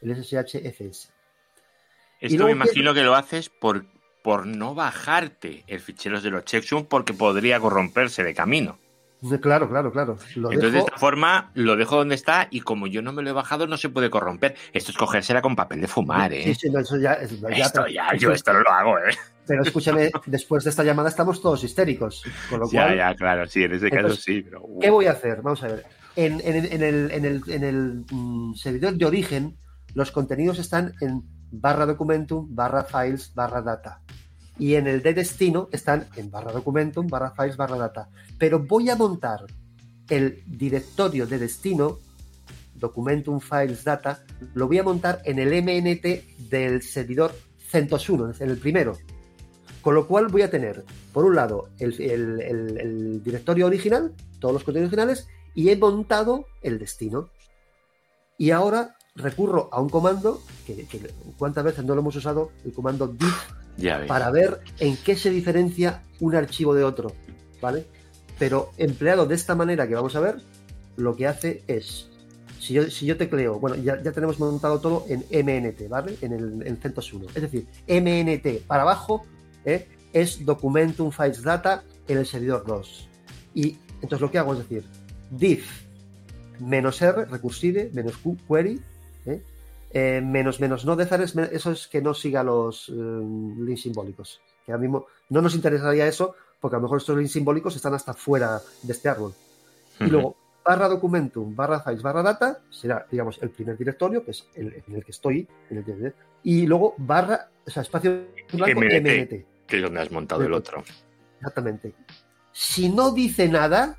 El 0.00 0.16
SSHFS. 0.16 1.10
Esto 2.22 2.44
me 2.44 2.52
imagino 2.52 2.94
que... 2.94 3.02
lo 3.02 3.14
haces 3.16 3.48
por, 3.48 3.84
por 4.22 4.46
no 4.46 4.74
bajarte 4.74 5.64
el 5.66 5.80
fichero 5.80 6.20
de 6.20 6.30
los 6.30 6.44
checksums 6.44 6.86
porque 6.86 7.12
podría 7.12 7.58
corromperse 7.58 8.22
de 8.22 8.32
camino. 8.32 8.78
Claro, 9.40 9.68
claro, 9.68 9.92
claro. 9.92 10.16
Entonces, 10.34 10.72
de 10.72 10.78
esta 10.80 10.96
forma, 10.96 11.52
lo 11.54 11.76
dejo 11.76 11.96
donde 11.96 12.16
está 12.16 12.48
y 12.50 12.60
como 12.60 12.88
yo 12.88 13.02
no 13.02 13.12
me 13.12 13.22
lo 13.22 13.30
he 13.30 13.32
bajado, 13.32 13.68
no 13.68 13.76
se 13.76 13.88
puede 13.88 14.10
corromper. 14.10 14.56
Esto 14.72 14.90
es 14.90 14.96
cogérsela 14.96 15.40
con 15.40 15.54
papel 15.54 15.80
de 15.80 15.86
fumar, 15.86 16.32
¿eh? 16.32 16.42
Sí, 16.42 16.54
sí, 16.54 16.72
eso 16.76 16.98
ya, 16.98 17.12
esto 17.14 17.86
ya, 17.86 18.14
yo 18.16 18.32
esto 18.32 18.52
no 18.52 18.60
lo 18.60 18.70
hago, 18.70 18.98
¿eh? 18.98 19.14
Pero 19.46 19.62
escúchame, 19.62 20.10
después 20.26 20.64
de 20.64 20.70
esta 20.70 20.82
llamada 20.82 21.08
estamos 21.08 21.40
todos 21.40 21.62
histéricos. 21.62 22.24
Con 22.50 22.60
lo 22.60 22.68
ya, 22.72 22.94
ya, 22.94 23.14
claro, 23.14 23.46
sí, 23.46 23.62
en 23.62 23.72
ese 23.72 23.90
caso 23.90 24.14
sí. 24.16 24.42
Pero, 24.42 24.64
¿Qué 24.80 24.90
voy 24.90 25.06
a 25.06 25.12
hacer? 25.12 25.40
Vamos 25.40 25.62
a 25.62 25.68
ver. 25.68 25.86
En, 26.16 26.40
en, 26.40 26.82
el, 26.82 27.10
en 27.12 27.24
el, 27.24 27.42
en 27.46 27.64
el 27.64 28.04
mm, 28.10 28.54
servidor 28.54 28.94
de 28.94 29.06
origen, 29.06 29.56
los 29.94 30.10
contenidos 30.10 30.58
están 30.58 30.94
en 31.00 31.22
barra 31.52 31.86
documentum, 31.86 32.48
barra 32.50 32.82
files, 32.82 33.32
barra 33.34 33.62
data 33.62 34.02
y 34.58 34.74
en 34.74 34.86
el 34.86 35.02
de 35.02 35.14
destino 35.14 35.68
están 35.72 36.06
en 36.16 36.30
barra 36.30 36.52
documentum, 36.52 37.06
barra 37.06 37.30
files, 37.30 37.56
barra 37.56 37.76
data. 37.76 38.08
Pero 38.38 38.60
voy 38.60 38.90
a 38.90 38.96
montar 38.96 39.44
el 40.08 40.42
directorio 40.46 41.26
de 41.26 41.38
destino, 41.38 41.98
documentum, 42.74 43.40
files, 43.40 43.84
data, 43.84 44.24
lo 44.54 44.66
voy 44.66 44.78
a 44.78 44.82
montar 44.82 45.20
en 45.24 45.38
el 45.38 45.50
MNT 45.62 46.48
del 46.50 46.82
servidor 46.82 47.34
CentOS1, 47.72 48.40
en 48.40 48.50
el 48.50 48.58
primero. 48.58 48.96
Con 49.80 49.94
lo 49.94 50.06
cual 50.06 50.28
voy 50.28 50.42
a 50.42 50.50
tener, 50.50 50.84
por 51.12 51.24
un 51.24 51.34
lado, 51.34 51.70
el, 51.78 53.20
directorio 53.24 53.66
original, 53.66 54.12
todos 54.38 54.54
los 54.54 54.64
contenidos 54.64 54.92
originales, 54.92 55.28
y 55.54 55.70
he 55.70 55.76
montado 55.76 56.46
el 56.62 56.78
destino. 56.78 57.30
Y 58.38 58.50
ahora 58.50 58.96
recurro 59.14 59.68
a 59.72 59.80
un 59.80 59.88
comando, 59.88 60.42
que, 60.66 60.86
que 60.86 61.10
cuántas 61.38 61.64
veces 61.64 61.84
no 61.84 61.94
lo 61.94 62.00
hemos 62.00 62.16
usado, 62.16 62.50
el 62.64 62.72
comando 62.72 63.08
diff 63.08 63.52
para 64.06 64.30
ver 64.30 64.60
en 64.78 64.96
qué 64.96 65.16
se 65.16 65.30
diferencia 65.30 66.02
un 66.20 66.34
archivo 66.34 66.74
de 66.74 66.84
otro, 66.84 67.12
¿vale? 67.60 67.86
Pero 68.38 68.70
empleado 68.76 69.26
de 69.26 69.34
esta 69.34 69.54
manera 69.54 69.86
que 69.86 69.94
vamos 69.94 70.14
a 70.16 70.20
ver, 70.20 70.36
lo 70.96 71.16
que 71.16 71.26
hace 71.26 71.62
es, 71.66 72.08
si 72.58 72.74
yo, 72.74 72.90
si 72.90 73.06
yo 73.06 73.16
tecleo, 73.16 73.58
bueno, 73.58 73.76
ya, 73.76 74.00
tenemos 74.02 74.38
montado 74.38 74.80
todo 74.80 75.06
en 75.08 75.20
MNT, 75.30 75.88
¿vale? 75.88 76.16
En 76.20 76.32
el 76.32 76.66
en 76.66 76.76
CentOS 76.76 77.12
1. 77.12 77.26
Es 77.34 77.42
decir, 77.42 77.66
MNT 77.88 78.66
para 78.66 78.82
abajo 78.82 79.24
¿eh? 79.64 79.88
es 80.12 80.44
Documentum 80.44 81.10
Files 81.10 81.42
Data 81.42 81.82
en 82.08 82.18
el 82.18 82.26
servidor 82.26 82.64
2. 82.66 83.08
Y 83.54 83.78
entonces 83.96 84.20
lo 84.20 84.30
que 84.30 84.38
hago 84.38 84.52
es 84.52 84.60
decir, 84.60 84.84
diff 85.30 85.82
menos 86.60 87.00
R, 87.00 87.24
recursive, 87.24 87.90
menos 87.92 88.16
Q, 88.18 88.36
query, 88.48 88.80
¿eh? 89.92 90.20
Menos 90.20 90.60
menos 90.60 90.84
no 90.84 90.96
dejar 90.96 91.20
eso 91.22 91.70
es 91.70 91.86
que 91.88 92.00
no 92.00 92.14
siga 92.14 92.42
los 92.42 92.88
eh, 92.88 92.92
links 92.92 93.82
simbólicos. 93.82 94.40
Que 94.64 94.72
ahora 94.72 94.82
mismo 94.82 95.06
no 95.28 95.42
nos 95.42 95.54
interesaría 95.54 96.06
eso, 96.06 96.34
porque 96.60 96.76
a 96.76 96.78
lo 96.78 96.84
mejor 96.84 96.98
estos 96.98 97.16
links 97.16 97.32
simbólicos 97.32 97.76
están 97.76 97.94
hasta 97.94 98.14
fuera 98.14 98.60
de 98.82 98.92
este 98.92 99.08
árbol. 99.08 99.34
Y 100.00 100.06
luego, 100.06 100.36
barra 100.64 100.88
documentum, 100.88 101.54
barra 101.54 101.80
files, 101.80 102.02
barra 102.02 102.22
data, 102.22 102.60
será, 102.70 103.06
digamos, 103.10 103.38
el 103.42 103.50
primer 103.50 103.76
directorio, 103.76 104.24
que 104.24 104.32
es 104.32 104.46
el, 104.54 104.82
en 104.86 104.94
el 104.94 105.04
que 105.04 105.12
estoy, 105.12 105.46
en 105.70 105.78
el 105.78 106.14
y 106.44 106.66
luego 106.66 106.94
barra, 106.98 107.48
o 107.66 107.70
sea, 107.70 107.82
espacio 107.82 108.26
blanco, 108.52 108.80
MNT, 108.80 109.66
que 109.66 109.76
es 109.76 109.82
donde 109.82 110.00
has 110.00 110.10
montado 110.10 110.42
el 110.42 110.52
otro. 110.52 110.82
Exactamente. 111.38 111.94
Si 112.52 112.88
no 112.88 113.12
dice 113.12 113.48
nada, 113.48 113.96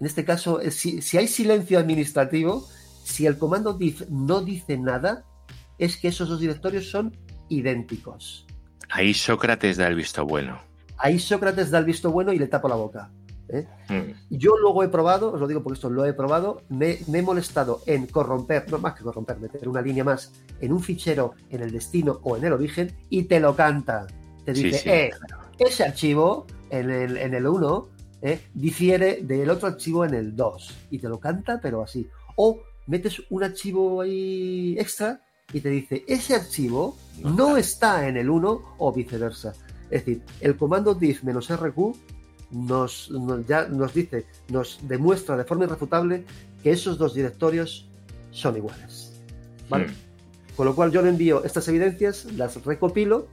en 0.00 0.06
este 0.06 0.24
caso, 0.24 0.60
eh, 0.60 0.70
si, 0.70 1.02
si 1.02 1.18
hay 1.18 1.28
silencio 1.28 1.78
administrativo, 1.78 2.66
si 3.02 3.26
el 3.26 3.38
comando 3.38 3.74
diff 3.74 4.02
no 4.08 4.42
dice 4.42 4.78
nada, 4.78 5.24
es 5.78 5.96
que 5.96 6.08
esos 6.08 6.28
dos 6.28 6.40
directorios 6.40 6.90
son 6.90 7.16
idénticos. 7.48 8.46
Ahí 8.90 9.14
Sócrates 9.14 9.76
da 9.76 9.86
el 9.86 9.94
visto 9.94 10.24
bueno. 10.24 10.60
Ahí 10.98 11.18
Sócrates 11.18 11.70
da 11.70 11.78
el 11.78 11.84
visto 11.84 12.10
bueno 12.10 12.32
y 12.32 12.38
le 12.38 12.46
tapo 12.46 12.68
la 12.68 12.76
boca. 12.76 13.10
¿eh? 13.48 13.66
Mm. 13.88 14.36
Yo 14.36 14.56
luego 14.56 14.82
he 14.82 14.88
probado, 14.88 15.32
os 15.32 15.40
lo 15.40 15.46
digo 15.46 15.62
porque 15.62 15.74
esto 15.74 15.90
lo 15.90 16.04
he 16.04 16.12
probado, 16.12 16.62
me, 16.68 16.98
he 17.12 17.22
molestado 17.22 17.82
en 17.86 18.06
corromper, 18.06 18.70
no 18.70 18.78
más 18.78 18.94
que 18.94 19.02
corromper, 19.02 19.38
meter 19.38 19.68
una 19.68 19.82
línea 19.82 20.04
más 20.04 20.32
en 20.60 20.72
un 20.72 20.80
fichero 20.80 21.34
en 21.50 21.62
el 21.62 21.72
destino 21.72 22.20
o 22.22 22.36
en 22.36 22.44
el 22.44 22.52
origen 22.52 22.92
y 23.10 23.24
te 23.24 23.40
lo 23.40 23.54
canta. 23.56 24.06
Te 24.44 24.52
dice, 24.52 25.06
Eh, 25.06 25.10
ese 25.58 25.84
archivo 25.84 26.46
en 26.70 26.90
el, 26.90 27.16
en 27.16 27.34
el 27.34 27.46
1 27.46 27.88
eh, 28.22 28.40
difiere 28.54 29.20
del 29.22 29.50
otro 29.50 29.68
archivo 29.68 30.04
en 30.04 30.14
el 30.14 30.34
2 30.34 30.86
y 30.90 30.98
te 30.98 31.08
lo 31.08 31.18
canta, 31.18 31.60
pero 31.60 31.82
así. 31.82 32.08
O 32.36 32.60
metes 32.86 33.22
un 33.30 33.44
archivo 33.44 34.00
ahí 34.00 34.76
extra 34.78 35.20
y 35.52 35.60
te 35.60 35.68
dice, 35.68 36.04
ese 36.06 36.34
archivo 36.34 36.96
no, 37.22 37.56
está 37.56 38.08
en 38.08 38.16
el 38.16 38.30
1 38.30 38.76
o 38.78 38.92
viceversa. 38.92 39.54
Es 39.90 40.04
decir, 40.04 40.22
el 40.40 40.56
comando 40.56 40.94
diff-rq 40.94 41.96
nos, 42.52 43.10
ya 43.46 43.66
nos 43.68 43.94
dice, 43.94 44.26
nos 44.48 44.78
demuestra 44.82 45.36
de 45.36 45.44
forma 45.44 45.64
irrefutable 45.64 46.24
que 46.62 46.70
esos 46.70 46.98
dos 46.98 47.14
directorios 47.14 47.86
son 48.30 48.56
iguales. 48.56 49.12
¿Vale? 49.68 49.88
Hmm. 49.88 49.94
Con 50.56 50.66
lo 50.66 50.74
cual 50.74 50.90
yo 50.90 51.02
le 51.02 51.08
envío 51.08 51.44
estas 51.44 51.66
evidencias, 51.68 52.26
las 52.32 52.62
recopilo, 52.64 53.26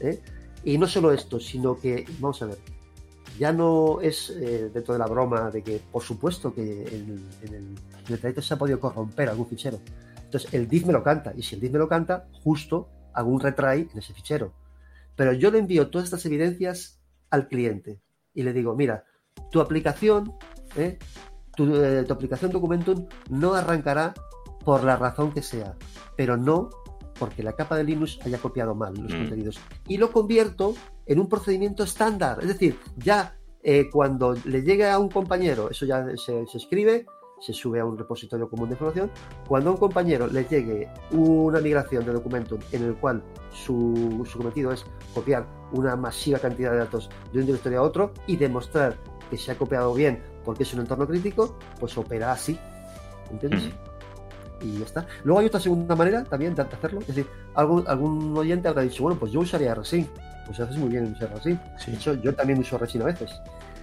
¿eh? 0.00 0.20
y 0.64 0.78
no 0.78 0.86
solo 0.86 1.12
esto, 1.12 1.40
sino 1.40 1.78
que, 1.78 2.04
vamos 2.20 2.42
a 2.42 2.46
ver, 2.46 2.58
ya 3.38 3.52
no 3.52 4.00
es 4.00 4.30
eh, 4.30 4.70
dentro 4.72 4.94
de 4.94 4.98
la 4.98 5.06
broma 5.06 5.50
de 5.50 5.62
que, 5.62 5.80
por 5.90 6.02
supuesto, 6.02 6.54
que 6.54 6.62
en, 6.62 7.28
el, 7.42 7.74
trayecto 8.02 8.42
se 8.42 8.54
ha 8.54 8.58
podido 8.58 8.80
corromper 8.80 9.28
algún 9.28 9.46
fichero. 9.46 9.78
Entonces, 10.24 10.52
el 10.54 10.68
diff 10.68 10.86
me 10.86 10.92
lo 10.92 11.02
canta, 11.02 11.32
y 11.36 11.42
si 11.42 11.54
el 11.54 11.60
diff 11.60 11.72
me 11.72 11.78
lo 11.78 11.88
canta, 11.88 12.28
justo 12.44 12.88
hago 13.12 13.30
un 13.30 13.40
retry 13.40 13.88
en 13.92 13.98
ese 13.98 14.14
fichero. 14.14 14.52
Pero 15.16 15.32
yo 15.32 15.50
le 15.50 15.58
envío 15.58 15.90
todas 15.90 16.06
estas 16.06 16.24
evidencias 16.26 17.00
al 17.30 17.48
cliente 17.48 18.00
y 18.34 18.42
le 18.42 18.52
digo, 18.52 18.74
mira, 18.74 19.04
tu 19.50 19.60
aplicación, 19.60 20.34
¿eh? 20.76 20.98
tu, 21.56 21.74
eh, 21.74 22.04
tu 22.04 22.12
aplicación 22.12 22.50
Documentum 22.50 23.06
no 23.28 23.54
arrancará 23.54 24.14
por 24.64 24.84
la 24.84 24.96
razón 24.96 25.32
que 25.32 25.42
sea, 25.42 25.76
pero 26.16 26.36
no 26.36 26.70
porque 27.20 27.42
la 27.42 27.52
capa 27.52 27.76
de 27.76 27.84
Linux 27.84 28.18
haya 28.24 28.38
copiado 28.38 28.74
mal 28.74 28.94
los 28.94 29.12
mm. 29.12 29.16
contenidos. 29.16 29.60
Y 29.86 29.98
lo 29.98 30.10
convierto 30.10 30.74
en 31.04 31.20
un 31.20 31.28
procedimiento 31.28 31.84
estándar. 31.84 32.38
Es 32.40 32.48
decir, 32.48 32.78
ya 32.96 33.36
eh, 33.62 33.90
cuando 33.90 34.34
le 34.46 34.62
llegue 34.62 34.88
a 34.88 34.98
un 34.98 35.10
compañero, 35.10 35.70
eso 35.70 35.84
ya 35.84 36.06
se, 36.16 36.42
escribe, 36.54 37.04
se 37.40 37.52
sube 37.52 37.80
a 37.80 37.84
un 37.84 37.98
repositorio 37.98 38.48
común 38.48 38.68
de 38.68 38.74
información. 38.74 39.10
Cuando 39.48 39.70
a 39.70 39.72
un 39.72 39.78
compañero 39.78 40.26
le 40.26 40.44
llegue 40.44 40.88
una 41.12 41.60
migración 41.60 42.04
de 42.04 42.12
documento 42.12 42.58
en 42.72 42.84
el 42.84 42.94
cual 42.94 43.22
su, 43.52 44.26
su 44.30 44.38
cometido 44.38 44.72
es 44.72 44.84
copiar 45.14 45.46
una 45.72 45.96
masiva 45.96 46.38
cantidad 46.38 46.72
de 46.72 46.78
datos 46.78 47.10
de 47.32 47.40
un 47.40 47.46
directorio 47.46 47.80
a 47.80 47.82
otro 47.82 48.12
y 48.26 48.36
demostrar 48.36 48.96
que 49.30 49.36
se 49.36 49.52
ha 49.52 49.54
copiado 49.56 49.94
bien 49.94 50.22
porque 50.44 50.64
es 50.64 50.74
un 50.74 50.80
entorno 50.80 51.06
crítico, 51.06 51.58
pues 51.78 51.96
opera 51.96 52.32
así. 52.32 52.58
¿Entiendes? 53.30 53.70
Y 54.62 54.78
ya 54.78 54.84
está. 54.84 55.06
Luego 55.24 55.40
hay 55.40 55.46
otra 55.46 55.60
segunda 55.60 55.94
manera 55.96 56.24
también 56.24 56.54
de 56.54 56.62
hacerlo. 56.62 57.00
Es 57.00 57.08
decir, 57.08 57.26
algún, 57.54 57.84
algún 57.86 58.36
oyente 58.36 58.68
habrá 58.68 58.82
dicho, 58.82 59.02
bueno, 59.02 59.18
pues 59.18 59.32
yo 59.32 59.40
usaría 59.40 59.74
RSync. 59.74 60.08
Pues 60.46 60.58
haces 60.58 60.76
muy 60.76 60.88
bien 60.88 61.12
usar 61.12 61.32
RSync. 61.34 61.60
De 61.86 61.94
hecho, 61.94 62.14
yo 62.14 62.34
también 62.34 62.58
uso 62.58 62.76
RSync 62.76 63.02
a 63.02 63.06
veces. 63.06 63.30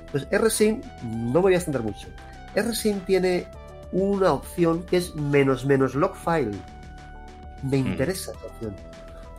Entonces, 0.06 0.30
RSync 0.40 0.84
no 1.04 1.34
me 1.34 1.40
voy 1.40 1.54
a 1.54 1.58
extender 1.58 1.82
mucho. 1.82 2.08
RSync 2.56 3.06
tiene 3.06 3.48
una 3.92 4.34
opción 4.34 4.84
que 4.84 4.98
es 4.98 5.16
menos 5.16 5.66
menos 5.66 5.96
log 5.96 6.16
file. 6.16 6.58
Me 7.64 7.82
mm. 7.82 7.88
interesa 7.88 8.32
esa 8.32 8.46
opción. 8.46 8.76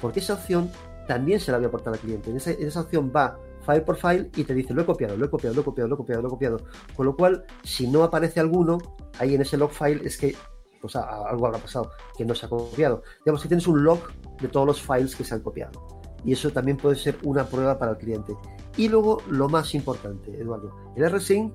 Porque 0.01 0.21
esa 0.21 0.35
opción 0.35 0.71
también 1.07 1.41
se 1.41 1.51
la 1.51 1.59
voy 1.59 1.67
a 1.67 1.69
aportar 1.69 1.95
al 1.95 2.01
cliente. 2.01 2.31
En 2.31 2.37
esa, 2.37 2.81
opción 2.81 3.13
va 3.15 3.39
file 3.67 3.81
por 3.81 3.97
file 3.97 4.31
y 4.37 4.45
te 4.45 4.55
dice 4.55 4.73
lo 4.73 4.83
he 4.83 4.87
copiado, 4.87 5.17
lo 5.17 5.27
he 5.27 5.31
copiado, 5.31 5.55
lo 5.55 5.63
he 5.63 5.65
copiado, 5.65 5.89
lo 5.89 5.95
he 5.95 5.99
copiado, 5.99 6.23
lo 6.23 6.29
he 6.29 6.31
copiado. 6.31 6.59
Con 6.95 7.07
lo 7.07 7.17
cual, 7.17 7.45
si 7.65 7.87
no 7.89 8.03
aparece 8.05 8.41
alguno, 8.41 8.79
ahí 9.19 9.35
en 9.35 9.43
ese 9.43 9.57
log 9.57 9.71
file 9.71 10.01
es 10.05 10.17
que 10.17 10.37
pues 10.81 10.95
algo 10.95 11.47
habrá 11.47 11.59
pasado, 11.59 11.91
que 12.17 12.25
no 12.25 12.35
se 12.35 12.47
ha 12.47 12.49
copiado. 12.49 13.03
Digamos 13.25 13.43
que 13.43 13.49
tienes 13.49 13.67
un 13.67 13.83
log 13.83 14.01
de 14.41 14.49
todos 14.49 14.67
los 14.67 14.81
files 14.81 15.17
que 15.17 15.25
se 15.25 15.35
han 15.35 15.41
copiado. 15.41 15.89
Y 16.25 16.33
eso 16.33 16.51
también 16.51 16.77
puede 16.77 16.97
ser 16.97 17.17
una 17.23 17.45
prueba 17.45 17.79
para 17.79 17.93
el 17.93 17.99
cliente. 17.99 18.37
Y 18.77 18.89
luego, 18.89 19.23
lo 19.29 19.49
más 19.49 19.75
importante, 19.75 20.31
Eduardo, 20.41 20.73
el 20.95 21.11
RSync 21.11 21.53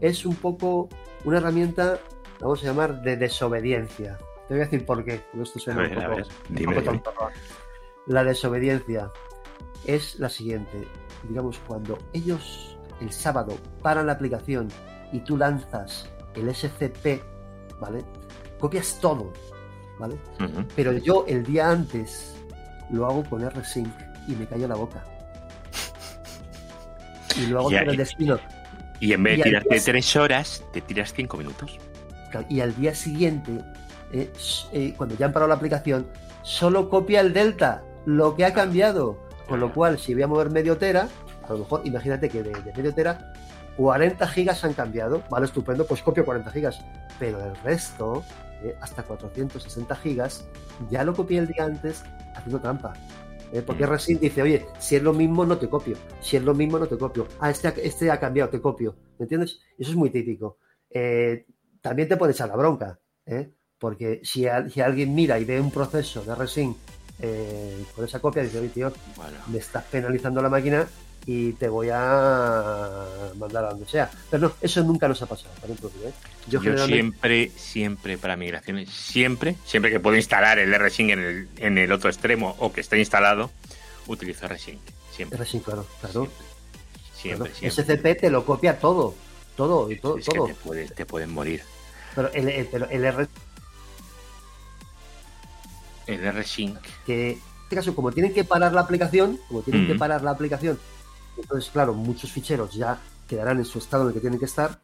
es 0.00 0.26
un 0.26 0.36
poco 0.36 0.88
una 1.24 1.38
herramienta, 1.38 1.98
vamos 2.40 2.62
a 2.62 2.66
llamar, 2.66 3.02
de 3.02 3.16
desobediencia. 3.16 4.18
Te 4.48 4.54
voy 4.54 4.62
a 4.62 4.64
decir 4.64 4.84
por 4.84 5.04
qué, 5.04 5.22
esto 5.40 5.58
suena 5.58 5.82
un 5.82 7.00
poco, 7.00 7.30
La 8.06 8.24
desobediencia 8.24 9.10
es 9.86 10.18
la 10.18 10.28
siguiente. 10.28 10.86
Digamos, 11.28 11.58
cuando 11.66 11.98
ellos 12.12 12.76
el 13.00 13.10
sábado 13.10 13.56
paran 13.82 14.06
la 14.06 14.12
aplicación 14.12 14.68
y 15.12 15.20
tú 15.20 15.36
lanzas 15.36 16.08
el 16.34 16.54
SCP, 16.54 17.22
¿vale? 17.80 18.04
copias 18.64 18.98
todo, 18.98 19.30
¿vale? 19.98 20.16
Pero 20.74 20.92
yo 20.92 21.26
el 21.28 21.44
día 21.44 21.70
antes 21.70 22.34
lo 22.90 23.04
hago 23.04 23.22
con 23.28 23.48
RSync 23.48 23.92
y 24.26 24.32
me 24.32 24.46
callo 24.46 24.68
la 24.68 24.74
boca. 24.74 25.04
Y 27.36 27.48
lo 27.48 27.60
hago 27.60 27.68
con 27.68 27.90
el 27.90 27.96
destino. 27.96 28.38
Y 29.00 29.12
en 29.12 29.22
vez 29.22 29.38
de 29.38 29.44
tirarte 29.44 29.80
tres 29.80 30.16
horas, 30.16 30.64
te 30.72 30.80
tiras 30.80 31.12
cinco 31.14 31.36
minutos. 31.36 31.78
Y 32.48 32.60
al 32.60 32.74
día 32.74 32.94
siguiente, 32.94 33.60
eh, 34.12 34.30
eh, 34.72 34.94
cuando 34.96 35.16
ya 35.16 35.26
han 35.26 35.32
parado 35.32 35.48
la 35.48 35.54
aplicación, 35.54 36.06
solo 36.42 36.88
copia 36.88 37.20
el 37.20 37.32
delta, 37.32 37.82
lo 38.06 38.34
que 38.34 38.44
ha 38.44 38.52
cambiado. 38.52 39.22
Con 39.48 39.60
lo 39.60 39.72
cual, 39.72 39.98
si 39.98 40.14
voy 40.14 40.22
a 40.22 40.26
mover 40.26 40.50
medio 40.50 40.78
tera, 40.78 41.08
a 41.46 41.52
lo 41.52 41.58
mejor 41.58 41.82
imagínate 41.84 42.28
que 42.28 42.42
de, 42.42 42.50
de 42.50 42.72
medio 42.72 42.94
tera 42.94 43.32
40 43.76 44.26
gigas 44.28 44.64
han 44.64 44.72
cambiado, 44.72 45.22
vale, 45.30 45.46
estupendo, 45.46 45.86
pues 45.86 46.02
copio 46.02 46.24
40 46.24 46.50
gigas, 46.50 46.80
pero 47.18 47.44
el 47.44 47.56
resto 47.56 48.24
¿eh? 48.62 48.76
hasta 48.80 49.02
460 49.02 49.94
gigas, 49.96 50.44
ya 50.90 51.04
lo 51.04 51.14
copié 51.14 51.38
el 51.38 51.48
día 51.48 51.64
antes 51.64 52.04
haciendo 52.34 52.60
trampa. 52.60 52.92
¿Eh? 53.52 53.62
Porque 53.62 53.86
mm. 53.86 53.90
Resin 53.90 54.20
dice, 54.20 54.42
oye, 54.42 54.66
si 54.78 54.96
es 54.96 55.02
lo 55.02 55.12
mismo, 55.12 55.44
no 55.44 55.58
te 55.58 55.68
copio. 55.68 55.96
Si 56.20 56.36
es 56.36 56.42
lo 56.42 56.54
mismo, 56.54 56.78
no 56.78 56.86
te 56.86 56.96
copio. 56.96 57.26
Ah, 57.40 57.50
este, 57.50 57.86
este 57.86 58.10
ha 58.10 58.18
cambiado, 58.18 58.50
te 58.50 58.60
copio. 58.60 58.96
¿Me 59.18 59.24
entiendes? 59.24 59.60
Eso 59.78 59.90
es 59.90 59.96
muy 59.96 60.10
típico. 60.10 60.58
Eh, 60.90 61.46
también 61.80 62.08
te 62.08 62.16
puede 62.16 62.32
echar 62.32 62.48
la 62.48 62.56
bronca, 62.56 62.98
porque 63.78 64.20
si, 64.24 64.46
alguien 64.46 65.14
mira 65.14 65.38
y 65.38 65.44
ve 65.44 65.60
un 65.60 65.70
proceso 65.70 66.24
de 66.24 66.34
Resin 66.34 66.74
con 67.94 68.04
esa 68.04 68.20
copia, 68.20 68.42
dice, 68.42 68.58
oye, 68.58 68.68
tío, 68.68 68.92
me 69.48 69.58
estás 69.58 69.84
penalizando 69.84 70.40
la 70.40 70.48
máquina 70.48 70.86
y 71.26 71.52
te 71.52 71.68
voy 71.68 71.88
a 71.90 73.06
mandar 73.36 73.64
a 73.64 73.70
donde 73.70 73.86
sea. 73.86 74.10
Pero 74.30 74.48
no, 74.48 74.54
eso 74.60 74.82
nunca 74.82 75.08
nos 75.08 75.22
ha 75.22 75.26
pasado. 75.26 75.50
¿eh? 75.66 76.12
Yo, 76.48 76.60
siempre, 76.86 77.50
siempre 77.56 78.18
para 78.18 78.36
migraciones, 78.36 78.90
siempre, 78.90 79.56
siempre 79.64 79.90
que 79.90 80.00
puedo 80.00 80.16
instalar 80.16 80.58
el 80.58 80.74
RSync 80.74 81.10
en 81.10 81.18
el, 81.18 81.48
en 81.56 81.78
el 81.78 81.92
otro 81.92 82.10
extremo 82.10 82.54
o 82.58 82.72
que 82.72 82.82
esté 82.82 82.98
instalado, 82.98 83.50
utilizo 84.06 84.46
RSync. 84.48 84.80
Siempre. 85.12 85.42
RSync, 85.42 85.64
claro, 85.64 85.86
claro. 86.00 86.28
Siempre, 87.14 87.52
SCP 87.54 88.20
te 88.20 88.28
lo 88.28 88.44
copia 88.44 88.78
todo, 88.78 89.14
todo 89.56 89.90
y 89.90 89.98
todo. 89.98 90.16
todo. 90.16 90.48
te, 90.94 91.06
pueden 91.06 91.32
morir. 91.32 91.62
Pero 92.14 92.30
el, 92.34 92.48
el, 92.48 92.66
pero 92.66 92.88
el 92.90 93.04
R... 93.04 93.28
El 96.06 96.34
RSync. 96.34 96.78
Que 97.06 97.30
en 97.30 97.38
este 97.62 97.76
caso, 97.76 97.94
como 97.94 98.12
tienen 98.12 98.34
que 98.34 98.44
parar 98.44 98.74
la 98.74 98.82
aplicación, 98.82 99.40
como 99.48 99.62
tienen 99.62 99.86
que 99.86 99.94
parar 99.94 100.22
la 100.22 100.32
aplicación 100.32 100.78
entonces, 101.36 101.70
claro, 101.70 101.94
muchos 101.94 102.30
ficheros 102.32 102.74
ya 102.74 102.98
quedarán 103.28 103.58
en 103.58 103.64
su 103.64 103.78
estado 103.78 104.04
en 104.04 104.08
el 104.08 104.14
que 104.14 104.20
tienen 104.20 104.38
que 104.38 104.44
estar. 104.44 104.80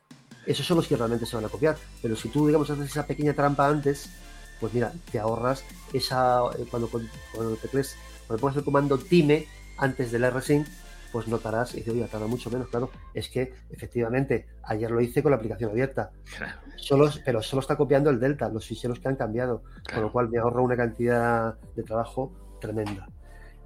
Esos 0.46 0.66
son 0.66 0.78
los 0.78 0.86
que 0.86 0.96
realmente 0.96 1.26
se 1.26 1.36
van 1.36 1.44
a 1.44 1.48
copiar. 1.48 1.76
Pero 2.02 2.16
si 2.16 2.28
tú, 2.28 2.46
digamos, 2.46 2.70
haces 2.70 2.90
esa 2.90 3.06
pequeña 3.06 3.34
trampa 3.34 3.68
antes, 3.68 4.10
pues 4.58 4.72
mira, 4.72 4.92
te 5.10 5.18
ahorras 5.18 5.64
esa. 5.92 6.40
Eh, 6.58 6.66
cuando, 6.70 6.88
cuando 6.88 7.56
te 7.56 7.68
crees, 7.68 7.96
cuando 8.26 8.40
pones 8.40 8.56
el 8.56 8.64
comando 8.64 8.98
time 8.98 9.46
antes 9.78 10.12
del 10.12 10.30
rsync, 10.30 10.66
pues 11.12 11.26
notarás, 11.26 11.74
y 11.74 11.78
dices, 11.78 11.92
oye, 11.92 12.04
tarda 12.06 12.26
mucho 12.26 12.50
menos, 12.50 12.68
claro. 12.68 12.90
Es 13.14 13.28
que 13.28 13.54
efectivamente, 13.70 14.46
ayer 14.62 14.90
lo 14.90 15.00
hice 15.00 15.22
con 15.22 15.30
la 15.30 15.36
aplicación 15.36 15.70
abierta. 15.70 16.10
Solo, 16.76 17.10
pero 17.24 17.42
solo 17.42 17.60
está 17.60 17.76
copiando 17.76 18.10
el 18.10 18.20
delta, 18.20 18.48
los 18.48 18.66
ficheros 18.66 19.00
que 19.00 19.08
han 19.08 19.16
cambiado. 19.16 19.62
Con 19.92 20.02
lo 20.02 20.12
cual 20.12 20.28
me 20.28 20.38
ahorro 20.38 20.62
una 20.62 20.76
cantidad 20.76 21.58
de 21.74 21.82
trabajo 21.82 22.32
tremenda. 22.60 23.08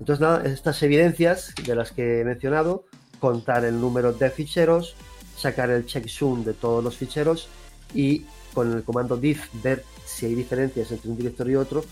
Entonces, 0.00 0.20
nada, 0.20 0.44
estas 0.44 0.82
evidencias 0.82 1.54
de 1.64 1.74
las 1.74 1.92
que 1.92 2.20
he 2.20 2.24
mencionado, 2.24 2.84
contar 3.20 3.64
el 3.64 3.80
número 3.80 4.12
de 4.12 4.30
ficheros, 4.30 4.96
sacar 5.36 5.70
el 5.70 5.86
checksum 5.86 6.44
de 6.44 6.52
todos 6.52 6.82
los 6.82 6.96
ficheros 6.96 7.48
y 7.94 8.24
con 8.52 8.72
el 8.72 8.84
comando 8.84 9.16
diff 9.16 9.48
ver 9.62 9.84
si 10.04 10.26
hay 10.26 10.34
diferencias 10.34 10.90
entre 10.92 11.10
un 11.10 11.16
directorio 11.16 11.52
y 11.54 11.62
otro, 11.62 11.84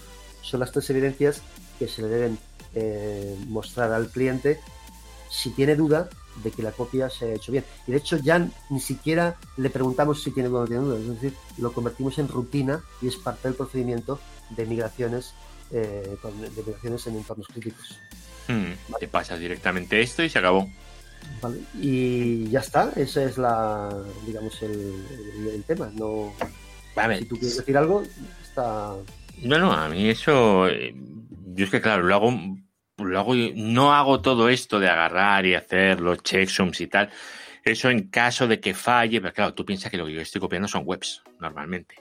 son 0.43 0.61
las 0.61 0.73
tres 0.73 0.89
evidencias 0.91 1.43
que 1.79 1.89
se 1.89 2.03
le 2.03 2.09
deben 2.09 2.39
eh, 2.75 3.37
mostrar 3.49 3.93
al 3.93 4.09
cliente 4.09 4.61
si 5.31 5.51
tiene 5.51 5.77
duda 5.77 6.09
de 6.43 6.51
que 6.51 6.63
la 6.63 6.73
copia 6.73 7.11
se 7.11 7.27
ha 7.27 7.35
hecho 7.35 7.53
bien. 7.53 7.65
Y 7.87 7.93
de 7.93 7.99
hecho 7.99 8.17
ya 8.17 8.49
ni 8.71 8.81
siquiera 8.81 9.37
le 9.57 9.71
preguntamos 9.71 10.23
si 10.23 10.31
tiene 10.31 10.49
duda 10.49 10.61
o 10.61 10.63
no 10.63 10.69
tiene 10.69 10.85
duda, 10.85 10.99
es 10.99 11.09
decir, 11.09 11.35
lo 11.59 11.73
convertimos 11.73 12.19
en 12.19 12.29
rutina 12.29 12.83
y 13.01 13.09
es 13.09 13.17
parte 13.17 13.49
del 13.49 13.57
procedimiento 13.57 14.19
de 14.51 14.67
migraciones 14.67 15.35
eh, 15.73 16.17
con 16.21 16.41
depilaciones 16.41 17.07
en 17.07 17.17
entornos 17.17 17.49
críticos. 17.49 17.99
Hmm, 18.49 18.73
te 18.99 19.09
pasas 19.09 19.39
directamente 19.39 20.01
esto 20.01 20.23
y 20.23 20.29
se 20.29 20.39
acabó. 20.39 20.69
y 21.81 22.49
ya 22.51 22.61
está, 22.61 22.93
ese 22.97 23.25
es 23.25 23.39
la, 23.39 23.97
digamos, 24.27 24.61
el, 24.63 25.65
tema. 25.67 25.91
No, 25.95 26.35
Si 27.19 27.25
tú 27.25 27.37
quieres 27.37 27.57
decir 27.57 27.77
algo, 27.77 28.03
está. 28.43 28.95
No, 29.43 29.59
no, 29.59 29.73
a 29.73 29.89
mí 29.89 30.09
eso. 30.09 30.69
Eh, 30.69 30.95
yo 31.55 31.65
es 31.65 31.71
que, 31.71 31.81
claro, 31.81 32.03
lo 32.03 32.15
hago, 32.15 32.33
lo 32.99 33.19
hago. 33.19 33.35
No 33.55 33.95
hago 33.95 34.21
todo 34.21 34.49
esto 34.49 34.79
de 34.79 34.89
agarrar 34.89 35.47
y 35.47 35.55
hacer 35.55 36.01
los 36.01 36.23
checksums 36.23 36.81
y 36.81 36.87
tal. 36.87 37.11
Eso 37.65 37.91
en 37.91 38.09
caso 38.09 38.49
de 38.49 38.61
que 38.61 38.75
falle, 38.75 39.21
pero 39.21 39.33
claro, 39.33 39.55
tú 39.55 39.65
piensas 39.65 39.91
que 39.91 39.97
lo 39.97 40.07
que 40.07 40.15
yo 40.15 40.21
estoy 40.21 40.41
copiando 40.41 40.67
son 40.67 40.83
webs, 40.85 41.23
normalmente. 41.39 41.95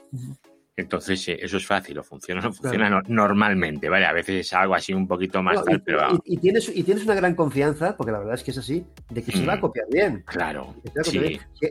Entonces, 0.74 1.28
eso 1.28 1.56
es 1.58 1.66
fácil, 1.66 1.98
o 1.98 2.02
funciona 2.02 2.40
no 2.40 2.50
funciona 2.50 3.02
normalmente, 3.06 3.90
¿vale? 3.90 4.06
A 4.06 4.12
veces 4.12 4.46
es 4.46 4.52
algo 4.54 4.74
así 4.74 4.94
un 4.94 5.06
poquito 5.06 5.42
más 5.42 5.60
y, 5.68 5.78
pero... 5.78 6.18
Y, 6.24 6.38
tienes, 6.38 6.70
y 6.74 6.82
tienes 6.82 7.04
una 7.04 7.14
gran 7.14 7.34
confianza, 7.34 7.94
porque 7.94 8.10
la 8.10 8.18
verdad 8.18 8.36
es 8.36 8.42
que 8.42 8.52
es 8.52 8.58
así, 8.58 8.86
de 9.10 9.22
que 9.22 9.32
se 9.32 9.44
va 9.44 9.54
a 9.54 9.56
mm, 9.56 9.60
copiar 9.60 9.86
bien. 9.90 10.24
Claro. 10.26 10.74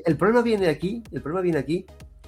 El 0.05 0.17
problema 0.17 0.43
viene 0.43 0.67
aquí, 0.67 1.01
el 1.11 1.21
problema 1.21 1.41
viene 1.41 1.57
aquí 1.57 1.85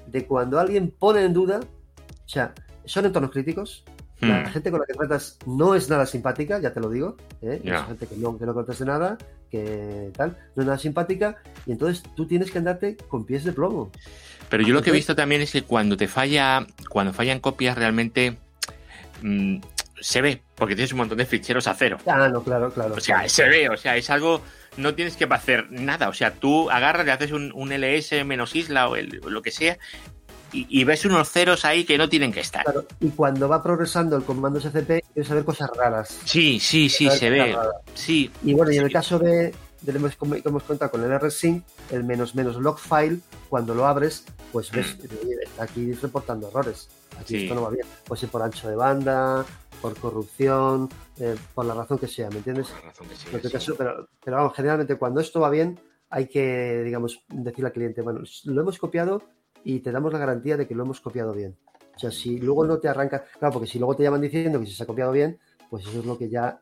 de 0.07 0.25
cuando 0.25 0.59
alguien 0.59 0.91
pone 0.97 1.23
en 1.23 1.33
duda, 1.33 1.59
o 1.59 2.29
sea, 2.29 2.53
son 2.85 3.05
entornos 3.05 3.31
críticos, 3.31 3.85
la 4.19 4.41
mm. 4.41 4.45
gente 4.47 4.71
con 4.71 4.79
la 4.79 4.85
que 4.85 4.93
tratas 4.93 5.37
no 5.45 5.75
es 5.75 5.89
nada 5.89 6.05
simpática, 6.05 6.59
ya 6.59 6.73
te 6.73 6.79
lo 6.79 6.89
digo. 6.89 7.17
¿eh? 7.41 7.61
gente 7.87 8.07
que 8.07 8.15
no, 8.15 8.37
que 8.37 8.45
no 8.45 8.53
de 8.53 8.85
nada, 8.85 9.17
que 9.49 10.11
tal, 10.15 10.37
no 10.55 10.63
es 10.63 10.65
nada 10.65 10.77
simpática, 10.77 11.37
y 11.65 11.71
entonces 11.73 12.03
tú 12.15 12.25
tienes 12.25 12.49
que 12.51 12.57
andarte 12.57 12.97
con 12.97 13.25
pies 13.25 13.43
de 13.43 13.51
plomo. 13.51 13.91
Pero 14.53 14.67
yo 14.67 14.75
lo 14.75 14.83
que 14.83 14.91
he 14.91 14.93
visto 14.93 15.15
también 15.15 15.41
es 15.41 15.51
que 15.51 15.63
cuando 15.63 15.97
te 15.97 16.07
falla, 16.07 16.67
cuando 16.87 17.11
fallan 17.11 17.39
copias 17.39 17.75
realmente 17.75 18.37
mm, 19.23 19.57
se 19.99 20.21
ve, 20.21 20.43
porque 20.53 20.75
tienes 20.75 20.91
un 20.91 20.99
montón 20.99 21.17
de 21.17 21.25
ficheros 21.25 21.65
a 21.65 21.73
cero. 21.73 21.97
Ah, 22.05 22.29
no, 22.29 22.43
claro, 22.43 22.71
claro. 22.71 22.93
O 22.93 22.99
sea, 22.99 23.27
se 23.27 23.49
ve, 23.49 23.67
o 23.69 23.77
sea, 23.77 23.97
es 23.97 24.11
algo, 24.11 24.43
no 24.77 24.93
tienes 24.93 25.17
que 25.17 25.25
hacer 25.25 25.71
nada, 25.71 26.07
o 26.07 26.13
sea, 26.13 26.35
tú 26.35 26.69
agarras, 26.69 27.03
le 27.03 27.11
haces 27.13 27.31
un, 27.31 27.51
ls 27.51 28.23
menos 28.27 28.55
isla 28.55 28.89
o, 28.89 28.95
lo 28.95 29.41
que 29.41 29.49
sea 29.49 29.79
y, 30.51 30.83
ves 30.83 31.03
unos 31.05 31.31
ceros 31.31 31.65
ahí 31.65 31.83
que 31.83 31.97
no 31.97 32.07
tienen 32.07 32.31
que 32.31 32.41
estar. 32.41 32.63
Claro, 32.63 32.85
y 32.99 33.09
cuando 33.09 33.49
va 33.49 33.63
progresando 33.63 34.15
el 34.15 34.23
comando 34.23 34.59
SCP, 34.59 35.01
quieres 35.13 35.27
saber 35.27 35.45
cosas 35.45 35.71
raras. 35.75 36.19
Sí, 36.25 36.59
sí, 36.59 36.89
sí, 36.89 37.09
se 37.09 37.31
ve. 37.31 37.57
Sí. 37.95 38.29
Y 38.43 38.53
bueno, 38.53 38.71
y 38.71 38.77
en 38.77 38.83
el 38.83 38.91
caso 38.91 39.17
de, 39.17 39.51
de 39.83 40.15
como 40.17 40.35
hemos 40.35 40.63
contado 40.63 40.91
con 40.91 41.03
el 41.03 41.19
rsync, 41.19 41.63
el 41.91 42.03
menos 42.03 42.35
menos 42.35 42.55
log 42.57 42.79
file, 42.79 43.19
cuando 43.49 43.75
lo 43.75 43.85
abres, 43.85 44.25
pues 44.51 44.71
ves, 44.71 44.97
aquí 45.59 45.91
reportando 45.93 46.47
errores. 46.47 46.89
Aquí 47.19 47.43
esto 47.43 47.55
no 47.55 47.63
va 47.63 47.69
bien. 47.69 47.85
Puede 48.05 48.21
ser 48.21 48.29
por 48.29 48.41
ancho 48.41 48.69
de 48.69 48.75
banda, 48.75 49.45
por 49.81 49.95
corrupción, 49.97 50.89
eh, 51.19 51.35
por 51.53 51.65
la 51.65 51.73
razón 51.73 51.97
que 51.99 52.07
sea, 52.07 52.29
¿me 52.29 52.37
entiendes? 52.37 52.67
Por 52.67 52.79
la 52.79 52.89
razón 52.89 53.07
que 53.41 53.59
sea, 53.59 53.75
pero, 53.77 54.07
pero 54.23 54.37
vamos, 54.37 54.53
generalmente 54.55 54.95
cuando 54.95 55.19
esto 55.19 55.41
va 55.41 55.49
bien, 55.49 55.79
hay 56.09 56.27
que, 56.27 56.83
digamos, 56.83 57.23
decirle 57.27 57.67
al 57.67 57.73
cliente, 57.73 58.01
bueno, 58.01 58.21
lo 58.45 58.61
hemos 58.61 58.77
copiado 58.77 59.21
y 59.63 59.79
te 59.79 59.91
damos 59.91 60.13
la 60.13 60.19
garantía 60.19 60.57
de 60.57 60.67
que 60.67 60.75
lo 60.75 60.83
hemos 60.83 61.01
copiado 61.01 61.33
bien. 61.33 61.57
O 61.95 61.99
sea, 61.99 62.11
si 62.11 62.39
luego 62.39 62.65
no 62.65 62.79
te 62.79 62.87
arranca, 62.87 63.23
claro, 63.39 63.53
porque 63.53 63.67
si 63.67 63.77
luego 63.77 63.95
te 63.95 64.03
llaman 64.03 64.21
diciendo 64.21 64.59
que 64.59 64.65
se 64.65 64.81
ha 64.81 64.87
copiado 64.87 65.11
bien, 65.11 65.37
pues 65.69 65.85
eso 65.85 65.99
es 65.99 66.05
lo 66.05 66.17
que 66.17 66.29
ya 66.29 66.59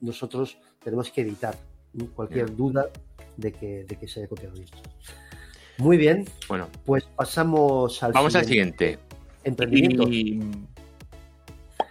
nosotros 0.00 0.58
tenemos 0.82 1.10
que 1.10 1.22
evitar. 1.22 1.56
Cualquier 2.14 2.54
duda 2.54 2.88
de 3.36 3.52
que, 3.52 3.84
de 3.84 3.96
que 3.96 4.08
se 4.08 4.20
haya 4.20 4.28
copiado 4.28 4.54
bien. 4.54 4.68
Muy 5.78 5.96
bien. 5.96 6.24
Bueno, 6.48 6.68
pues 6.84 7.04
pasamos 7.04 8.02
al 8.02 8.12
Vamos 8.12 8.34
al 8.34 8.44
siguiente. 8.44 8.98
Emprendimiento. 9.42 10.04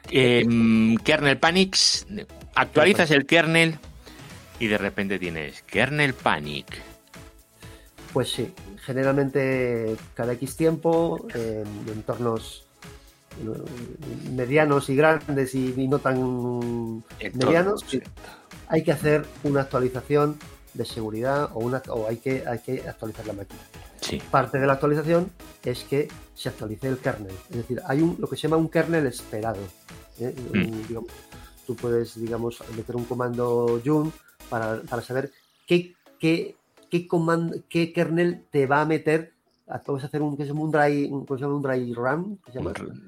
Em, 0.10 0.98
kernel 0.98 1.38
Panics. 1.38 2.08
Actualizas 2.56 3.12
el 3.12 3.26
kernel 3.26 3.78
y 4.60 4.68
de 4.68 4.78
repente 4.78 5.20
tienes 5.20 5.64
kernel 5.64 6.14
panic. 6.14 6.68
Pues 8.14 8.32
sí, 8.32 8.54
generalmente 8.86 9.96
cada 10.14 10.34
X 10.34 10.56
tiempo, 10.56 11.26
en 11.34 11.66
entornos 11.92 12.68
medianos 14.32 14.90
y 14.90 14.96
grandes 14.96 15.56
y, 15.56 15.88
no 15.88 16.00
tan 16.00 17.04
medianos, 17.34 17.86
hay 18.68 18.84
que 18.84 18.92
hacer 18.92 19.26
una 19.44 19.62
actualización 19.62 20.38
de 20.74 20.86
seguridad 20.86 21.50
o, 21.54 21.60
una, 21.60 21.82
o 21.90 22.08
hay, 22.08 22.18
que, 22.18 22.44
hay 22.48 22.60
que 22.60 22.88
actualizar 22.88 23.26
la 23.28 23.34
máquina. 23.34 23.60
Parte 24.32 24.60
de 24.60 24.68
la 24.68 24.74
actualización 24.74 25.32
es 25.64 25.84
que 25.84 26.08
se 26.34 26.50
actualice 26.50 26.88
el 26.88 26.98
kernel. 26.98 27.34
Es 27.50 27.58
decir, 27.58 27.82
hay 27.88 28.02
un, 28.02 28.18
lo 28.20 28.28
que 28.28 28.36
se 28.36 28.44
llama 28.44 28.58
un 28.58 28.70
kernel 28.70 29.08
esperado. 29.08 29.62
¿eh? 30.20 30.36
Mm. 30.54 30.98
tú 31.66 31.76
puedes, 31.76 32.20
digamos, 32.20 32.62
meter 32.76 32.96
un 32.96 33.06
comando 33.06 33.82
yum 33.82 34.12
para, 34.50 34.82
para 34.82 35.02
saber 35.02 35.32
qué, 35.66 35.94
qué, 36.20 36.56
qué, 36.90 37.08
comando, 37.08 37.58
qué 37.70 37.94
kernel 37.94 38.46
te 38.52 38.68
va 38.68 38.82
a 38.82 38.86
meter 38.86 39.33
puedes 39.86 40.04
hacer 40.04 40.22
un 40.22 40.36
que 40.36 40.44
un 40.52 40.72
dry, 40.72 41.06
un, 41.06 41.26
un 41.28 41.62
dry 41.62 41.94
run. 41.94 42.40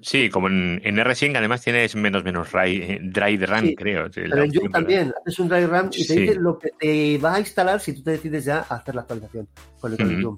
Sí, 0.01 0.29
como 0.29 0.47
en, 0.47 0.81
en 0.83 1.03
RSync 1.03 1.35
además 1.35 1.61
tienes 1.61 1.95
menos 1.95 2.23
menos 2.23 2.51
dry, 2.51 2.99
dry 3.01 3.37
run, 3.45 3.73
creo. 3.75 4.09
pero 4.13 4.43
en 4.43 4.51
Yum 4.51 4.71
también 4.71 5.13
haces 5.21 5.39
un 5.39 5.49
dry 5.49 5.65
run 5.65 5.89
y 5.91 6.07
te 6.07 6.19
dice 6.19 6.35
lo 6.35 6.57
que 6.57 6.69
te 6.79 7.17
va 7.17 7.35
a 7.35 7.39
instalar 7.39 7.79
si 7.81 7.93
tú 7.93 8.03
te 8.03 8.11
decides 8.11 8.45
ya 8.45 8.59
hacer 8.59 8.95
la 8.95 9.01
actualización 9.01 9.47
con 9.79 9.93
el 9.93 10.21
Yum. 10.21 10.37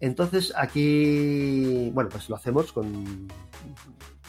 Entonces 0.00 0.52
aquí, 0.56 1.90
bueno, 1.92 2.08
pues 2.10 2.28
lo 2.28 2.36
hacemos 2.36 2.72
con 2.72 3.28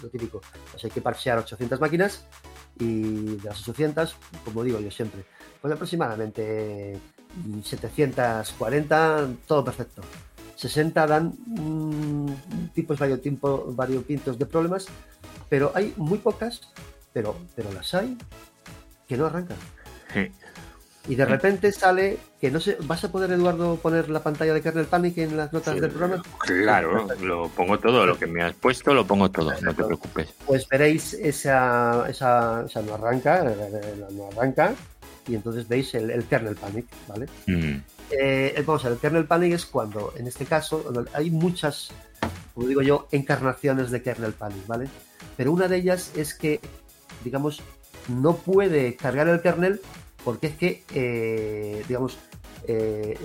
lo 0.01 0.09
típico. 0.09 0.41
Pues 0.71 0.83
hay 0.83 0.91
que 0.91 1.01
parchear 1.01 1.37
800 1.39 1.79
máquinas 1.79 2.27
y 2.77 3.37
de 3.37 3.43
las 3.43 3.61
800, 3.61 4.15
como 4.45 4.63
digo 4.63 4.79
yo 4.79 4.91
siempre, 4.91 5.23
pues 5.61 5.73
aproximadamente 5.73 6.97
740, 7.63 9.29
todo 9.47 9.63
perfecto. 9.63 10.01
60 10.61 11.07
dan 11.07 11.33
tipos 12.73 12.99
variopintos 12.99 14.37
de 14.37 14.45
problemas, 14.45 14.85
pero 15.49 15.71
hay 15.73 15.91
muy 15.97 16.19
pocas, 16.19 16.61
pero, 17.13 17.35
pero 17.55 17.73
las 17.73 17.95
hay 17.95 18.15
que 19.07 19.17
no 19.17 19.25
arrancan. 19.25 19.57
Y 21.07 21.15
de 21.15 21.25
repente 21.25 21.71
sale 21.71 22.19
que 22.39 22.51
no 22.51 22.59
sé, 22.59 22.77
¿vas 22.81 23.03
a 23.03 23.11
poder, 23.11 23.31
Eduardo, 23.31 23.75
poner 23.77 24.07
la 24.09 24.21
pantalla 24.21 24.53
de 24.53 24.61
Kernel 24.61 24.85
Panic 24.85 25.17
en 25.17 25.35
las 25.35 25.51
notas 25.51 25.81
del 25.81 25.89
programa? 25.89 26.21
Claro, 26.37 27.07
lo 27.21 27.49
pongo 27.49 27.79
todo, 27.79 28.05
lo 28.05 28.19
que 28.19 28.27
me 28.27 28.43
has 28.43 28.53
puesto 28.53 28.93
lo 28.93 29.07
pongo 29.07 29.31
todo, 29.31 29.51
no 29.61 29.73
te 29.73 29.83
preocupes. 29.83 30.27
Pues 30.45 30.67
veréis 30.69 31.15
esa, 31.15 32.05
esa, 32.07 32.65
esa 32.67 32.81
no 32.83 32.93
arranca, 32.93 33.43
no 34.11 34.27
arranca, 34.27 34.75
y 35.27 35.33
entonces 35.33 35.67
veis 35.67 35.95
el, 35.95 36.23
kernel 36.25 36.55
panic, 36.55 36.85
¿vale? 37.07 37.25
Mm. 37.47 37.77
Eh, 38.11 38.63
vamos 38.65 38.83
a 38.83 38.89
ver, 38.89 38.95
el 38.95 39.01
kernel 39.01 39.25
panic 39.25 39.53
es 39.53 39.65
cuando, 39.65 40.13
en 40.17 40.27
este 40.27 40.45
caso, 40.45 40.91
hay 41.13 41.31
muchas, 41.31 41.91
como 42.53 42.67
digo 42.67 42.81
yo, 42.81 43.07
encarnaciones 43.11 43.91
de 43.91 44.01
kernel 44.01 44.33
panic, 44.33 44.67
¿vale? 44.67 44.89
Pero 45.37 45.51
una 45.51 45.67
de 45.67 45.77
ellas 45.77 46.11
es 46.15 46.33
que, 46.33 46.59
digamos, 47.23 47.61
no 48.09 48.35
puede 48.35 48.95
cargar 48.95 49.27
el 49.27 49.41
kernel 49.41 49.81
porque 50.23 50.47
es 50.47 50.55
que, 50.55 50.83
eh, 50.93 51.83
digamos, 51.87 52.17
eh, 52.67 53.17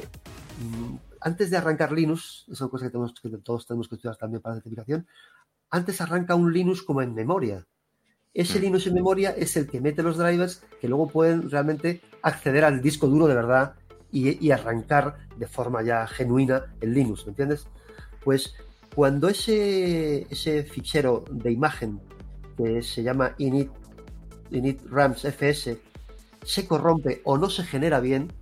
antes 1.21 1.51
de 1.51 1.57
arrancar 1.57 1.93
Linux, 1.93 2.45
es 2.51 2.61
una 2.61 2.71
cosa 2.71 2.87
que, 2.87 2.91
tenemos, 2.91 3.15
que 3.21 3.29
todos 3.39 3.67
tenemos 3.67 3.89
que 3.89 3.97
estudiar 3.97 4.17
también 4.17 4.41
para 4.41 4.55
la 4.55 4.61
certificación, 4.61 5.07
antes 5.71 6.01
arranca 6.01 6.35
un 6.35 6.53
Linux 6.53 6.83
como 6.83 7.03
en 7.03 7.15
memoria. 7.15 7.67
Ese 8.33 8.59
mm. 8.59 8.63
Linux 8.63 8.87
en 8.87 8.95
memoria 8.95 9.31
es 9.31 9.57
el 9.57 9.67
que 9.67 9.81
mete 9.81 10.03
los 10.03 10.17
drivers 10.17 10.63
que 10.81 10.89
luego 10.89 11.09
pueden 11.09 11.51
realmente 11.51 12.01
acceder 12.23 12.65
al 12.65 12.81
disco 12.81 13.09
duro 13.09 13.27
de 13.27 13.35
verdad 13.35 13.75
y, 14.13 14.51
arrancar 14.51 15.17
de 15.37 15.47
forma 15.47 15.83
ya 15.83 16.07
genuina 16.07 16.75
el 16.81 16.95
Linux, 16.95 17.27
¿me 17.27 17.31
entiendes? 17.31 17.67
Pues 18.25 18.55
cuando 18.95 19.29
ese, 19.29 20.27
ese 20.31 20.63
fichero 20.65 21.25
de 21.31 21.53
imagen 21.53 22.01
que 22.57 22.83
se 22.83 23.03
llama 23.03 23.35
init, 23.39 23.71
init 24.51 24.81
fs 24.81 25.77
se 26.43 26.67
corrompe 26.67 27.21
o 27.25 27.37
no 27.37 27.51
se 27.51 27.65
genera 27.65 28.01
bien, 28.01 28.33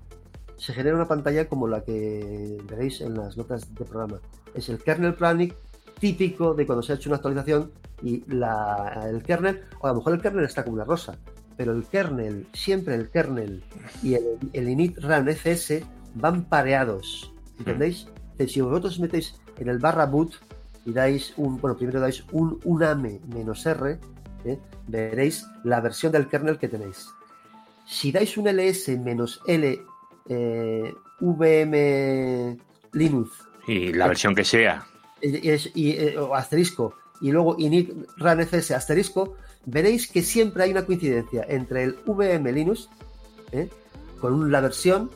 se 0.56 0.72
genera 0.72 0.94
una 0.94 1.08
pantalla 1.08 1.48
como 1.48 1.66
la 1.66 1.82
que 1.82 2.58
veréis 2.68 3.00
en 3.00 3.14
las 3.14 3.36
notas 3.36 3.74
de 3.74 3.84
programa. 3.84 4.20
Es 4.54 4.68
el 4.68 4.78
kernel 4.78 5.14
planning 5.14 5.52
típico 5.98 6.54
de 6.54 6.66
cuando 6.66 6.82
se 6.82 6.92
ha 6.92 6.96
hecho 6.96 7.08
una 7.08 7.16
actualización 7.16 7.72
y 8.02 8.22
el 8.30 9.22
kernel, 9.22 9.64
o 9.80 9.86
a 9.86 9.90
lo 9.90 9.96
mejor 9.96 10.14
el 10.14 10.20
kernel 10.20 10.44
está 10.44 10.62
como 10.62 10.74
una 10.74 10.84
rosa, 10.84 11.16
pero 11.56 11.72
el 11.72 11.84
kernel, 11.84 12.46
siempre 12.52 12.94
el 12.94 13.10
kernel 13.10 13.62
y 14.02 14.14
el, 14.14 14.68
init 14.68 14.98
run 14.98 15.28
fs 15.28 15.82
van 16.14 16.44
pareados, 16.44 17.32
¿entendéis? 17.58 18.08
si 18.46 18.60
vosotros 18.60 18.98
metéis 18.98 19.36
en 19.58 19.68
el 19.68 19.78
barra 19.78 20.06
boot 20.06 20.34
y 20.84 20.92
dais 20.92 21.32
un, 21.36 21.60
bueno, 21.60 21.76
primero 21.76 22.00
dais 22.00 22.24
un 22.32 22.60
uname 22.64 23.20
menos 23.32 23.64
r, 23.66 23.98
¿eh? 24.44 24.58
veréis 24.88 25.46
la 25.62 25.80
versión 25.80 26.12
del 26.12 26.28
kernel 26.28 26.58
que 26.58 26.68
tenéis. 26.68 27.08
Si 27.86 28.12
dais 28.12 28.36
un 28.36 28.48
ls 28.48 28.88
menos 28.98 29.40
l 29.46 29.80
eh, 30.28 30.94
vm 31.20 32.58
linux 32.92 33.30
y 33.66 33.92
la 33.92 34.08
versión 34.08 34.34
que 34.34 34.44
sea 34.44 34.86
y, 35.20 35.90
eh, 35.90 36.16
asterisco 36.34 36.94
y 37.20 37.30
luego 37.30 37.56
init 37.58 37.92
run 38.16 38.40
fs 38.40 38.72
asterisco 38.72 39.36
veréis 39.66 40.08
que 40.08 40.22
siempre 40.22 40.64
hay 40.64 40.70
una 40.70 40.84
coincidencia 40.84 41.44
entre 41.48 41.84
el 41.84 41.98
VM 42.06 42.52
Linux, 42.52 42.88
¿eh? 43.52 43.68
con 44.20 44.50
la 44.50 44.60
versión, 44.60 45.10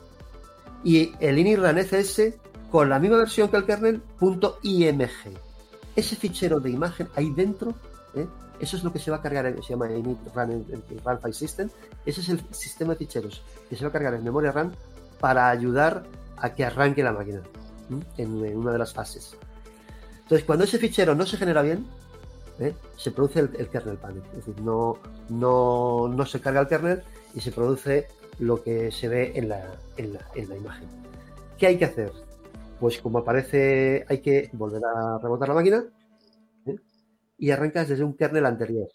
y 0.83 1.11
el 1.19 1.37
initran 1.37 1.77
FS 1.77 2.37
con 2.71 2.89
la 2.89 2.99
misma 2.99 3.17
versión 3.17 3.49
que 3.49 3.57
el 3.57 3.65
kernel, 3.65 4.01
.img. 4.61 5.09
Ese 5.95 6.15
fichero 6.15 6.59
de 6.59 6.69
imagen 6.69 7.07
ahí 7.15 7.31
dentro, 7.31 7.73
¿eh? 8.15 8.27
eso 8.59 8.77
es 8.77 8.83
lo 8.83 8.93
que 8.93 8.99
se 8.99 9.11
va 9.11 9.17
a 9.17 9.21
cargar, 9.21 9.53
se 9.63 9.73
llama 9.73 9.91
init 9.91 10.17
run, 10.33 10.65
file 11.21 11.33
system, 11.33 11.69
ese 12.05 12.21
es 12.21 12.29
el 12.29 12.41
sistema 12.51 12.93
de 12.93 12.99
ficheros 12.99 13.41
que 13.69 13.75
se 13.75 13.83
va 13.83 13.89
a 13.89 13.91
cargar 13.91 14.13
en 14.13 14.23
memoria 14.23 14.51
RAM 14.51 14.71
para 15.19 15.49
ayudar 15.49 16.03
a 16.37 16.53
que 16.53 16.63
arranque 16.63 17.03
la 17.03 17.11
máquina 17.11 17.41
en 18.17 18.57
una 18.57 18.71
de 18.71 18.77
las 18.77 18.93
fases. 18.93 19.35
Entonces, 20.29 20.45
cuando 20.45 20.63
ese 20.63 20.77
fichero 20.77 21.15
no 21.15 21.25
se 21.25 21.37
genera 21.37 21.63
bien, 21.63 21.87
¿eh? 22.59 22.75
se 22.95 23.11
produce 23.11 23.39
el, 23.39 23.69
kernel 23.69 23.97
panic. 23.97 24.23
Es 24.37 24.45
decir, 24.45 24.61
no, 24.61 24.99
no, 25.29 26.25
se 26.25 26.39
carga 26.41 26.61
el 26.61 26.67
kernel 26.67 27.03
y 27.33 27.41
se 27.41 27.51
produce 27.51 28.07
lo 28.39 28.61
que 28.63 28.91
se 28.91 29.07
ve 29.07 29.31
en 29.35 29.49
la, 29.49 29.75
en 29.97 30.13
la, 30.13 30.55
imagen. 30.55 30.87
¿Qué 31.57 31.67
hay 31.67 31.77
que 31.77 31.85
hacer? 31.85 32.11
Pues 32.79 32.99
como 32.99 33.19
aparece, 33.19 34.05
hay 34.07 34.19
que 34.19 34.49
volver 34.53 34.81
a 34.85 35.17
rebotar 35.17 35.49
la 35.49 35.55
máquina 35.55 35.83
¿eh? 36.65 36.75
y 37.37 37.51
arrancas 37.51 37.89
desde 37.89 38.03
un 38.03 38.15
kernel 38.15 38.45
anterior. 38.45 38.87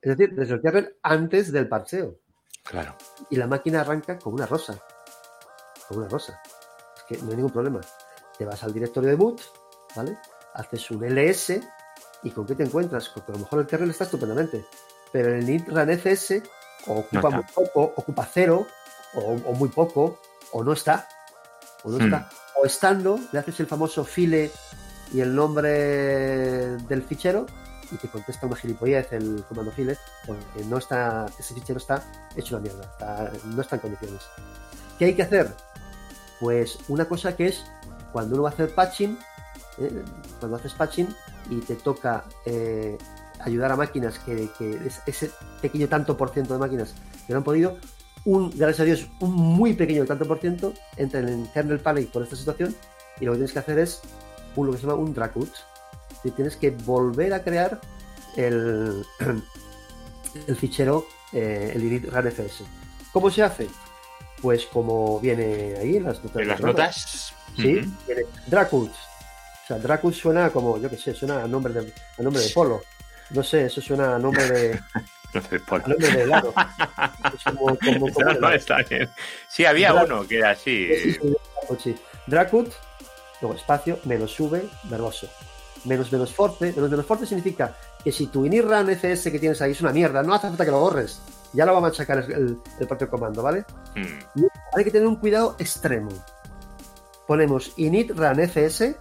Es 0.00 0.16
decir, 0.16 0.34
desde 0.34 0.54
el 0.54 0.60
kernel 0.60 0.96
antes 1.02 1.50
del 1.50 1.68
parcheo. 1.68 2.18
Claro. 2.62 2.96
Y 3.30 3.36
la 3.36 3.46
máquina 3.46 3.80
arranca 3.80 4.18
con 4.18 4.34
una 4.34 4.46
rosa. 4.46 4.78
Con 5.88 5.98
una 5.98 6.08
rosa. 6.08 6.40
Es 6.96 7.02
que 7.04 7.22
no 7.22 7.30
hay 7.30 7.36
ningún 7.36 7.52
problema. 7.52 7.80
Te 8.36 8.44
vas 8.44 8.62
al 8.64 8.72
directorio 8.72 9.10
de 9.10 9.16
boot, 9.16 9.40
¿vale? 9.96 10.18
Haces 10.54 10.90
un 10.90 11.04
ls 11.04 11.60
¿Y 12.24 12.30
con 12.30 12.46
qué 12.46 12.54
te 12.54 12.64
encuentras? 12.64 13.08
Porque 13.10 13.30
a 13.30 13.34
lo 13.34 13.40
mejor 13.40 13.60
el 13.60 13.66
kernel 13.66 13.90
está 13.90 14.04
estupendamente, 14.04 14.64
pero 15.12 15.34
el 15.34 15.48
init 15.48 15.68
fs 15.68 16.42
o 16.86 17.00
ocupa 17.00 17.30
muy 17.30 17.44
poco, 17.54 17.92
ocupa 17.96 18.28
cero, 18.32 18.66
o, 19.14 19.52
muy 19.52 19.68
poco, 19.68 20.18
o 20.52 20.64
no 20.64 20.72
está, 20.72 21.06
o 21.84 21.90
no 21.90 22.04
está. 22.04 22.18
Hmm. 22.18 22.62
O 22.62 22.66
estando, 22.66 23.20
le 23.30 23.38
haces 23.38 23.60
el 23.60 23.66
famoso 23.66 24.04
file 24.04 24.50
y 25.12 25.20
el 25.20 25.34
nombre 25.34 25.70
del 26.88 27.02
fichero 27.02 27.46
y 27.90 27.96
te 27.96 28.08
contesta 28.08 28.46
una 28.46 28.56
gilipollez 28.56 29.12
el 29.12 29.44
comando 29.48 29.70
file, 29.70 29.98
porque 30.26 30.64
no 30.64 30.78
está, 30.78 31.26
ese 31.38 31.54
fichero 31.54 31.78
está 31.78 32.02
hecho 32.34 32.56
una 32.56 32.62
mierda, 32.62 33.32
no 33.44 33.60
está 33.60 33.76
en 33.76 33.82
condiciones. 33.82 34.22
¿Qué 34.98 35.06
hay 35.06 35.14
que 35.14 35.22
hacer? 35.22 35.54
Pues 36.40 36.78
una 36.88 37.04
cosa 37.06 37.36
que 37.36 37.48
es 37.48 37.64
cuando 38.12 38.34
uno 38.34 38.44
va 38.44 38.50
a 38.50 38.52
hacer 38.52 38.74
patching, 38.74 39.18
¿eh? 39.78 40.04
cuando 40.40 40.56
haces 40.56 40.72
patching, 40.72 41.14
y 41.50 41.60
te 41.60 41.74
toca 41.74 42.24
eh, 42.46 42.96
ayudar 43.40 43.72
a 43.72 43.76
máquinas 43.76 44.18
que, 44.18 44.48
ese 45.06 45.30
pequeño 45.60 45.88
tanto 45.88 46.16
por 46.16 46.30
ciento 46.30 46.54
de 46.54 46.60
máquinas 46.60 46.94
que 47.26 47.32
no 47.32 47.38
han 47.38 47.44
podido, 47.44 47.78
un, 48.24 48.50
gracias 48.50 48.80
a 48.80 48.84
Dios, 48.84 49.08
un 49.20 49.32
muy 49.32 49.74
pequeño 49.74 50.04
tanto 50.06 50.26
por 50.26 50.38
ciento 50.38 50.72
entra 50.96 51.20
en 51.20 51.28
el 51.28 51.48
kernel 51.52 51.80
panic 51.80 52.10
por 52.10 52.22
esta 52.22 52.36
situación 52.36 52.74
y 53.20 53.24
lo 53.24 53.32
que 53.32 53.38
tienes 53.38 53.52
que 53.52 53.58
hacer 53.58 53.78
es 53.78 54.00
un, 54.56 54.66
lo 54.66 54.72
que 54.72 54.78
se 54.78 54.86
llama 54.86 54.98
un 54.98 55.14
dracut. 55.14 55.50
Y 56.22 56.30
tienes 56.30 56.56
que 56.56 56.70
volver 56.70 57.34
a 57.34 57.42
crear 57.42 57.80
el, 58.36 59.04
el 60.46 60.56
fichero, 60.56 61.06
eh, 61.32 61.72
el 61.74 61.84
init 61.84 62.10
runfs. 62.10 62.62
¿Cómo 63.12 63.30
se 63.30 63.42
hace? 63.42 63.68
Pues 64.40 64.66
como 64.66 65.20
viene 65.20 65.74
ahí 65.80 65.96
en 65.96 66.04
las 66.04 66.22
notas. 66.24 66.42
¿En 66.42 66.48
las 66.48 66.60
notas? 66.60 67.34
Sí, 67.56 67.80
viene 68.06 68.22
Dracut. 68.46 68.90
O 69.64 69.66
sea, 69.66 69.78
Dracut 69.78 70.12
suena 70.12 70.50
como, 70.50 70.78
yo 70.78 70.90
qué 70.90 70.98
sé, 70.98 71.14
suena 71.14 71.42
a 71.42 71.48
nombre 71.48 71.72
de, 71.72 71.92
a 72.18 72.22
nombre 72.22 72.42
de 72.42 72.50
polo. 72.50 72.82
No 73.30 73.42
sé, 73.42 73.64
eso 73.64 73.80
suena 73.80 74.14
a 74.14 74.18
nombre 74.18 74.46
de, 74.46 74.80
Nombre 75.86 76.10
de 76.10 76.22
helado. 76.22 76.54
como, 77.44 77.76
como, 77.78 78.50
está 78.52 78.76
bien. 78.88 79.08
Sí, 79.48 79.64
había 79.64 79.94
uno 79.94 80.26
que 80.26 80.38
era 80.38 80.50
así. 80.50 80.88
Sí, 81.82 81.96
Dracut, 82.26 82.72
luego 83.40 83.56
espacio, 83.56 83.98
menos 84.04 84.32
sube, 84.32 84.68
verboso. 84.84 85.28
Menos 85.84 86.10
menos 86.12 86.32
forte. 86.32 86.72
Menos 86.74 86.90
menos 86.90 87.06
forte 87.06 87.26
significa 87.26 87.76
que 88.02 88.12
si 88.12 88.28
tu 88.28 88.46
inirran 88.46 88.88
FS 88.90 89.30
que 89.30 89.38
tienes 89.38 89.60
ahí 89.60 89.72
es 89.72 89.80
una 89.80 89.92
mierda, 89.92 90.22
no 90.22 90.34
hace 90.34 90.48
falta 90.48 90.64
que 90.64 90.70
lo 90.70 90.80
borres. 90.80 91.20
Ya 91.52 91.66
lo 91.66 91.72
va 91.72 91.78
a 91.78 91.82
machacar 91.82 92.18
el, 92.18 92.58
propio 92.88 93.08
comando, 93.08 93.42
¿vale? 93.42 93.64
Hmm. 93.94 94.44
hay 94.76 94.84
que 94.84 94.90
tener 94.90 95.06
un 95.06 95.16
cuidado 95.16 95.56
extremo. 95.58 96.10
Ponemos 97.26 97.72
init 97.76 98.10
run 98.10 98.40
fs 98.40 98.96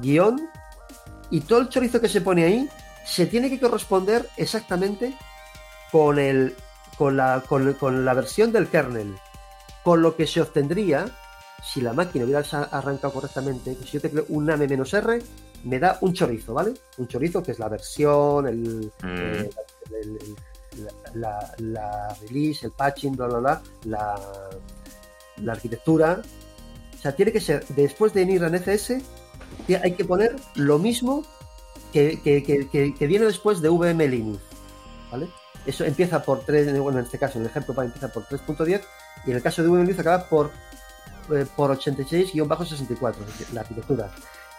guion 0.00 0.48
y 1.30 1.40
todo 1.40 1.60
el 1.60 1.68
chorizo 1.68 2.00
que 2.00 2.08
se 2.08 2.20
pone 2.20 2.44
ahí 2.44 2.68
se 3.04 3.26
tiene 3.26 3.50
que 3.50 3.60
corresponder 3.60 4.28
exactamente 4.36 5.16
con, 5.90 6.18
el, 6.18 6.54
con, 6.96 7.16
la, 7.16 7.42
con, 7.46 8.04
la 8.04 8.14
versión 8.14 8.52
del 8.52 8.68
kernel, 8.68 9.16
con 9.82 10.02
lo 10.02 10.16
que 10.16 10.26
se 10.26 10.40
obtendría 10.40 11.06
si 11.62 11.80
la 11.80 11.92
máquina 11.92 12.24
hubiera 12.24 12.40
arrancado 12.72 13.12
correctamente, 13.12 13.76
si 13.76 13.92
yo 13.92 14.00
tecleo 14.00 14.24
un 14.30 14.50
AME-R, 14.50 15.22
me 15.64 15.78
da 15.78 15.98
un 16.00 16.12
chorizo, 16.12 16.54
¿vale? 16.54 16.74
Un 16.98 17.06
chorizo 17.06 17.40
que 17.42 17.52
es 17.52 17.58
la 17.60 17.68
versión, 17.68 18.48
el, 18.48 18.90
mm. 19.00 19.48
la, 21.14 22.16
release, 22.20 22.66
el 22.66 22.72
patching, 22.72 23.14
bla, 23.16 23.26
bla, 23.28 23.38
bla, 23.38 23.62
la, 23.84 24.20
la 25.36 25.52
arquitectura. 25.52 26.20
O 26.94 26.98
sea, 27.00 27.14
tiene 27.14 27.30
que 27.30 27.40
ser, 27.40 27.64
después 27.68 28.12
de 28.12 28.22
en 28.22 28.54
FS, 28.56 29.00
hay 29.82 29.92
que 29.92 30.04
poner 30.04 30.36
lo 30.54 30.78
mismo 30.78 31.24
que, 31.92 32.18
viene 33.00 33.26
después 33.26 33.60
de 33.60 33.68
VM 33.68 34.08
Linux, 34.08 34.40
¿vale? 35.10 35.28
Eso 35.66 35.84
empieza 35.84 36.22
por 36.22 36.40
3, 36.40 36.78
bueno, 36.80 36.98
en 36.98 37.04
este 37.04 37.18
caso, 37.18 37.38
en 37.38 37.44
el 37.44 37.50
ejemplo 37.50 37.80
empieza 37.82 38.08
por 38.08 38.24
3.10 38.24 38.82
y 39.26 39.30
en 39.30 39.36
el 39.36 39.42
caso 39.42 39.62
de 39.62 39.68
Windows 39.68 39.98
acaba 39.98 40.28
por, 40.28 40.50
eh, 41.30 41.46
por 41.54 41.70
86-64, 41.78 43.14
la 43.52 43.60
arquitectura. 43.60 44.10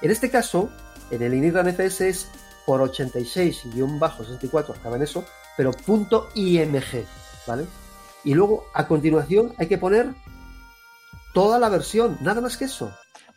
En 0.01 0.11
este 0.11 0.29
caso, 0.29 0.69
en 1.11 1.21
el 1.21 1.33
initran 1.33 1.67
FS 1.67 2.07
es 2.07 2.29
por 2.65 2.81
86-64, 2.81 4.75
acaba 4.75 4.95
en 4.95 5.03
eso, 5.03 5.25
pero 5.57 5.71
punto 5.71 6.29
.img, 6.35 7.05
¿vale? 7.45 7.65
Y 8.23 8.33
luego, 8.33 8.67
a 8.73 8.87
continuación, 8.87 9.53
hay 9.57 9.67
que 9.67 9.77
poner 9.77 10.13
toda 11.33 11.59
la 11.59 11.67
versión, 11.69 12.17
nada 12.21 12.39
más 12.39 12.55
que 12.55 12.65
eso. 12.65 12.93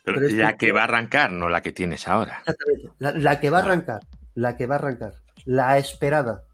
Pero, 0.07 0.20
la 0.20 0.57
que 0.57 0.72
va 0.72 0.80
a 0.80 0.84
arrancar, 0.84 1.32
no 1.32 1.50
la 1.50 1.61
que 1.61 1.72
tienes 1.72 2.09
ahora. 2.09 2.38
Exactamente, 2.38 2.90
la 2.98 3.40
que 3.40 3.50
va 3.50 3.59
a 3.59 3.61
ah. 3.61 3.64
arrancar, 3.64 4.00
la 4.34 4.57
que 4.57 4.66
va 4.66 4.76
a 4.76 4.78
arrancar, 4.78 5.14
la 5.44 5.76
esperada 5.76 6.46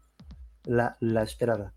la, 0.65 1.23
esperada. 1.23 1.73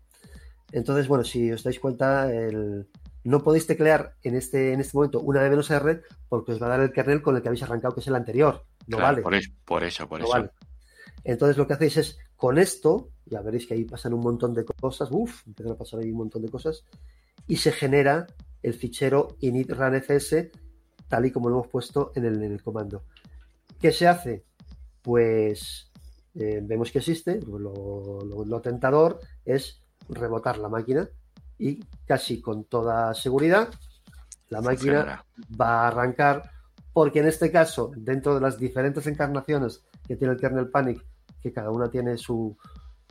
Entonces, 0.71 1.07
bueno, 1.07 1.23
si 1.23 1.51
os 1.51 1.63
dais 1.63 1.79
cuenta, 1.79 2.33
el, 2.33 2.87
no 3.23 3.43
podéis 3.43 3.67
teclear 3.67 4.15
en 4.23 4.35
este, 4.35 4.73
en 4.73 4.81
este 4.81 4.95
momento 4.95 5.21
una 5.21 5.41
de 5.41 5.49
menos 5.49 5.69
R 5.69 6.01
porque 6.27 6.53
os 6.53 6.61
va 6.61 6.67
a 6.67 6.69
dar 6.69 6.81
el 6.81 6.91
kernel 6.91 7.21
con 7.21 7.35
el 7.35 7.41
que 7.41 7.49
habéis 7.49 7.63
arrancado, 7.63 7.93
que 7.93 8.01
es 8.01 8.07
el 8.07 8.15
anterior. 8.15 8.65
No 8.87 8.97
vale. 8.97 9.21
Por 9.21 9.35
eso, 9.35 9.51
por 9.65 9.83
eso. 9.83 10.07
Por 10.07 10.21
eso. 10.21 10.51
Entonces, 11.23 11.57
lo 11.57 11.67
que 11.67 11.73
hacéis 11.73 11.97
es 11.97 12.17
con 12.35 12.57
esto, 12.57 13.09
ya 13.25 13.41
veréis 13.41 13.67
que 13.67 13.73
ahí 13.73 13.85
pasan 13.85 14.13
un 14.13 14.21
montón 14.21 14.53
de 14.53 14.63
cosas, 14.63 15.09
uff, 15.11 15.45
empiezan 15.47 15.73
a 15.73 15.77
pasar 15.77 15.99
ahí 15.99 16.11
un 16.11 16.17
montón 16.17 16.41
de 16.41 16.49
cosas, 16.49 16.85
y 17.47 17.57
se 17.57 17.71
genera 17.71 18.27
el 18.61 18.73
fichero 18.73 19.37
init.runfs 19.39 20.35
tal 21.07 21.25
y 21.25 21.31
como 21.31 21.49
lo 21.49 21.57
hemos 21.57 21.67
puesto 21.67 22.11
en 22.15 22.25
el, 22.25 22.41
en 22.43 22.51
el 22.51 22.63
comando. 22.63 23.03
¿Qué 23.79 23.91
se 23.91 24.07
hace? 24.07 24.45
Pues 25.01 25.91
eh, 26.35 26.59
vemos 26.63 26.91
que 26.91 26.99
existe, 26.99 27.39
lo, 27.41 28.61
tentador 28.61 29.19
es 29.45 29.81
rebotar 30.09 30.57
la 30.57 30.69
máquina 30.69 31.07
y 31.57 31.79
casi 32.05 32.41
con 32.41 32.65
toda 32.65 33.13
seguridad 33.13 33.69
la 34.49 34.61
máquina 34.61 35.25
va 35.59 35.83
a 35.83 35.87
arrancar 35.87 36.51
porque 36.97 37.19
en 37.19 37.27
este 37.27 37.51
caso, 37.51 37.91
dentro 37.95 38.33
de 38.33 38.41
las 38.41 38.57
diferentes 38.57 39.05
encarnaciones 39.05 39.83
que 40.07 40.15
tiene 40.15 40.33
el 40.33 40.39
kernel 40.39 40.69
Panic, 40.69 41.05
que 41.39 41.53
cada 41.53 41.69
una 41.69 41.91
tiene 41.91 42.17
su, 42.17 42.57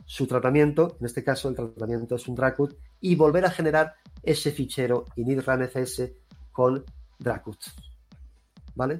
su 0.05 0.27
tratamiento, 0.27 0.97
en 0.99 1.05
este 1.05 1.23
caso 1.23 1.47
el 1.47 1.55
tratamiento 1.55 2.15
es 2.15 2.27
un 2.27 2.35
Dracut, 2.35 2.77
y 2.99 3.15
volver 3.15 3.45
a 3.45 3.49
generar 3.49 3.93
ese 4.23 4.51
fichero 4.51 5.05
init.runfs 5.15 6.01
con 6.51 6.83
Dracut. 7.17 7.59
¿Vale? 8.77 8.99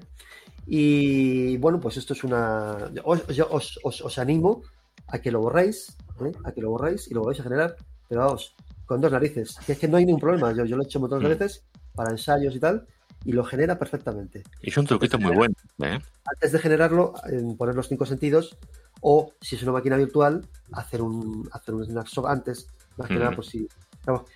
Y 0.65 1.55
bueno, 1.57 1.80
pues 1.80 1.97
esto 1.97 2.13
es 2.13 2.23
una. 2.23 2.91
Yo 3.34 3.47
os, 3.51 4.17
animo 4.17 4.63
a 5.07 5.19
que 5.19 5.32
lo 5.32 5.39
borréis, 5.39 5.95
¿eh? 6.19 6.32
a 6.43 6.51
que 6.51 6.61
lo 6.61 6.71
borréis 6.71 7.09
y 7.09 7.13
lo 7.13 7.23
vais 7.23 7.39
a 7.39 7.43
generar, 7.43 7.78
pero 8.09 8.21
vamos, 8.21 8.55
con 8.86 8.99
dos 8.99 9.11
narices. 9.11 9.55
Que 9.65 9.73
es 9.73 9.80
que 9.80 9.88
no 9.88 9.97
hay 9.97 10.05
ningún 10.05 10.19
problema. 10.19 10.51
Yo, 10.51 10.65
yo 10.65 10.75
lo 10.75 10.84
he 10.84 10.86
hecho 10.86 10.99
muchas 10.99 11.21
mm. 11.21 11.28
veces 11.28 11.63
para 11.93 12.11
ensayos 12.11 12.55
y 12.55 12.59
tal, 12.59 12.88
y 13.23 13.32
lo 13.32 13.43
genera 13.45 13.78
perfectamente. 13.78 14.43
Y 14.61 14.69
es 14.71 14.78
un 14.78 14.88
truquito 14.88 15.19
muy 15.19 15.36
bueno. 15.36 15.53
¿eh? 15.84 15.99
Antes 16.25 16.51
de 16.51 16.59
generarlo, 16.59 17.13
poner 17.57 17.75
los 17.75 17.88
cinco 17.88 18.07
sentidos, 18.07 18.57
o 19.01 19.32
si 19.39 19.55
es 19.55 19.63
una 19.63 19.73
máquina 19.73 19.95
virtual, 19.95 20.43
hacer 20.73 21.03
un, 21.03 21.47
hacer 21.51 21.75
un 21.75 21.86
snapshot 21.86 22.25
antes, 22.25 22.67
más 22.97 23.07
que 23.07 23.15
nada, 23.15 23.32
pues 23.32 23.47
si. 23.47 23.67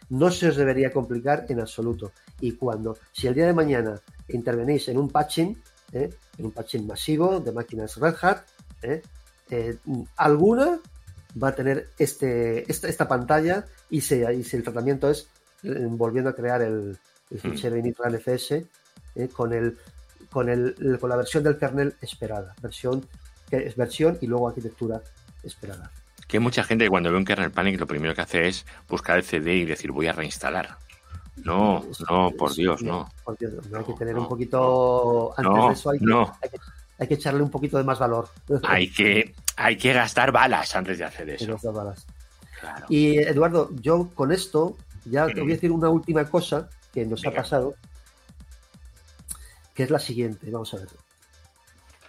No 0.10 0.32
se 0.32 0.50
os 0.50 0.56
debería 0.56 0.92
complicar 0.92 1.46
en 1.50 1.60
absoluto. 1.60 2.12
Y 2.40 2.54
cuando, 2.54 2.98
si 3.12 3.28
el 3.28 3.36
día 3.36 3.46
de 3.46 3.54
mañana 3.54 4.00
intervenís 4.28 4.90
en 4.90 4.98
un 4.98 5.10
patching, 5.10 5.56
¿eh? 5.94 6.10
en 6.38 6.46
un 6.46 6.52
patching 6.52 6.86
masivo 6.86 7.40
de 7.40 7.52
máquinas 7.52 7.98
Red 7.98 8.16
Hat. 8.22 8.44
¿eh? 8.82 9.02
Eh, 9.50 9.78
alguna 10.18 10.80
va 11.42 11.50
a 11.50 11.56
tener 11.56 11.90
este, 11.98 12.70
esta, 12.70 13.08
pantalla 13.08 13.66
y 13.90 14.02
si, 14.02 14.22
el 14.22 14.64
tratamiento 14.64 15.10
es 15.10 15.28
volviendo 15.64 16.30
a 16.30 16.36
crear 16.36 16.62
el, 16.62 16.98
hmm. 17.30 17.38
fichero 17.38 17.78
initran 17.78 18.16
FS 18.16 18.66
con, 19.34 19.54
el, 19.54 19.78
con, 20.30 20.50
el, 20.50 20.98
con 21.00 21.10
la 21.10 21.18
versión 21.18 21.44
del 21.44 21.58
kernel 21.58 21.96
esperada, 22.02 22.56
versión, 22.62 23.06
que 23.50 23.58
es 23.68 23.76
versión 23.76 24.18
y 24.22 24.28
luego 24.28 24.50
arquitectura 24.50 25.02
esperada. 25.44 25.92
Que 26.32 26.40
mucha 26.40 26.64
gente 26.64 26.88
cuando 26.88 27.12
ve 27.12 27.18
un 27.18 27.26
kernel 27.26 27.52
panic 27.52 27.78
lo 27.78 27.86
primero 27.86 28.16
que 28.16 28.22
hace 28.22 28.48
es 28.48 28.66
buscar 28.88 29.18
el 29.18 29.24
CD 29.26 29.54
y 29.54 29.66
decir 29.66 29.92
voy 29.92 30.08
a 30.08 30.14
reinstalar. 30.14 30.78
No, 31.44 31.84
no, 32.10 32.32
por 32.32 32.56
Dios, 32.56 32.82
no. 32.82 33.12
Por 33.26 33.38
Dios, 33.38 33.54
hay 33.74 33.84
que 33.84 33.94
tener 33.94 34.18
un 34.18 34.30
poquito. 34.30 35.34
Antes 35.36 35.66
de 35.66 35.74
eso 35.74 35.90
hay 35.90 36.00
que, 36.00 36.54
hay, 37.00 37.08
que, 37.10 37.14
echarle 37.16 37.44
un 37.44 37.52
poquito 37.52 37.78
de 37.78 37.84
más 37.84 38.00
valor. 38.00 38.30
Hay 38.64 38.90
que, 38.90 39.36
hay 39.58 39.76
que 39.76 39.92
gastar 39.92 40.32
balas 40.32 40.74
antes 40.74 41.00
de 41.00 41.04
hacer 41.04 41.30
eso. 41.32 41.58
Y 42.88 43.18
Eduardo, 43.18 43.70
yo 43.82 44.10
con 44.16 44.32
esto 44.32 44.78
ya 45.04 45.28
te 45.28 45.42
voy 45.42 45.52
a 45.52 45.56
decir 45.56 45.74
una 45.74 45.90
última 45.90 46.24
cosa 46.30 46.70
que 46.94 47.06
nos 47.06 47.26
ha 47.26 47.32
pasado, 47.32 47.76
que 49.74 49.84
es 49.84 49.90
la 49.90 50.00
siguiente. 50.00 50.50
Vamos 50.50 50.74
a 50.76 50.78
ver. 50.78 50.88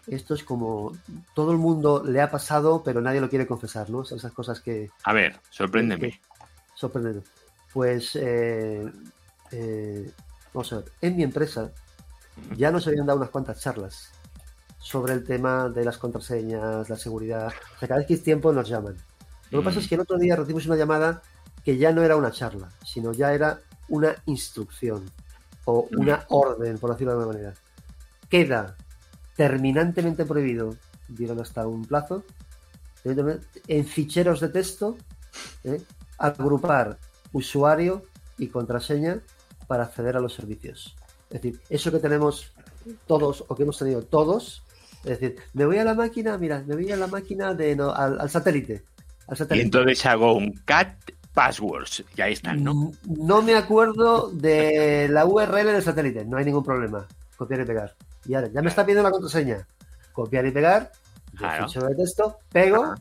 Esto 0.06 0.34
es 0.34 0.42
como 0.42 0.92
todo 1.34 1.52
el 1.52 1.58
mundo 1.58 2.02
le 2.04 2.20
ha 2.20 2.30
pasado, 2.30 2.82
pero 2.84 3.00
nadie 3.00 3.20
lo 3.20 3.28
quiere 3.28 3.46
confesar, 3.46 3.88
¿no? 3.90 4.02
Esas 4.02 4.32
cosas 4.32 4.60
que. 4.60 4.90
A 5.04 5.12
ver, 5.12 5.38
sorpréndeme. 5.50 6.20
sorpréndeme. 6.74 7.22
Pues 7.72 8.16
eh, 8.16 8.90
eh, 9.52 10.10
vamos 10.52 10.72
a 10.72 10.76
ver, 10.76 10.84
en 11.00 11.16
mi 11.16 11.22
empresa 11.22 11.70
ya 12.56 12.70
nos 12.70 12.86
habían 12.86 13.06
dado 13.06 13.18
unas 13.18 13.30
cuantas 13.30 13.60
charlas 13.60 14.10
sobre 14.78 15.12
el 15.12 15.24
tema 15.24 15.68
de 15.68 15.84
las 15.84 15.98
contraseñas, 15.98 16.90
la 16.90 16.96
seguridad. 16.96 17.52
O 17.76 17.78
sea, 17.78 17.88
cada 17.88 17.98
vez 17.98 18.08
que 18.08 18.14
es 18.14 18.22
tiempo 18.22 18.52
nos 18.52 18.68
llaman. 18.68 18.96
Lo 19.50 19.60
que 19.60 19.64
pasa 19.64 19.78
es 19.78 19.88
que 19.88 19.94
el 19.94 20.00
otro 20.00 20.18
día 20.18 20.34
recibimos 20.34 20.66
una 20.66 20.76
llamada 20.76 21.22
que 21.64 21.76
ya 21.76 21.92
no 21.92 22.02
era 22.02 22.16
una 22.16 22.32
charla, 22.32 22.70
sino 22.84 23.12
ya 23.12 23.32
era 23.32 23.60
una 23.88 24.16
instrucción 24.26 25.08
o 25.64 25.88
una 25.92 26.24
orden, 26.28 26.78
por 26.78 26.90
decirlo 26.90 27.12
de 27.12 27.18
alguna 27.20 27.38
manera. 27.38 27.54
Queda 28.28 28.76
terminantemente 29.36 30.24
prohibido, 30.24 30.76
digan 31.08 31.40
hasta 31.40 31.66
un 31.66 31.84
plazo, 31.84 32.24
en 33.04 33.84
ficheros 33.84 34.40
de 34.40 34.48
texto, 34.48 34.96
¿eh? 35.64 35.80
agrupar 36.18 36.98
usuario 37.32 38.04
y 38.38 38.48
contraseña 38.48 39.20
para 39.66 39.84
acceder 39.84 40.16
a 40.16 40.20
los 40.20 40.34
servicios. 40.34 40.94
Es 41.30 41.42
decir, 41.42 41.60
eso 41.70 41.90
que 41.90 41.98
tenemos 41.98 42.52
todos 43.06 43.44
o 43.48 43.54
que 43.54 43.62
hemos 43.62 43.78
tenido 43.78 44.02
todos, 44.02 44.62
es 45.04 45.18
decir, 45.18 45.36
me 45.54 45.66
voy 45.66 45.78
a 45.78 45.84
la 45.84 45.94
máquina, 45.94 46.36
mira, 46.38 46.62
me 46.66 46.74
voy 46.74 46.92
a 46.92 46.96
la 46.96 47.06
máquina 47.06 47.54
de 47.54 47.72
al, 47.72 48.30
satélite, 48.30 48.84
Y 49.50 49.60
entonces 49.60 50.04
hago 50.06 50.34
un 50.34 50.52
cat 50.64 50.94
passwords. 51.32 52.04
Y 52.16 52.20
ahí 52.20 52.34
están, 52.34 52.62
¿no? 52.62 52.74
Mm, 52.74 52.92
no 53.06 53.42
me 53.42 53.54
acuerdo 53.54 54.30
de 54.30 55.08
la 55.08 55.24
URL 55.24 55.66
del 55.66 55.82
satélite, 55.82 56.24
no 56.24 56.36
hay 56.36 56.44
ningún 56.44 56.64
problema. 56.64 57.06
Copiar 57.36 57.62
y 57.62 57.64
pegar. 57.64 57.94
Y 58.26 58.34
ahora, 58.34 58.48
ya 58.48 58.62
me 58.62 58.68
está 58.68 58.84
pidiendo 58.84 59.02
la 59.02 59.10
contraseña. 59.10 59.66
Copiar 60.12 60.46
y 60.46 60.50
pegar, 60.50 60.92
claro. 61.36 61.66
fichero 61.66 61.88
de 61.88 61.94
texto, 61.94 62.38
pego, 62.50 62.94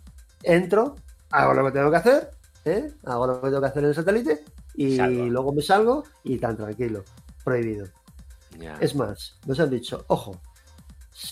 entro, 0.44 0.96
hago 1.30 1.54
lo 1.54 1.66
que 1.66 1.72
tengo 1.72 1.92
que 1.92 1.98
hacer, 1.98 2.32
¿eh? 2.66 2.94
hago 3.06 3.28
lo 3.28 3.42
que 3.42 3.48
tengo 3.48 3.62
que 3.62 3.68
hacer 3.68 3.84
en 3.84 3.90
el 3.90 3.96
satélite 3.96 4.44
y 4.76 4.98
luego 4.98 5.54
me 5.54 5.62
salgo 5.62 6.04
y 6.24 6.38
tan 6.38 6.56
tranquilo. 6.56 7.04
Prohibido. 7.44 7.88
Es 8.80 8.96
más, 8.96 9.38
nos 9.46 9.60
han 9.60 9.70
dicho, 9.70 10.04
ojo, 10.08 10.40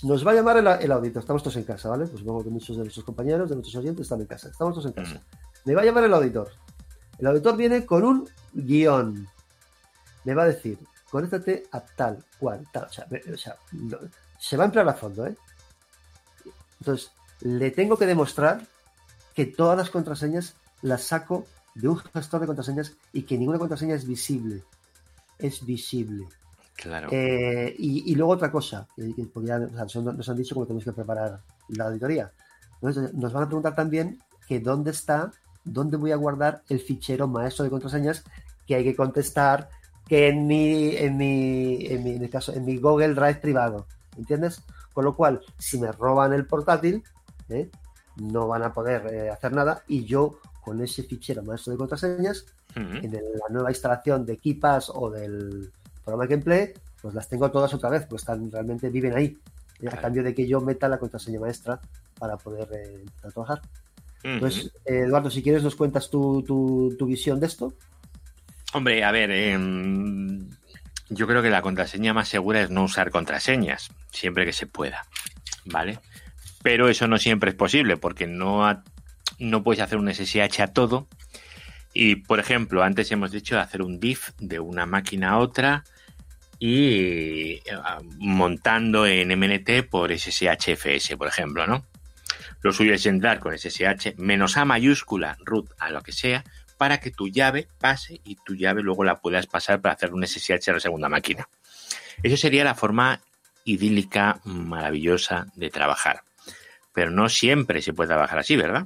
nos 0.03 0.25
va 0.25 0.31
a 0.31 0.35
llamar 0.35 0.57
el, 0.57 0.91
auditor, 0.91 1.21
estamos 1.21 1.43
todos 1.43 1.57
en 1.57 1.63
casa, 1.63 1.89
¿vale? 1.89 2.05
Pues 2.05 2.19
supongo 2.19 2.43
que 2.43 2.49
muchos 2.49 2.75
de 2.77 2.83
nuestros 2.83 3.05
compañeros, 3.05 3.49
de 3.49 3.55
nuestros 3.55 3.75
oyentes 3.75 4.03
están 4.03 4.21
en 4.21 4.27
casa, 4.27 4.49
estamos 4.49 4.73
todos 4.73 4.87
en 4.87 4.93
casa. 4.93 5.15
Mm. 5.15 5.49
Me 5.65 5.75
va 5.75 5.81
a 5.81 5.85
llamar 5.85 6.03
el 6.05 6.13
auditor. 6.13 6.49
El 7.17 7.27
auditor 7.27 7.57
viene 7.57 7.85
con 7.85 8.03
un 8.03 8.29
guion. 8.53 9.27
Me 10.23 10.33
va 10.33 10.43
a 10.43 10.47
decir, 10.47 10.79
conéctate 11.09 11.63
a 11.71 11.81
tal 11.81 12.23
cual, 12.39 12.67
tal. 12.71 12.85
O 12.85 13.37
sea, 13.37 13.57
se 14.37 14.57
va 14.57 14.63
a 14.63 14.67
entrar 14.67 14.87
a 14.87 14.93
fondo, 14.93 15.27
¿eh? 15.27 15.35
Entonces, 16.79 17.11
le 17.41 17.71
tengo 17.71 17.97
que 17.97 18.05
demostrar 18.05 18.61
que 19.33 19.45
todas 19.45 19.77
las 19.77 19.89
contraseñas 19.89 20.55
las 20.81 21.03
saco 21.03 21.45
de 21.75 21.87
un 21.87 21.97
gestor 21.97 22.41
de 22.41 22.47
contraseñas 22.47 22.93
y 23.13 23.23
que 23.23 23.37
ninguna 23.37 23.59
contraseña 23.59 23.95
es 23.95 24.05
visible. 24.05 24.63
Es 25.37 25.65
visible. 25.65 26.27
Claro. 26.75 27.09
Eh, 27.11 27.75
y, 27.77 28.15
luego 28.15 28.33
otra 28.33 28.51
cosa, 28.51 28.87
que, 28.95 29.13
nos 29.35 30.29
han 30.29 30.37
dicho 30.37 30.55
cómo 30.55 30.65
tenemos 30.65 30.85
que 30.85 30.93
preparar 30.93 31.41
la 31.69 31.85
auditoría. 31.85 32.31
nos 32.81 33.33
van 33.33 33.43
a 33.43 33.47
preguntar 33.47 33.75
también 33.75 34.19
que 34.47 34.59
dónde 34.59 34.91
está, 34.91 35.31
dónde 35.65 35.97
voy 35.97 36.11
a 36.11 36.15
guardar 36.15 36.63
el 36.69 36.79
fichero 36.79 37.27
maestro 37.27 37.65
de 37.65 37.71
contraseñas 37.71 38.23
que 38.65 38.75
hay 38.75 38.83
que 38.83 38.95
contestar 38.95 39.69
que 40.09 40.27
en 40.27 40.47
mi, 40.47 40.95
en 40.95 41.17
mi, 41.17 41.85
en 41.85 42.19
mi, 42.19 42.29
caso, 42.29 42.53
en 42.53 42.65
mi 42.65 42.77
Google 42.77 43.13
Drive 43.13 43.35
privado. 43.35 43.85
¿Entiendes? 44.17 44.61
Con 44.91 45.05
lo 45.05 45.15
cual, 45.15 45.39
si 45.57 45.79
me 45.79 45.91
roban 45.91 46.33
el 46.33 46.45
portátil, 46.45 47.03
¿eh? 47.47 47.69
no 48.17 48.47
van 48.47 48.63
a 48.63 48.73
poder 48.73 49.13
eh, 49.13 49.29
hacer 49.29 49.53
nada 49.53 49.83
y 49.87 50.03
yo 50.03 50.39
con 50.61 50.81
ese 50.81 51.03
fichero 51.03 51.43
maestro 51.43 51.71
de 51.71 51.77
contraseñas, 51.77 52.45
en 52.75 53.11
la 53.11 53.19
nueva 53.49 53.71
instalación 53.71 54.25
de 54.25 54.37
KeePass 54.37 54.91
o 54.93 55.09
del 55.09 55.71
programa 56.03 56.27
Gameplay, 56.27 56.73
pues 57.01 57.13
las 57.13 57.27
tengo 57.27 57.49
todas 57.49 57.73
otra 57.73 57.89
vez, 57.89 58.05
pues 58.07 58.21
están, 58.21 58.51
realmente 58.51 58.89
viven 58.89 59.15
ahí, 59.15 59.37
a 59.91 59.97
cambio 59.97 60.23
de 60.23 60.33
que 60.33 60.47
yo 60.47 60.61
meta 60.61 60.87
la 60.87 60.99
contraseña 60.99 61.39
maestra 61.39 61.79
para 62.17 62.37
poder 62.37 62.69
eh, 62.73 63.05
trabajar. 63.21 63.61
Entonces, 64.21 64.71
Eduardo, 64.85 65.29
si 65.29 65.41
quieres 65.41 65.63
nos 65.63 65.75
cuentas 65.75 66.09
tu, 66.09 66.43
tu, 66.43 67.05
visión 67.05 67.39
de 67.39 67.47
esto. 67.47 67.73
Hombre, 68.73 69.03
a 69.03 69.11
ver, 69.11 69.31
em, 69.31 70.47
yo 71.09 71.27
creo 71.27 71.41
que 71.41 71.49
la 71.49 71.61
contraseña 71.61 72.13
más 72.13 72.29
segura 72.29 72.61
es 72.61 72.69
no 72.69 72.83
usar 72.83 73.09
contraseñas, 73.09 73.89
siempre 74.11 74.45
que 74.45 74.53
se 74.53 74.67
pueda, 74.67 75.05
¿vale? 75.65 75.99
Pero 76.61 76.87
eso 76.87 77.07
no 77.07 77.17
siempre 77.17 77.49
es 77.51 77.55
posible, 77.55 77.97
porque 77.97 78.27
no, 78.27 78.83
no 79.39 79.63
puedes 79.63 79.81
hacer 79.81 79.97
un 79.97 80.13
SSH 80.13 80.61
a 80.61 80.67
todo. 80.67 81.07
Y, 81.93 82.17
por 82.17 82.39
ejemplo, 82.39 82.83
antes 82.83 83.11
hemos 83.11 83.31
dicho 83.31 83.59
hacer 83.59 83.81
un 83.81 83.99
diff 83.99 84.29
de 84.37 84.59
una 84.59 84.85
máquina 84.85 85.31
a 85.31 85.37
otra 85.39 85.83
y 86.59 87.53
eh, 87.53 87.63
montando 88.17 89.07
en 89.07 89.29
MNT 89.29 89.89
por 89.89 90.11
SSHFS, 90.11 91.15
por 91.17 91.27
ejemplo, 91.27 91.65
¿no? 91.65 91.85
Lo 92.61 92.73
suyo 92.73 92.93
es 92.93 93.05
entrar 93.05 93.39
con 93.39 93.57
SSH 93.57 94.15
menos 94.17 94.57
A 94.57 94.65
mayúscula, 94.65 95.37
root, 95.43 95.71
a 95.79 95.89
lo 95.89 96.01
que 96.01 96.11
sea, 96.11 96.43
para 96.79 97.01
que 97.01 97.11
tu 97.11 97.27
llave 97.27 97.67
pase 97.77 98.21
y 98.23 98.37
tu 98.37 98.55
llave 98.55 98.81
luego 98.81 99.03
la 99.03 99.19
puedas 99.19 99.47
pasar 99.47 99.81
para 99.81 99.95
hacer 99.95 100.13
un 100.13 100.25
SSH 100.25 100.69
a 100.69 100.73
la 100.75 100.79
segunda 100.79 101.09
máquina. 101.09 101.49
Eso 102.23 102.37
sería 102.37 102.63
la 102.63 102.73
forma 102.73 103.19
idílica, 103.65 104.39
maravillosa 104.45 105.47
de 105.55 105.69
trabajar. 105.69 106.23
Pero 106.93 107.11
no 107.11 107.27
siempre 107.27 107.81
se 107.81 107.91
puede 107.91 108.07
trabajar 108.07 108.39
así, 108.39 108.55
¿verdad? 108.55 108.85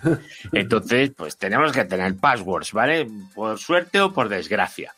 Entonces, 0.52 1.10
pues 1.16 1.36
tenemos 1.36 1.72
que 1.72 1.84
tener 1.86 2.16
passwords, 2.16 2.72
¿vale? 2.72 3.08
Por 3.34 3.58
suerte 3.58 4.00
o 4.00 4.12
por 4.12 4.28
desgracia. 4.28 4.94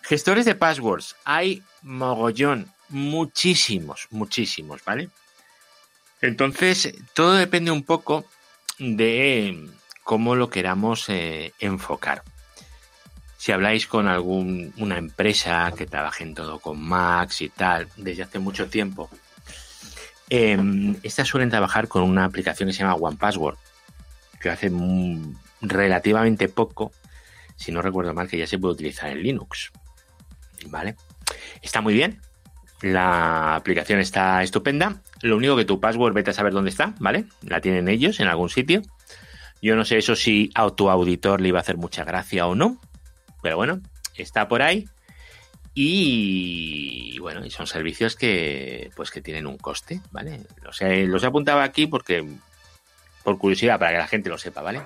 Gestores 0.00 0.46
de 0.46 0.54
passwords, 0.54 1.16
hay 1.26 1.62
mogollón, 1.82 2.72
muchísimos, 2.88 4.06
muchísimos, 4.10 4.82
¿vale? 4.86 5.10
Entonces, 6.22 6.94
todo 7.12 7.34
depende 7.34 7.70
un 7.70 7.82
poco 7.82 8.24
de 8.78 9.68
cómo 10.06 10.36
lo 10.36 10.50
queramos 10.50 11.08
eh, 11.08 11.52
enfocar. 11.58 12.22
Si 13.38 13.50
habláis 13.50 13.88
con 13.88 14.06
alguna 14.06 14.98
empresa 14.98 15.72
que 15.76 15.84
trabaje 15.84 16.22
en 16.22 16.32
todo 16.32 16.60
con 16.60 16.80
Max 16.80 17.40
y 17.40 17.48
tal, 17.48 17.88
desde 17.96 18.22
hace 18.22 18.38
mucho 18.38 18.68
tiempo, 18.68 19.10
em, 20.30 20.94
estas 21.02 21.26
suelen 21.26 21.50
trabajar 21.50 21.88
con 21.88 22.04
una 22.04 22.24
aplicación 22.24 22.68
que 22.68 22.72
se 22.72 22.84
llama 22.84 22.94
OnePassword, 22.94 23.58
que 24.40 24.48
hace 24.48 24.70
relativamente 25.60 26.48
poco, 26.48 26.92
si 27.56 27.72
no 27.72 27.82
recuerdo 27.82 28.14
mal, 28.14 28.28
que 28.28 28.38
ya 28.38 28.46
se 28.46 28.58
puede 28.58 28.74
utilizar 28.74 29.10
en 29.10 29.24
Linux. 29.24 29.72
¿Vale? 30.66 30.94
Está 31.62 31.80
muy 31.80 31.94
bien. 31.94 32.20
La 32.80 33.56
aplicación 33.56 33.98
está 33.98 34.44
estupenda. 34.44 35.02
Lo 35.22 35.36
único 35.36 35.56
que 35.56 35.64
tu 35.64 35.80
password, 35.80 36.14
vete 36.14 36.30
a 36.30 36.34
saber 36.34 36.52
dónde 36.52 36.70
está, 36.70 36.94
¿vale? 37.00 37.24
La 37.42 37.60
tienen 37.60 37.88
ellos 37.88 38.20
en 38.20 38.28
algún 38.28 38.50
sitio. 38.50 38.82
Yo 39.66 39.74
no 39.74 39.84
sé 39.84 39.98
eso 39.98 40.14
si 40.14 40.52
a 40.54 40.70
tu 40.70 40.88
auditor 40.88 41.40
le 41.40 41.48
iba 41.48 41.58
a 41.58 41.62
hacer 41.62 41.76
mucha 41.76 42.04
gracia 42.04 42.46
o 42.46 42.54
no. 42.54 42.80
Pero 43.42 43.56
bueno, 43.56 43.80
está 44.14 44.46
por 44.46 44.62
ahí. 44.62 44.86
Y 45.74 47.18
bueno, 47.18 47.44
y 47.44 47.50
son 47.50 47.66
servicios 47.66 48.14
que 48.14 48.92
pues 48.94 49.10
que 49.10 49.20
tienen 49.20 49.44
un 49.44 49.58
coste, 49.58 50.00
¿vale? 50.12 50.42
Los 50.62 50.80
he, 50.82 51.08
los 51.08 51.24
he 51.24 51.26
apuntado 51.26 51.62
aquí 51.62 51.88
porque 51.88 52.24
por 53.24 53.38
curiosidad, 53.38 53.80
para 53.80 53.90
que 53.90 53.98
la 53.98 54.06
gente 54.06 54.28
lo 54.28 54.38
sepa, 54.38 54.62
¿vale? 54.62 54.82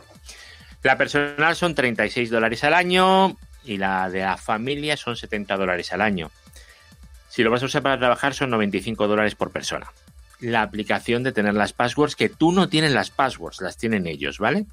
La 0.83 0.97
personal 0.97 1.55
son 1.57 1.75
36 1.75 2.31
dólares 2.31 2.65
al 2.65 2.73
año 2.73 3.37
y 3.63 3.77
la 3.77 4.09
de 4.09 4.21
la 4.21 4.39
familia 4.39 4.97
son 4.97 5.15
70 5.15 5.59
dólares 5.59 5.93
al 5.93 6.01
año. 6.01 6.31
Si 7.29 7.43
lo 7.43 7.51
vas 7.51 7.63
a 7.63 7.67
usar 7.67 7.83
para 7.83 7.99
trabajar 7.99 8.33
son 8.33 8.49
95 8.49 9.09
dólares 9.09 9.35
por 9.35 9.51
persona. 9.51 9.93
La 10.41 10.63
aplicación 10.63 11.23
de 11.23 11.33
tener 11.33 11.55
las 11.55 11.73
passwords, 11.73 12.17
que 12.17 12.29
tú 12.29 12.53
no 12.53 12.69
tienes 12.69 12.93
las 12.93 13.11
passwords, 13.11 13.61
las 13.61 13.77
tienen 13.77 14.07
ellos, 14.07 14.39
¿vale? 14.39 14.67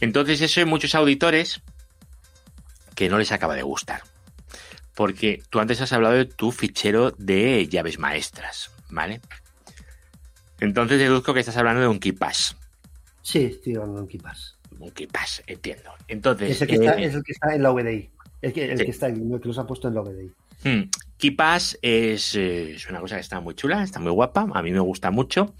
Entonces 0.00 0.40
eso 0.40 0.60
hay 0.60 0.66
muchos 0.66 0.94
auditores 0.94 1.62
que 2.94 3.08
no 3.08 3.18
les 3.18 3.32
acaba 3.32 3.54
de 3.54 3.62
gustar. 3.62 4.02
Porque 4.94 5.42
tú 5.48 5.58
antes 5.60 5.80
has 5.80 5.92
hablado 5.92 6.14
de 6.14 6.26
tu 6.26 6.52
fichero 6.52 7.12
de 7.12 7.66
llaves 7.68 7.98
maestras, 7.98 8.70
¿vale? 8.90 9.20
Entonces 10.60 10.98
deduzco 10.98 11.34
que 11.34 11.40
estás 11.40 11.56
hablando 11.56 11.80
de 11.80 11.88
un 11.88 11.98
KeePass. 11.98 12.56
Sí, 13.22 13.44
estoy 13.44 13.74
hablando 13.74 13.96
de 13.96 14.02
un 14.02 14.08
KeePass. 14.08 14.58
Un 14.78 14.90
KeePass, 14.90 15.42
entiendo. 15.46 15.90
Entonces, 16.08 16.50
es 16.50 16.62
el 16.62 16.68
que, 16.68 16.74
está, 16.74 17.00
eh, 17.00 17.04
es 17.04 17.14
el 17.14 17.22
que 17.22 17.32
está 17.32 17.54
en 17.54 17.62
la 17.62 17.70
VDI. 17.70 18.10
El 18.42 18.52
que, 18.52 18.72
el 18.72 18.84
que 18.84 18.90
está, 18.90 19.06
el 19.06 19.40
que 19.40 19.48
los 19.48 19.58
ha 19.58 19.66
puesto 19.66 19.88
en 19.88 19.94
la 19.94 20.00
VDI. 20.02 20.32
Es, 21.82 22.34
eh, 22.34 22.72
es, 22.74 22.88
una 22.88 23.00
cosa 23.00 23.14
que 23.14 23.20
está 23.20 23.40
muy 23.40 23.54
chula, 23.54 23.82
está 23.82 24.00
muy 24.00 24.10
guapa, 24.10 24.46
a 24.52 24.62
mí 24.62 24.72
me 24.72 24.80
gusta 24.80 25.10
mucho. 25.10 25.54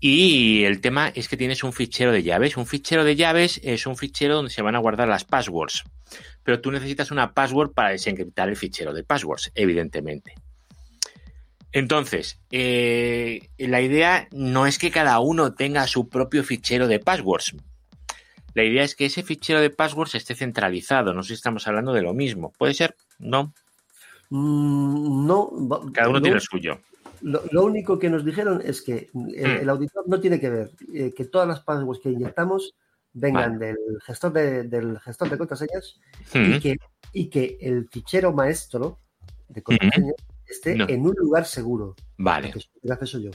Y 0.00 0.64
el 0.64 0.80
tema 0.80 1.12
es 1.14 1.28
que 1.28 1.36
tienes 1.36 1.62
un 1.62 1.72
fichero 1.72 2.10
de 2.10 2.22
llaves. 2.22 2.56
Un 2.56 2.66
fichero 2.66 3.04
de 3.04 3.14
llaves 3.14 3.60
es 3.62 3.86
un 3.86 3.96
fichero 3.96 4.34
donde 4.34 4.50
se 4.50 4.62
van 4.62 4.74
a 4.74 4.80
guardar 4.80 5.06
las 5.06 5.24
passwords. 5.24 5.84
Pero 6.42 6.60
tú 6.60 6.72
necesitas 6.72 7.10
una 7.10 7.34
password 7.34 7.72
para 7.72 7.90
desencriptar 7.90 8.48
el 8.48 8.56
fichero 8.56 8.92
de 8.92 9.04
passwords, 9.04 9.52
evidentemente. 9.54 10.34
Entonces, 11.70 12.40
eh, 12.50 13.48
la 13.58 13.80
idea 13.80 14.28
no 14.32 14.66
es 14.66 14.78
que 14.78 14.90
cada 14.90 15.20
uno 15.20 15.54
tenga 15.54 15.86
su 15.86 16.08
propio 16.08 16.42
fichero 16.42 16.88
de 16.88 16.98
passwords. 16.98 17.54
La 18.54 18.64
idea 18.64 18.82
es 18.82 18.94
que 18.94 19.06
ese 19.06 19.22
fichero 19.22 19.60
de 19.60 19.70
passwords 19.70 20.14
esté 20.14 20.34
centralizado. 20.34 21.14
No 21.14 21.22
sé 21.22 21.28
si 21.28 21.34
estamos 21.34 21.66
hablando 21.68 21.92
de 21.92 22.02
lo 22.02 22.12
mismo. 22.12 22.52
¿Puede 22.58 22.74
ser? 22.74 22.96
No. 23.18 23.54
Mm, 24.34 25.26
no. 25.26 25.50
Cada 25.92 26.08
uno 26.08 26.22
tiene 26.22 26.36
el 26.36 26.40
suyo. 26.40 26.80
Lo, 27.20 27.64
único 27.64 27.98
que 27.98 28.08
nos 28.08 28.24
dijeron 28.24 28.62
es 28.64 28.80
que 28.82 29.10
el, 29.34 29.66
hmm. 29.66 29.68
auditor 29.68 30.08
no 30.08 30.18
tiene 30.20 30.40
que 30.40 30.50
ver 30.50 30.70
eh, 30.92 31.12
que 31.14 31.26
todas 31.26 31.46
las 31.46 31.60
passwords 31.60 32.00
que 32.00 32.10
inyectamos 32.10 32.74
vengan 33.12 33.58
del 33.58 33.76
gestor 34.04 34.32
de, 34.32 34.64
del 34.64 34.98
gestor 34.98 35.28
de 35.28 35.38
contraseñas 35.38 36.00
y, 36.34 36.38
hmm. 36.38 36.60
que, 36.60 36.76
y 37.12 37.28
que 37.28 37.58
el 37.60 37.88
fichero 37.90 38.32
maestro 38.32 38.98
de 39.48 39.60
hmm. 39.60 39.64
contraseñas 39.64 40.14
esté 40.46 40.72
en 40.72 41.06
un 41.06 41.14
lugar 41.16 41.44
seguro. 41.44 41.94
Vale. 42.16 42.52
Gracias 42.82 43.12
yo. 43.12 43.30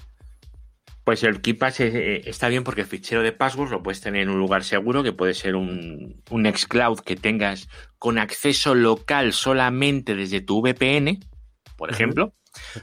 Pues 1.08 1.24
el 1.24 1.40
KeePass 1.40 1.80
eh, 1.80 2.24
está 2.26 2.50
bien 2.50 2.66
porque 2.66 2.82
el 2.82 2.88
fichero 2.88 3.24
de 3.24 3.32
passwords 3.32 3.72
lo 3.72 3.82
puedes 3.82 4.02
tener 4.02 4.24
en 4.24 4.30
un 4.30 4.40
lugar 4.40 4.66
seguro, 4.66 5.04
que 5.04 5.14
puede 5.14 5.34
ser 5.34 5.56
un, 5.56 6.22
un 6.30 6.42
Nextcloud 6.42 7.00
que 7.00 7.16
tengas 7.16 7.70
con 7.98 8.18
acceso 8.18 8.76
local 8.76 9.32
solamente 9.32 10.16
desde 10.16 10.42
tu 10.42 10.62
VPN, 10.62 11.18
por 11.78 11.92
ejemplo. 11.92 12.34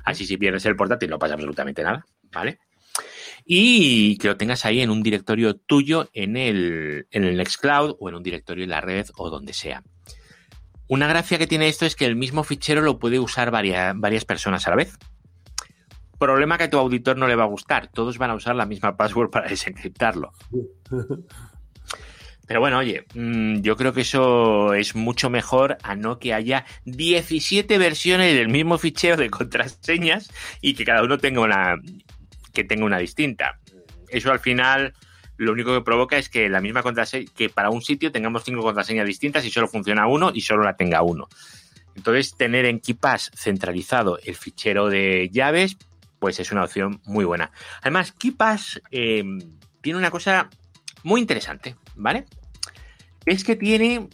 Así 0.05 0.25
si 0.25 0.39
pierdes 0.39 0.65
el 0.65 0.75
portátil 0.75 1.11
no 1.11 1.19
pasa 1.19 1.35
absolutamente 1.35 1.83
nada, 1.83 2.07
¿vale? 2.33 2.61
y 3.45 4.17
que 4.17 4.29
lo 4.29 4.39
tengas 4.39 4.65
ahí 4.65 4.81
en 4.81 4.89
un 4.89 5.03
directorio 5.03 5.57
tuyo 5.57 6.09
en 6.15 6.39
el, 6.39 7.07
en 7.11 7.25
el 7.25 7.37
Nextcloud 7.37 7.97
o 8.01 8.09
en 8.09 8.15
un 8.15 8.23
directorio 8.23 8.65
en 8.65 8.71
la 8.71 8.81
red 8.81 9.07
o 9.19 9.29
donde 9.29 9.53
sea. 9.53 9.83
Una 10.89 11.09
gracia 11.09 11.37
que 11.37 11.47
tiene 11.47 11.69
esto 11.69 11.85
es 11.85 11.95
que 11.95 12.07
el 12.07 12.17
mismo 12.17 12.43
fichero 12.43 12.81
lo 12.81 12.99
puede 12.99 13.19
usar 13.19 13.51
varias, 13.51 13.93
varias 13.95 14.25
personas 14.25 14.67
a 14.67 14.71
la 14.71 14.77
vez. 14.77 14.97
Problema 16.19 16.59
que 16.59 16.65
a 16.65 16.71
tu 16.71 16.79
auditor 16.79 17.17
no 17.17 17.27
le 17.27 17.37
va 17.37 17.45
a 17.45 17.49
gustar. 17.49 17.89
Todos 17.89 18.19
van 18.19 18.31
a 18.31 18.35
usar 18.35 18.55
la 18.57 18.67
misma 18.67 18.97
password 18.97 19.31
para 19.31 19.49
desencriptarlo. 19.49 20.33
Pero 22.47 22.61
bueno, 22.61 22.79
oye, 22.79 23.07
mm, 23.15 23.61
yo 23.61 23.77
creo 23.77 23.93
que 23.95 24.03
eso 24.03 24.75
es 24.75 24.95
mucho 24.95 25.31
mejor 25.31 25.79
a 25.83 25.97
no 25.97 26.19
que 26.19 26.35
haya 26.35 26.67
17 26.85 27.79
versiones 27.79 28.35
del 28.35 28.49
mismo 28.49 28.77
fichero 28.77 29.17
de 29.17 29.31
contraseñas 29.31 30.31
y 30.61 30.75
que 30.75 30.85
cada 30.85 31.03
uno 31.03 31.19
tenga 31.19 31.41
una 31.41 31.77
que 32.53 32.65
tenga 32.65 32.85
una 32.85 32.99
distinta. 32.99 33.59
Eso 34.09 34.31
al 34.31 34.41
final 34.41 34.95
lo 35.37 35.53
único 35.53 35.75
que 35.75 35.81
provoca 35.81 36.19
es 36.19 36.29
que 36.29 36.49
la 36.49 36.61
misma 36.61 36.83
contraseña, 36.83 37.31
que 37.35 37.49
para 37.49 37.71
un 37.71 37.83
sitio 37.83 38.13
tengamos 38.13 38.45
cinco 38.45 38.63
contraseñas 38.63 39.07
distintas 39.07 39.45
y 39.45 39.51
solo 39.51 39.67
funciona 39.67 40.07
uno 40.07 40.31
y 40.33 40.43
solo 40.43 40.63
la 40.63 40.77
tenga 40.77 41.03
uno. 41.03 41.29
Entonces, 41.97 42.37
tener 42.37 42.65
en 42.67 42.81
KeePass 42.81 43.31
centralizado 43.35 44.19
el 44.25 44.35
fichero 44.35 44.89
de 44.89 45.31
llaves, 45.33 45.77
pues 46.19 46.41
es 46.41 46.53
una 46.53 46.65
opción 46.65 47.01
muy 47.05 47.25
buena. 47.25 47.51
Además, 47.81 48.13
KeePass 48.13 48.81
eh, 48.91 49.25
tiene 49.81 49.99
una 49.99 50.11
cosa 50.11 50.49
muy 51.03 51.21
interesante, 51.21 51.77
¿vale? 51.95 52.25
Es 53.27 53.45
que 53.45 53.57
tiene. 53.57 54.09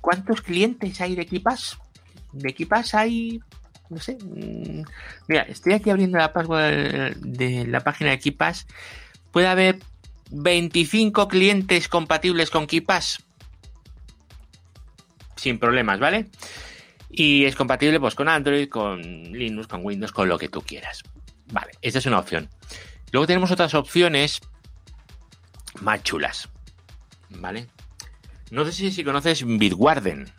¿Cuántos 0.00 0.40
clientes 0.40 0.98
hay 1.02 1.14
de 1.14 1.26
KeePass? 1.26 1.78
De 2.32 2.54
KeePass 2.54 2.94
hay. 2.94 3.40
No 3.90 3.98
sé. 3.98 4.16
Mm, 4.22 4.82
mira, 5.28 5.42
estoy 5.42 5.74
aquí 5.74 5.90
abriendo 5.90 6.16
la 6.16 6.32
password 6.32 7.16
de 7.16 7.66
la 7.66 7.80
página 7.80 8.10
de 8.10 8.18
KeePass. 8.18 8.66
Puede 9.30 9.48
haber 9.48 9.78
25 10.30 11.28
clientes 11.28 11.88
compatibles 11.88 12.50
con 12.50 12.66
KeePass. 12.66 13.22
Sin 15.36 15.58
problemas, 15.58 15.98
¿vale? 15.98 16.30
Y 17.10 17.44
es 17.44 17.56
compatible 17.56 17.98
pues, 17.98 18.14
con 18.14 18.28
Android, 18.28 18.68
con 18.68 19.00
Linux, 19.02 19.66
con 19.66 19.84
Windows, 19.84 20.12
con 20.12 20.28
lo 20.28 20.38
que 20.38 20.48
tú 20.48 20.62
quieras. 20.62 21.02
Vale, 21.50 21.72
esta 21.82 21.98
es 21.98 22.06
una 22.06 22.18
opción. 22.18 22.48
Luego 23.12 23.26
tenemos 23.26 23.50
otras 23.50 23.74
opciones 23.74 24.40
más 25.80 26.02
chulas. 26.02 26.48
¿Vale? 27.30 27.66
No 28.50 28.64
sé 28.64 28.90
si, 28.90 29.04
conoces 29.04 29.44
Bitwarden. 29.46 30.32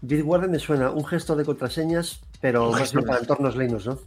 Bitwarden 0.00 0.50
me 0.50 0.58
suena 0.58 0.90
un 0.90 1.04
gesto 1.04 1.36
de 1.36 1.44
contraseñas, 1.44 2.20
pero 2.40 2.70
más 2.70 2.92
bien 2.92 3.04
para 3.04 3.20
entornos 3.20 3.56
Linux, 3.56 3.86
¿no? 3.86 3.98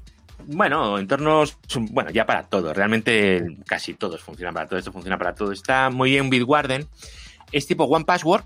Bueno, 0.48 0.98
entornos, 0.98 1.58
bueno, 1.92 2.10
ya 2.10 2.26
para 2.26 2.44
todo. 2.44 2.74
Realmente 2.74 3.58
casi 3.66 3.94
todos 3.94 4.22
funcionan 4.22 4.54
para 4.54 4.68
todo. 4.68 4.80
Esto 4.80 4.92
funciona 4.92 5.18
para 5.18 5.36
todo. 5.36 5.52
Está 5.52 5.90
muy 5.90 6.12
bien 6.12 6.30
Bitwarden. 6.30 6.88
Es 7.52 7.68
tipo 7.68 7.84
One 7.86 8.06
Password 8.06 8.44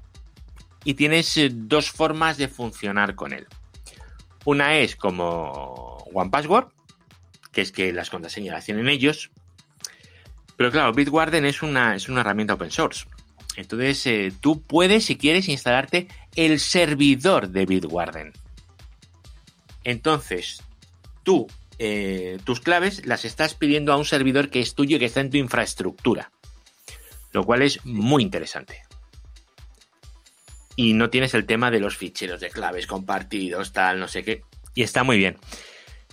y 0.84 0.94
tienes 0.94 1.36
eh, 1.38 1.50
dos 1.52 1.90
formas 1.90 2.38
de 2.38 2.48
funcionar 2.48 3.16
con 3.16 3.34
él. 3.34 3.48
Una 4.46 4.78
es 4.78 4.96
como 4.96 5.98
One 6.14 6.30
Password, 6.30 6.68
que 7.56 7.62
es 7.62 7.72
que 7.72 7.94
las 7.94 8.10
contraseñas 8.10 8.54
las 8.54 8.66
tienen 8.66 8.90
ellos. 8.90 9.32
Pero 10.58 10.72
claro, 10.72 10.94
Bitwarden 10.94 11.46
es 11.46 11.62
una, 11.64 11.96
es 11.96 12.10
una 12.10 12.22
herramienta 12.22 12.54
open 12.54 12.70
source. 12.70 13.06
Entonces, 13.56 14.06
eh, 14.08 14.34
tú 14.42 14.62
puedes, 14.62 15.06
si 15.06 15.16
quieres, 15.16 15.48
instalarte 15.48 16.10
el 16.36 16.60
servidor 16.60 17.48
de 17.50 17.66
Bitwarden. 17.66 18.34
Entonces, 19.86 20.62
tú 21.24 21.48
eh, 21.80 22.40
tus 22.44 22.60
claves 22.60 23.06
las 23.06 23.24
estás 23.24 23.54
pidiendo 23.54 23.94
a 23.94 23.98
un 23.98 24.06
servidor 24.06 24.50
que 24.50 24.60
es 24.60 24.76
tuyo 24.76 24.98
y 24.98 25.00
que 25.00 25.06
está 25.06 25.22
en 25.22 25.30
tu 25.30 25.38
infraestructura. 25.38 26.32
Lo 27.32 27.46
cual 27.46 27.62
es 27.62 27.86
muy 27.86 28.22
interesante. 28.22 28.84
Y 30.76 30.94
no 30.94 31.10
tienes 31.10 31.34
el 31.34 31.46
tema 31.46 31.72
de 31.72 31.80
los 31.80 31.96
ficheros 31.96 32.42
de 32.42 32.50
claves 32.50 32.86
compartidos, 32.86 33.72
tal, 33.72 34.00
no 34.00 34.10
sé 34.10 34.24
qué. 34.24 34.44
Y 34.74 34.84
está 34.84 35.04
muy 35.06 35.18
bien. 35.18 35.38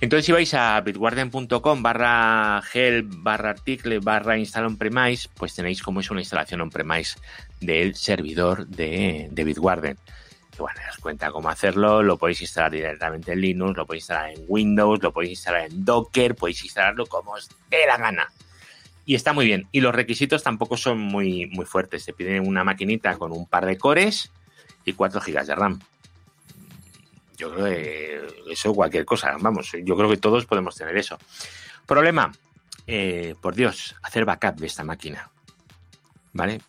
Entonces, 0.03 0.27
si 0.27 0.33
vais 0.33 0.53
a 0.53 0.81
bitwarden.com 0.81 1.83
barra 1.83 2.61
help 2.75 3.15
barra 3.23 3.51
article 3.51 4.01
barra 4.01 4.37
install 4.37 4.67
on 4.67 4.77
premise, 4.77 5.29
pues 5.35 5.55
tenéis 5.55 5.81
como 5.83 6.01
es 6.01 6.11
una 6.11 6.21
instalación 6.21 6.61
on 6.61 6.71
premise 6.71 7.19
del 7.61 7.95
servidor 7.95 8.67
de, 8.67 9.29
de 9.31 9.45
Bitwarden 9.45 9.97
bueno, 10.59 10.81
os 10.91 10.99
cuenta 10.99 11.31
cómo 11.31 11.49
hacerlo, 11.49 12.03
lo 12.03 12.19
podéis 12.19 12.43
instalar 12.43 12.71
directamente 12.73 13.33
en 13.33 13.41
Linux, 13.41 13.77
lo 13.77 13.87
podéis 13.87 14.05
instalar 14.05 14.31
en 14.31 14.45
Windows, 14.49 15.03
lo 15.03 15.13
podéis 15.13 15.33
instalar 15.33 15.67
en 15.71 15.85
Docker, 15.85 16.35
podéis 16.35 16.63
instalarlo 16.65 17.07
como 17.07 17.33
os 17.33 17.49
dé 17.71 17.87
la 17.87 17.97
gana. 17.97 18.29
Y 19.05 19.15
está 19.15 19.33
muy 19.33 19.47
bien. 19.47 19.67
Y 19.73 19.81
los 19.81 19.95
requisitos 19.95 20.43
tampoco 20.43 20.77
son 20.77 20.99
muy, 20.99 21.47
muy 21.47 21.65
fuertes. 21.65 22.05
Te 22.05 22.13
piden 22.13 22.47
una 22.47 22.63
maquinita 22.63 23.17
con 23.19 23.33
un 23.33 23.47
par 23.47 23.67
de 23.67 23.77
cores 23.77 24.31
y 24.85 24.93
4 24.93 25.21
GB 25.21 25.45
de 25.45 25.55
RAM. 25.55 25.81
Yo 27.37 27.53
creo 27.53 27.65
que 27.67 28.53
eso 28.53 28.75
cualquier 28.75 29.05
cosa, 29.05 29.37
vamos, 29.41 29.73
yo 29.85 29.97
creo 29.97 30.09
que 30.09 30.17
todos 30.17 30.47
podemos 30.47 30.75
tener 30.77 30.97
eso. 30.97 31.19
Problema, 31.87 32.33
eh, 32.87 33.35
por 33.41 33.55
Dios, 33.55 33.97
hacer 34.03 34.25
backup 34.25 34.57
de 34.57 34.67
esta 34.67 34.85
máquina. 34.85 35.31
¿Vale? 36.33 36.61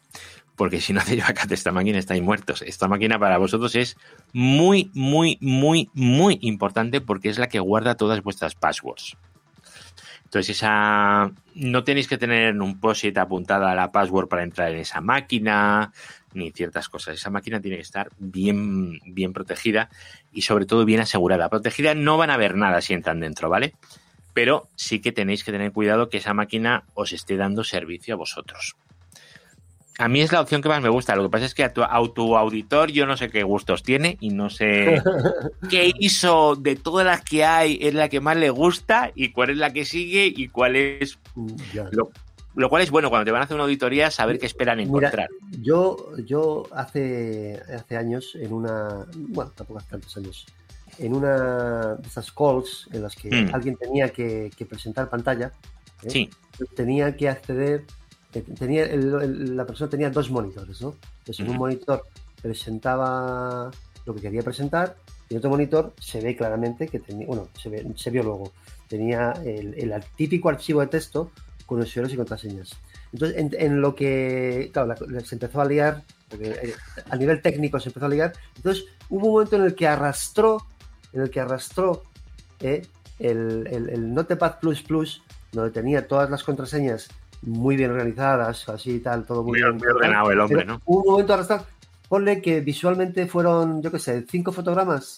porque 0.56 0.82
si 0.82 0.94
no 0.94 1.00
hacéis 1.02 1.24
backup 1.24 1.48
de 1.48 1.56
esta 1.56 1.72
máquina 1.72 2.00
estáis 2.00 2.22
muertos. 2.22 2.62
Esta 2.62 2.88
máquina 2.88 3.20
para 3.20 3.38
vosotros 3.38 3.76
es 3.76 3.98
muy, 4.32 4.92
muy, 4.94 5.38
muy, 5.42 5.90
muy 5.94 6.38
importante 6.42 7.02
porque 7.02 7.30
es 7.30 7.38
la 7.38 7.48
que 7.48 7.60
guarda 7.60 7.96
todas 7.96 8.22
vuestras 8.24 8.56
passwords. 8.56 9.18
Entonces, 10.34 10.58
esa 10.58 11.32
no 11.54 11.84
tenéis 11.84 12.08
que 12.08 12.18
tener 12.18 12.60
un 12.60 12.80
post-it 12.80 13.16
apuntada 13.20 13.72
a 13.72 13.76
la 13.76 13.92
password 13.92 14.28
para 14.28 14.42
entrar 14.42 14.72
en 14.72 14.80
esa 14.80 15.00
máquina, 15.00 15.94
ni 16.34 16.50
ciertas 16.50 16.90
cosas. 16.90 17.14
Esa 17.14 17.30
máquina 17.30 17.62
tiene 17.62 17.78
que 17.78 17.84
estar 17.84 18.10
bien, 18.18 19.00
bien 19.06 19.32
protegida 19.32 19.92
y 20.32 20.42
sobre 20.42 20.66
todo 20.66 20.86
bien 20.86 21.02
asegurada. 21.02 21.50
Protegida 21.50 21.94
no 21.94 22.18
van 22.18 22.32
a 22.32 22.38
ver 22.38 22.56
nada 22.56 22.82
si 22.82 22.96
entran 22.96 23.20
dentro, 23.20 23.48
¿vale? 23.48 23.76
Pero 24.34 24.70
sí 24.76 25.02
que 25.02 25.12
tenéis 25.12 25.44
que 25.44 25.52
tener 25.52 25.72
cuidado 25.72 26.10
que 26.10 26.18
esa 26.18 26.34
máquina 26.34 26.86
os 26.96 27.14
esté 27.14 27.38
dando 27.38 27.64
servicio 27.64 28.16
a 28.16 28.18
vosotros. 28.18 28.76
A 30.00 30.08
mí 30.08 30.22
es 30.22 30.32
la 30.32 30.42
opción 30.42 30.62
que 30.62 30.70
más 30.70 30.82
me 30.82 30.90
gusta. 30.90 31.16
Lo 31.16 31.24
que 31.24 31.30
pasa 31.30 31.46
es 31.46 31.54
que 31.54 31.64
a 31.64 31.74
tu, 31.74 31.84
auditor 31.84 32.92
yo 32.92 33.06
no 33.06 33.16
sé 33.16 33.30
qué 33.30 33.44
gustos 33.44 33.84
tiene 33.84 34.18
y 34.20 34.30
no 34.30 34.50
sé 34.50 35.02
qué 35.70 35.92
hizo 36.00 36.56
de 36.56 36.76
todas 36.76 37.06
las 37.06 37.22
que 37.22 37.46
hay 37.46 37.78
es 37.82 37.94
la 37.94 38.10
que 38.10 38.20
más 38.20 38.38
le 38.38 38.50
gusta 38.50 39.12
y 39.14 39.32
cuál 39.32 39.52
es 39.52 39.58
la 39.58 39.72
que 39.72 39.86
sigue 39.86 40.26
y 40.36 40.48
cuál 40.48 40.76
es... 40.76 41.20
Mm, 41.36 41.56
lo, 42.56 42.70
cual 42.70 42.84
es 42.84 42.92
bueno 42.92 43.10
cuando 43.10 43.26
te 43.26 43.32
van 43.32 43.42
a 43.42 43.46
hacer 43.46 43.56
una 43.56 43.64
auditoría 43.64 44.12
saber 44.12 44.38
qué 44.38 44.46
esperan 44.46 44.80
encontrar. 44.80 45.28
yo, 45.60 46.16
yo 46.26 46.68
hace, 46.72 47.60
hace 47.76 47.98
años 47.98 48.36
en 48.36 48.54
una... 48.54 49.06
Bueno, 49.16 49.52
tampoco 49.56 49.80
hace 49.80 49.90
tantos 49.90 50.18
años. 50.18 50.46
En 51.00 51.16
una 51.16 51.96
de 51.96 52.08
esas 52.08 52.32
calls 52.32 52.88
en 52.92 53.04
las 53.04 53.16
que 53.16 53.30
mm. 53.30 53.56
alguien 53.56 53.76
tenía 53.76 54.10
que, 54.10 54.52
presentar 54.70 55.10
pantalla, 55.10 55.52
¿eh? 56.04 56.10
sí. 56.10 56.30
tenía 56.76 57.16
que 57.16 57.30
acceder 57.30 57.86
tenía 58.42 58.88
la 58.88 59.66
persona 59.66 59.90
tenía 59.90 60.10
dos 60.10 60.30
monitores, 60.32 60.82
¿no? 60.82 60.96
Entonces, 61.20 61.40
en 61.40 61.52
un 61.52 61.58
monitor 61.58 62.04
presentaba 62.42 63.72
lo 64.06 64.16
que 64.16 64.22
quería 64.22 64.42
presentar 64.42 64.96
y 65.30 65.34
en 65.34 65.38
otro 65.38 65.50
monitor 65.50 65.94
se 66.00 66.20
ve 66.22 66.36
claramente 66.36 66.88
que 66.88 67.00
tenía, 67.00 67.28
bueno, 67.28 67.48
se, 67.62 67.70
ve, 67.70 67.86
se 67.96 68.10
vio 68.10 68.24
luego, 68.24 68.52
tenía 68.88 69.32
el, 69.46 69.94
típico 70.16 70.50
archivo 70.50 70.82
de 70.82 70.88
texto 70.88 71.32
con 71.66 71.80
usuarios 71.80 72.14
y 72.14 72.18
contraseñas. 72.18 72.76
Entonces, 73.14 73.38
en, 73.54 73.82
lo 73.82 73.96
que, 73.96 74.72
claro, 74.74 74.96
se 75.24 75.36
empezó 75.36 75.62
a 75.62 75.66
liar, 75.66 76.04
porque 76.30 76.50
eh, 76.50 76.74
a 77.10 77.16
nivel 77.16 77.42
técnico 77.42 77.80
se 77.80 77.90
empezó 77.90 78.08
a 78.08 78.10
liar, 78.10 78.34
entonces 78.56 78.86
hubo 79.10 79.28
un 79.28 79.34
momento 79.34 79.56
en 79.56 79.64
el 79.64 79.76
que 79.76 79.88
arrastró, 79.88 80.66
en 81.14 81.22
el 81.22 81.30
que 81.30 81.40
arrastró 81.40 82.04
eh, 82.60 82.86
el, 83.20 83.68
el, 83.72 83.90
el 83.90 84.14
Notepad++, 84.14 84.60
donde 85.52 85.72
tenía 85.72 86.08
todas 86.08 86.30
las 86.30 86.44
contraseñas 86.44 87.10
muy 87.46 87.76
bien 87.76 87.92
organizadas, 87.92 88.68
así 88.70 88.92
y 88.92 89.00
tal, 89.00 89.26
todo 89.26 89.44
muy, 89.44 89.60
bien. 89.60 89.80
ordenado 89.86 90.32
el 90.32 90.40
hombre, 90.40 90.66
¿no? 90.66 90.82
un 90.86 91.04
momento 91.06 91.34
arrastrado. 91.34 91.66
Ponle 92.08 92.42
que 92.42 92.62
visualmente 92.62 93.28
fueron, 93.28 93.82
yo 93.82 93.92
qué 93.92 94.00
sé, 94.00 94.26
cinco 94.30 94.52
fotogramas. 94.52 95.18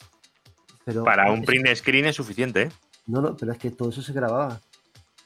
Pero 0.84 1.04
Para 1.04 1.32
un 1.32 1.44
print 1.44 1.68
screen 1.76 2.06
es 2.06 2.16
suficiente, 2.16 2.64
¿eh? 2.64 2.72
No, 3.08 3.22
no, 3.22 3.36
pero 3.36 3.52
es 3.52 3.58
que 3.58 3.72
todo 3.72 3.90
eso 3.90 4.02
se 4.02 4.14
grababa. 4.14 4.60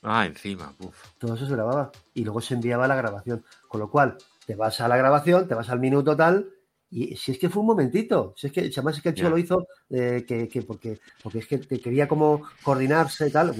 Ah, 0.01 0.25
encima. 0.25 0.73
Todo 1.17 1.35
eso 1.35 1.45
se 1.45 1.53
grababa 1.53 1.91
y 2.13 2.23
luego 2.23 2.41
se 2.41 2.53
enviaba 2.53 2.87
la 2.87 2.95
grabación. 2.95 3.43
Con 3.67 3.81
lo 3.81 3.89
cual, 3.89 4.17
te 4.45 4.55
vas 4.55 4.79
a 4.81 4.87
la 4.87 4.97
grabación, 4.97 5.47
te 5.47 5.55
vas 5.55 5.69
al 5.69 5.79
minuto 5.79 6.15
tal, 6.15 6.49
y 6.91 7.15
si 7.15 7.33
es 7.33 7.37
que 7.37 7.49
fue 7.49 7.61
un 7.61 7.67
momentito, 7.67 8.33
si 8.35 8.47
es 8.47 8.53
que 8.53 8.61
además 8.61 8.97
es 8.97 9.03
que 9.03 9.09
el 9.09 9.15
chico 9.15 9.29
lo 9.29 9.37
hizo 9.37 9.67
eh, 9.91 10.25
que, 10.27 10.61
porque, 10.63 10.99
porque 11.21 11.39
es 11.39 11.47
que 11.47 11.59
quería 11.59 12.07
como 12.07 12.41
coordinarse 12.63 13.27
y 13.27 13.31
tal. 13.31 13.53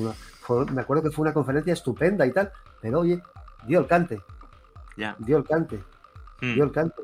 me 0.72 0.82
acuerdo 0.82 1.04
que 1.04 1.12
fue 1.12 1.24
una 1.24 1.34
conferencia 1.34 1.74
estupenda 1.74 2.26
y 2.26 2.32
tal, 2.32 2.52
pero 2.82 3.02
oye, 3.02 3.22
dio 3.68 3.80
el 3.80 3.88
cante. 3.88 4.20
Dio 5.20 5.38
el 5.38 5.44
cante. 5.44 5.78
Hmm. 6.42 6.56
Dio 6.56 6.64
el 6.64 6.72
cante. 6.72 7.02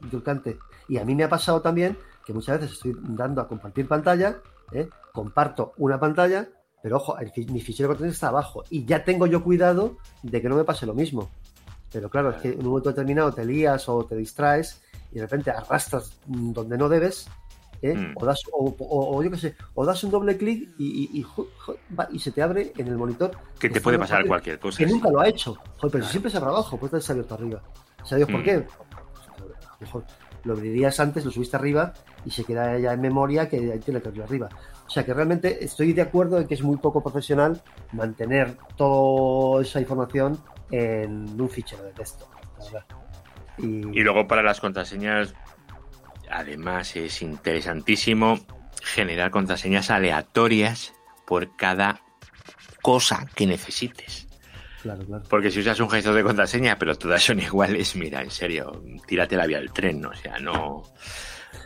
Dio 0.00 0.18
el 0.18 0.24
cante. 0.24 0.58
Y 0.88 0.96
a 0.96 1.04
mí 1.04 1.14
me 1.14 1.24
ha 1.24 1.28
pasado 1.28 1.60
también 1.60 1.98
que 2.24 2.32
muchas 2.32 2.58
veces 2.58 2.76
estoy 2.76 2.96
dando 3.00 3.42
a 3.42 3.48
compartir 3.48 3.86
pantalla, 3.86 4.38
¿eh? 4.72 4.88
comparto 5.12 5.74
una 5.76 6.00
pantalla 6.00 6.48
Pero 6.82 6.96
ojo, 6.96 7.16
mi 7.48 7.60
fichero 7.60 7.88
de 7.88 7.94
contraseña 7.94 8.14
está 8.14 8.28
abajo 8.28 8.64
y 8.70 8.84
ya 8.84 9.04
tengo 9.04 9.26
yo 9.26 9.44
cuidado 9.44 9.98
de 10.22 10.40
que 10.40 10.48
no 10.48 10.56
me 10.56 10.64
pase 10.64 10.86
lo 10.86 10.94
mismo. 10.94 11.30
Pero 11.92 12.10
claro, 12.10 12.30
es 12.30 12.36
que 12.36 12.48
en 12.48 12.60
un 12.60 12.66
momento 12.66 12.88
determinado 12.88 13.32
te 13.32 13.44
lías 13.44 13.88
o 13.88 14.04
te 14.04 14.16
distraes 14.16 14.82
y 15.12 15.16
de 15.16 15.22
repente 15.22 15.50
arrastras 15.50 16.18
donde 16.26 16.76
no 16.76 16.88
debes 16.88 17.28
¿eh? 17.82 17.94
Mm. 17.94 18.14
o, 18.16 18.26
das, 18.26 18.40
o, 18.52 19.22
yo 19.22 19.30
qué 19.30 19.36
sé, 19.36 19.56
o 19.74 19.84
das 19.84 20.02
un 20.04 20.10
doble 20.10 20.36
clic 20.36 20.70
y, 20.78 21.24
y, 22.12 22.18
se 22.18 22.32
te 22.32 22.42
abre 22.42 22.72
en 22.76 22.88
el 22.88 22.96
monitor. 22.96 23.30
Que 23.58 23.68
te 23.68 23.80
puede 23.80 23.98
pasar 23.98 24.26
cualquier 24.26 24.58
cosa. 24.58 24.78
Que 24.78 24.86
nunca 24.86 25.10
lo 25.10 25.20
ha 25.20 25.28
hecho. 25.28 25.56
pero 25.90 26.04
siempre 26.04 26.30
se 26.30 26.38
abre 26.38 26.50
abajo, 26.50 26.76
pues 26.76 26.92
te 26.92 27.12
abierto 27.12 27.34
arriba. 27.34 27.62
¿Sabes 28.04 28.26
por 28.26 28.40
mm. 28.40 28.44
qué? 28.44 28.66
Mejor 29.80 30.04
lo 30.44 30.54
abrirías 30.54 30.98
antes, 31.00 31.24
lo 31.24 31.30
subiste 31.30 31.56
arriba 31.56 31.92
y 32.24 32.30
se 32.30 32.44
queda 32.44 32.78
ya 32.78 32.92
en 32.92 33.00
memoria 33.00 33.48
que 33.48 33.56
ahí 33.72 33.80
tiene 33.80 34.00
que 34.00 34.08
abrir 34.08 34.22
arriba. 34.22 34.48
O 34.86 34.90
sea 34.90 35.04
que 35.04 35.12
realmente 35.12 35.64
estoy 35.64 35.92
de 35.92 36.02
acuerdo 36.02 36.38
en 36.38 36.46
que 36.46 36.54
es 36.54 36.62
muy 36.62 36.76
poco 36.76 37.02
profesional 37.02 37.60
mantener 37.92 38.56
toda 38.76 39.62
esa 39.62 39.80
información 39.80 40.38
en 40.70 41.40
un 41.40 41.48
fichero 41.48 41.82
de 41.82 41.92
texto. 41.92 42.28
Y... 42.60 43.05
y 43.58 44.00
luego 44.00 44.26
para 44.26 44.42
las 44.42 44.60
contraseñas, 44.60 45.34
además 46.30 46.96
es 46.96 47.22
interesantísimo 47.22 48.38
generar 48.82 49.30
contraseñas 49.30 49.90
aleatorias 49.90 50.94
por 51.26 51.56
cada 51.56 52.00
cosa 52.82 53.26
que 53.34 53.46
necesites. 53.46 54.26
Porque 55.28 55.50
si 55.50 55.60
usas 55.60 55.80
un 55.80 55.90
gesto 55.90 56.14
de 56.14 56.22
contraseña, 56.22 56.78
pero 56.78 56.96
todas 56.96 57.22
son 57.22 57.40
iguales, 57.40 57.96
mira, 57.96 58.22
en 58.22 58.30
serio, 58.30 58.82
tírate 59.06 59.36
la 59.36 59.46
vía 59.46 59.58
del 59.58 59.72
tren, 59.72 60.00
¿no? 60.00 60.10
o 60.10 60.14
sea, 60.14 60.38
no. 60.38 60.82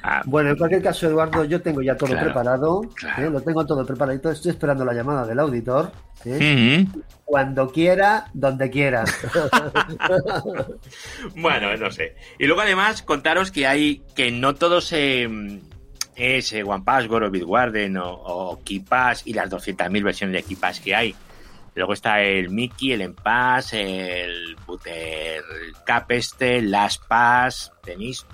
Ah, 0.03 0.23
bueno, 0.25 0.51
en 0.51 0.57
cualquier 0.57 0.83
caso, 0.83 1.07
Eduardo, 1.07 1.45
yo 1.45 1.61
tengo 1.61 1.83
ya 1.83 1.97
todo 1.97 2.19
preparado, 2.19 2.83
¿eh? 3.19 3.29
lo 3.31 3.41
tengo 3.41 3.67
todo 3.67 3.85
preparadito, 3.85 4.31
estoy 4.31 4.53
esperando 4.53 4.85
la 4.85 4.95
llamada 4.95 5.27
del 5.27 5.39
auditor. 5.41 5.93
¿eh? 6.25 6.87
Cuando 7.25 7.71
quiera, 7.71 8.27
donde 8.33 8.71
quiera. 8.71 9.05
bueno, 11.37 11.77
no 11.77 11.91
sé. 11.91 12.17
Y 12.39 12.47
luego 12.47 12.63
además 12.63 13.03
contaros 13.03 13.51
que 13.51 13.67
hay 13.67 14.03
que 14.15 14.31
no 14.31 14.55
todo 14.55 14.81
se 14.81 15.29
es 16.17 16.53
eh, 16.53 16.63
OnePassword 16.63 17.25
o 17.25 17.31
Bitwarden 17.31 17.97
o, 17.97 18.11
o 18.11 18.61
KeePass 18.63 19.27
y 19.27 19.33
las 19.33 19.51
200.000 19.51 20.05
versiones 20.05 20.35
de 20.35 20.43
KeePass 20.43 20.81
que 20.81 20.95
hay 20.95 21.15
Luego 21.75 21.93
está 21.93 22.21
el 22.23 22.51
Mickey, 22.51 22.93
el 22.93 23.03
Enpass, 23.03 23.73
el 23.75 24.57
este, 26.19 26.59
el 26.59 26.77
Pass, 27.09 27.73
tenéis 27.83 28.27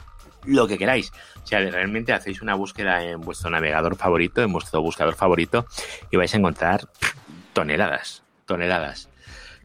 lo 0.45 0.67
que 0.67 0.79
queráis. 0.79 1.13
Sea, 1.47 1.61
realmente 1.61 2.13
hacéis 2.13 2.43
una 2.43 2.57
búsqueda 2.57 3.05
en 3.05 3.21
vuestro 3.21 3.51
navegador 3.51 3.95
favorito, 3.95 4.43
en 4.43 4.53
vuestro 4.53 4.83
buscador 4.83 5.15
favorito, 5.15 5.65
y 6.11 6.17
vais 6.17 6.35
a 6.35 6.39
encontrar 6.39 6.89
toneladas, 7.53 8.25
toneladas. 8.47 9.09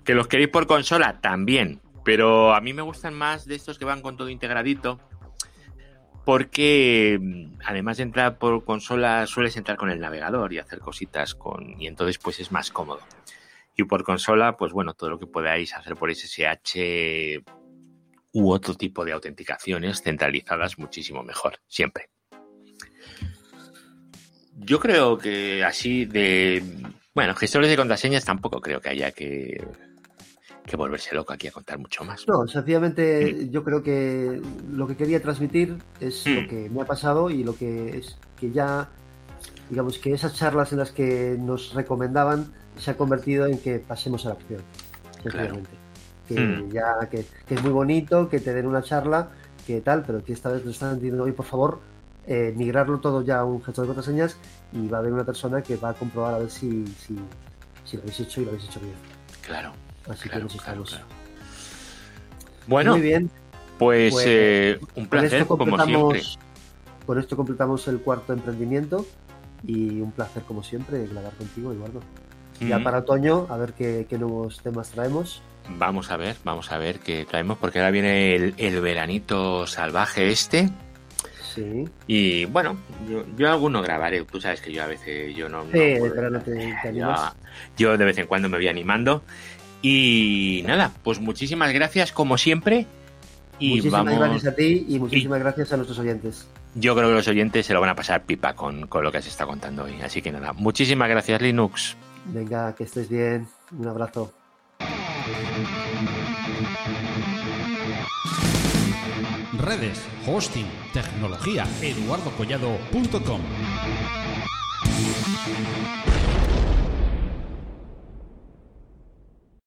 Que 0.04 0.14
los 0.14 0.28
queréis 0.28 0.50
por 0.50 0.68
consola, 0.68 1.20
también. 1.22 1.82
Pero 2.06 2.54
a 2.54 2.62
mí 2.62 2.74
me 2.74 2.84
gustan 2.84 3.16
más 3.16 3.46
de 3.48 3.56
estos 3.56 3.80
que 3.80 3.86
van 3.86 4.02
con 4.02 4.16
todo 4.16 4.30
integradito. 4.30 5.00
Porque 6.24 7.20
además 7.66 7.98
de 7.98 8.04
entrar 8.04 8.38
por 8.38 8.64
consola, 8.64 9.26
sueles 9.26 9.58
entrar 9.58 9.76
con 9.76 9.90
el 9.90 10.00
navegador 10.00 10.54
y 10.54 10.60
hacer 10.60 10.80
cositas 10.80 11.34
con. 11.34 11.82
Y 11.82 11.88
entonces, 11.88 12.20
pues 12.20 12.40
es 12.40 12.52
más 12.52 12.70
cómodo. 12.70 13.02
Y 13.76 13.86
por 13.86 14.04
consola, 14.04 14.56
pues 14.56 14.72
bueno, 14.72 14.94
todo 14.94 15.10
lo 15.10 15.18
que 15.18 15.26
podáis 15.26 15.74
hacer 15.74 15.96
por 15.96 16.14
SSH 16.14 17.42
u 18.34 18.52
otro 18.52 18.74
tipo 18.76 19.04
de 19.06 19.12
autenticaciones 19.14 20.02
centralizadas, 20.02 20.78
muchísimo 20.78 21.24
mejor, 21.24 21.60
siempre. 21.68 22.10
Yo 24.58 24.80
creo 24.80 25.18
que 25.18 25.64
así 25.64 26.06
de. 26.06 26.64
Bueno, 27.14 27.36
gestores 27.36 27.70
de 27.70 27.76
contraseñas 27.76 28.24
tampoco 28.24 28.62
creo 28.62 28.80
que 28.80 28.90
haya 28.90 29.12
que, 29.12 29.62
que 30.66 30.78
volverse 30.78 31.14
loco 31.16 31.34
aquí 31.34 31.48
a 31.48 31.52
contar 31.52 31.78
mucho 31.80 32.04
más. 32.04 32.26
No, 32.28 32.48
sencillamente 32.48 33.34
mm. 33.34 33.52
yo 33.52 33.64
creo 33.64 33.84
que 33.84 34.42
lo 34.72 34.88
que 34.88 34.96
quería 34.96 35.22
transmitir 35.22 35.78
es 36.00 36.26
lo 36.28 36.42
mm. 36.42 36.48
que 36.48 36.70
me 36.70 36.82
ha 36.82 36.86
pasado 36.86 37.30
y 37.30 37.44
lo 37.44 37.56
que 37.56 37.98
es 37.98 38.18
que 38.40 38.52
ya, 38.52 38.90
digamos 39.70 39.98
que 39.98 40.14
esas 40.14 40.36
charlas 40.36 40.72
en 40.72 40.80
las 40.80 40.92
que 40.92 41.36
nos 41.40 41.74
recomendaban 41.74 42.54
se 42.78 42.92
ha 42.92 42.98
convertido 42.98 43.48
en 43.48 43.58
que 43.60 43.80
pasemos 43.80 44.26
a 44.26 44.30
la 44.30 44.36
acción, 44.36 44.62
Que, 46.28 46.40
hmm. 46.40 46.72
ya, 46.72 47.10
que, 47.10 47.26
es 47.50 47.64
muy 47.64 47.72
bonito, 47.72 48.30
que 48.30 48.40
te 48.40 48.54
den 48.54 48.68
una 48.68 48.82
charla, 48.82 49.30
que 49.66 49.82
tal, 49.82 50.04
pero 50.06 50.24
que 50.24 50.34
esta 50.34 50.50
vez 50.50 50.64
nos 50.64 50.76
están 50.76 50.96
diciendo, 50.96 51.24
hoy 51.24 51.32
por 51.32 51.46
favor, 51.46 51.80
eh, 52.28 52.54
migrarlo 52.56 53.00
todo 53.00 53.24
ya 53.24 53.40
a 53.40 53.46
un 53.46 53.64
gestor 53.64 53.84
de 53.84 53.88
contraseñas 53.88 54.38
y 54.72 54.88
va 54.88 54.98
a 54.98 55.00
haber 55.02 55.14
una 55.14 55.26
persona 55.26 55.62
que 55.62 55.76
va 55.76 55.90
a 55.90 55.94
comprobar 55.94 56.36
a 56.36 56.38
ver 56.40 56.52
si, 56.52 56.86
si, 56.88 57.16
si 57.84 57.98
lo 57.98 58.04
habéis 58.04 58.20
hecho 58.20 58.42
y 58.42 58.46
lo 58.46 58.52
habéis 58.52 58.66
hecho 58.66 58.80
bien. 58.80 58.96
Claro. 59.42 59.74
Así 60.10 60.30
que 60.30 60.40
nos 60.40 60.56
estamos. 60.56 61.00
Bueno, 62.68 62.92
muy 62.94 63.02
bien. 63.02 63.30
Pues, 63.78 64.14
pues 64.14 64.26
eh, 64.28 64.80
un 64.96 65.08
placer, 65.08 65.46
como 65.46 65.84
siempre. 65.84 66.22
Con 67.06 67.20
esto 67.20 67.36
completamos 67.36 67.88
el 67.88 68.00
cuarto 68.00 68.32
emprendimiento 68.32 69.06
y 69.64 70.00
un 70.02 70.12
placer, 70.12 70.44
como 70.44 70.64
siempre, 70.64 71.06
grabar 71.08 71.34
contigo, 71.34 71.72
Eduardo. 71.72 72.00
Ya 72.68 72.80
para 72.80 73.00
otoño, 73.00 73.48
a 73.50 73.58
ver 73.58 73.74
qué, 73.74 74.06
nuevos 74.20 74.62
temas 74.62 74.90
traemos. 74.92 75.42
Vamos 75.78 76.12
a 76.12 76.18
ver, 76.18 76.36
vamos 76.44 76.72
a 76.72 76.78
ver 76.78 77.00
qué 77.00 77.26
traemos, 77.26 77.58
porque 77.58 77.80
ahora 77.80 77.92
viene 77.92 78.36
el, 78.36 78.82
veranito 78.82 79.66
salvaje 79.68 80.32
este. 80.32 80.70
Sí. 81.56 81.86
Y 82.08 82.46
bueno, 82.46 82.78
yo, 83.10 83.26
yo 83.36 83.52
alguno 83.52 83.82
grabaré. 83.82 84.24
Tú 84.24 84.40
sabes 84.40 84.62
que 84.62 84.72
yo 84.72 84.84
a 84.84 84.88
veces 84.88 85.36
yo 85.36 85.50
no. 85.50 85.64
Sí, 85.64 85.70
te, 85.72 86.88
animas. 86.88 87.34
Yo, 87.78 87.98
de 87.98 88.06
vez 88.06 88.18
en 88.18 88.28
cuando 88.28 88.48
me 88.48 88.58
voy 88.58 88.68
animando. 88.68 89.24
Y 89.82 90.64
nada, 90.66 90.92
pues 91.04 91.20
muchísimas 91.20 91.74
gracias 91.74 92.12
como 92.12 92.38
siempre. 92.38 92.86
Y 93.60 93.76
muchísimas 93.76 94.18
gracias 94.18 94.54
a 94.54 94.56
ti 94.56 94.86
y 94.88 95.00
muchísimas 95.00 95.40
gracias 95.40 95.74
a 95.74 95.78
nuestros 95.78 96.00
oyentes. 96.00 96.48
Yo 96.76 96.96
creo 96.96 97.10
que 97.10 97.16
los 97.16 97.28
oyentes 97.28 97.66
se 97.66 97.74
lo 97.74 97.82
van 97.82 97.90
a 97.90 97.96
pasar 97.96 98.24
pipa 98.24 98.54
con, 98.54 98.88
con 98.88 99.04
lo 99.04 99.12
que 99.12 99.22
se 99.22 99.30
está 99.30 99.46
contando 99.46 99.84
hoy. 99.84 100.00
Así 100.02 100.22
que 100.22 100.32
nada, 100.32 100.54
muchísimas 100.54 101.10
gracias 101.10 101.42
Linux. 101.42 101.98
Venga, 102.26 102.74
que 102.76 102.84
estés 102.84 103.10
bien. 103.10 103.48
Un 103.78 103.88
abrazo. 103.88 104.32
Redes, 109.58 110.02
hosting, 110.26 110.66
tecnología, 110.94 111.66
eduardocollado.com. 111.82 113.42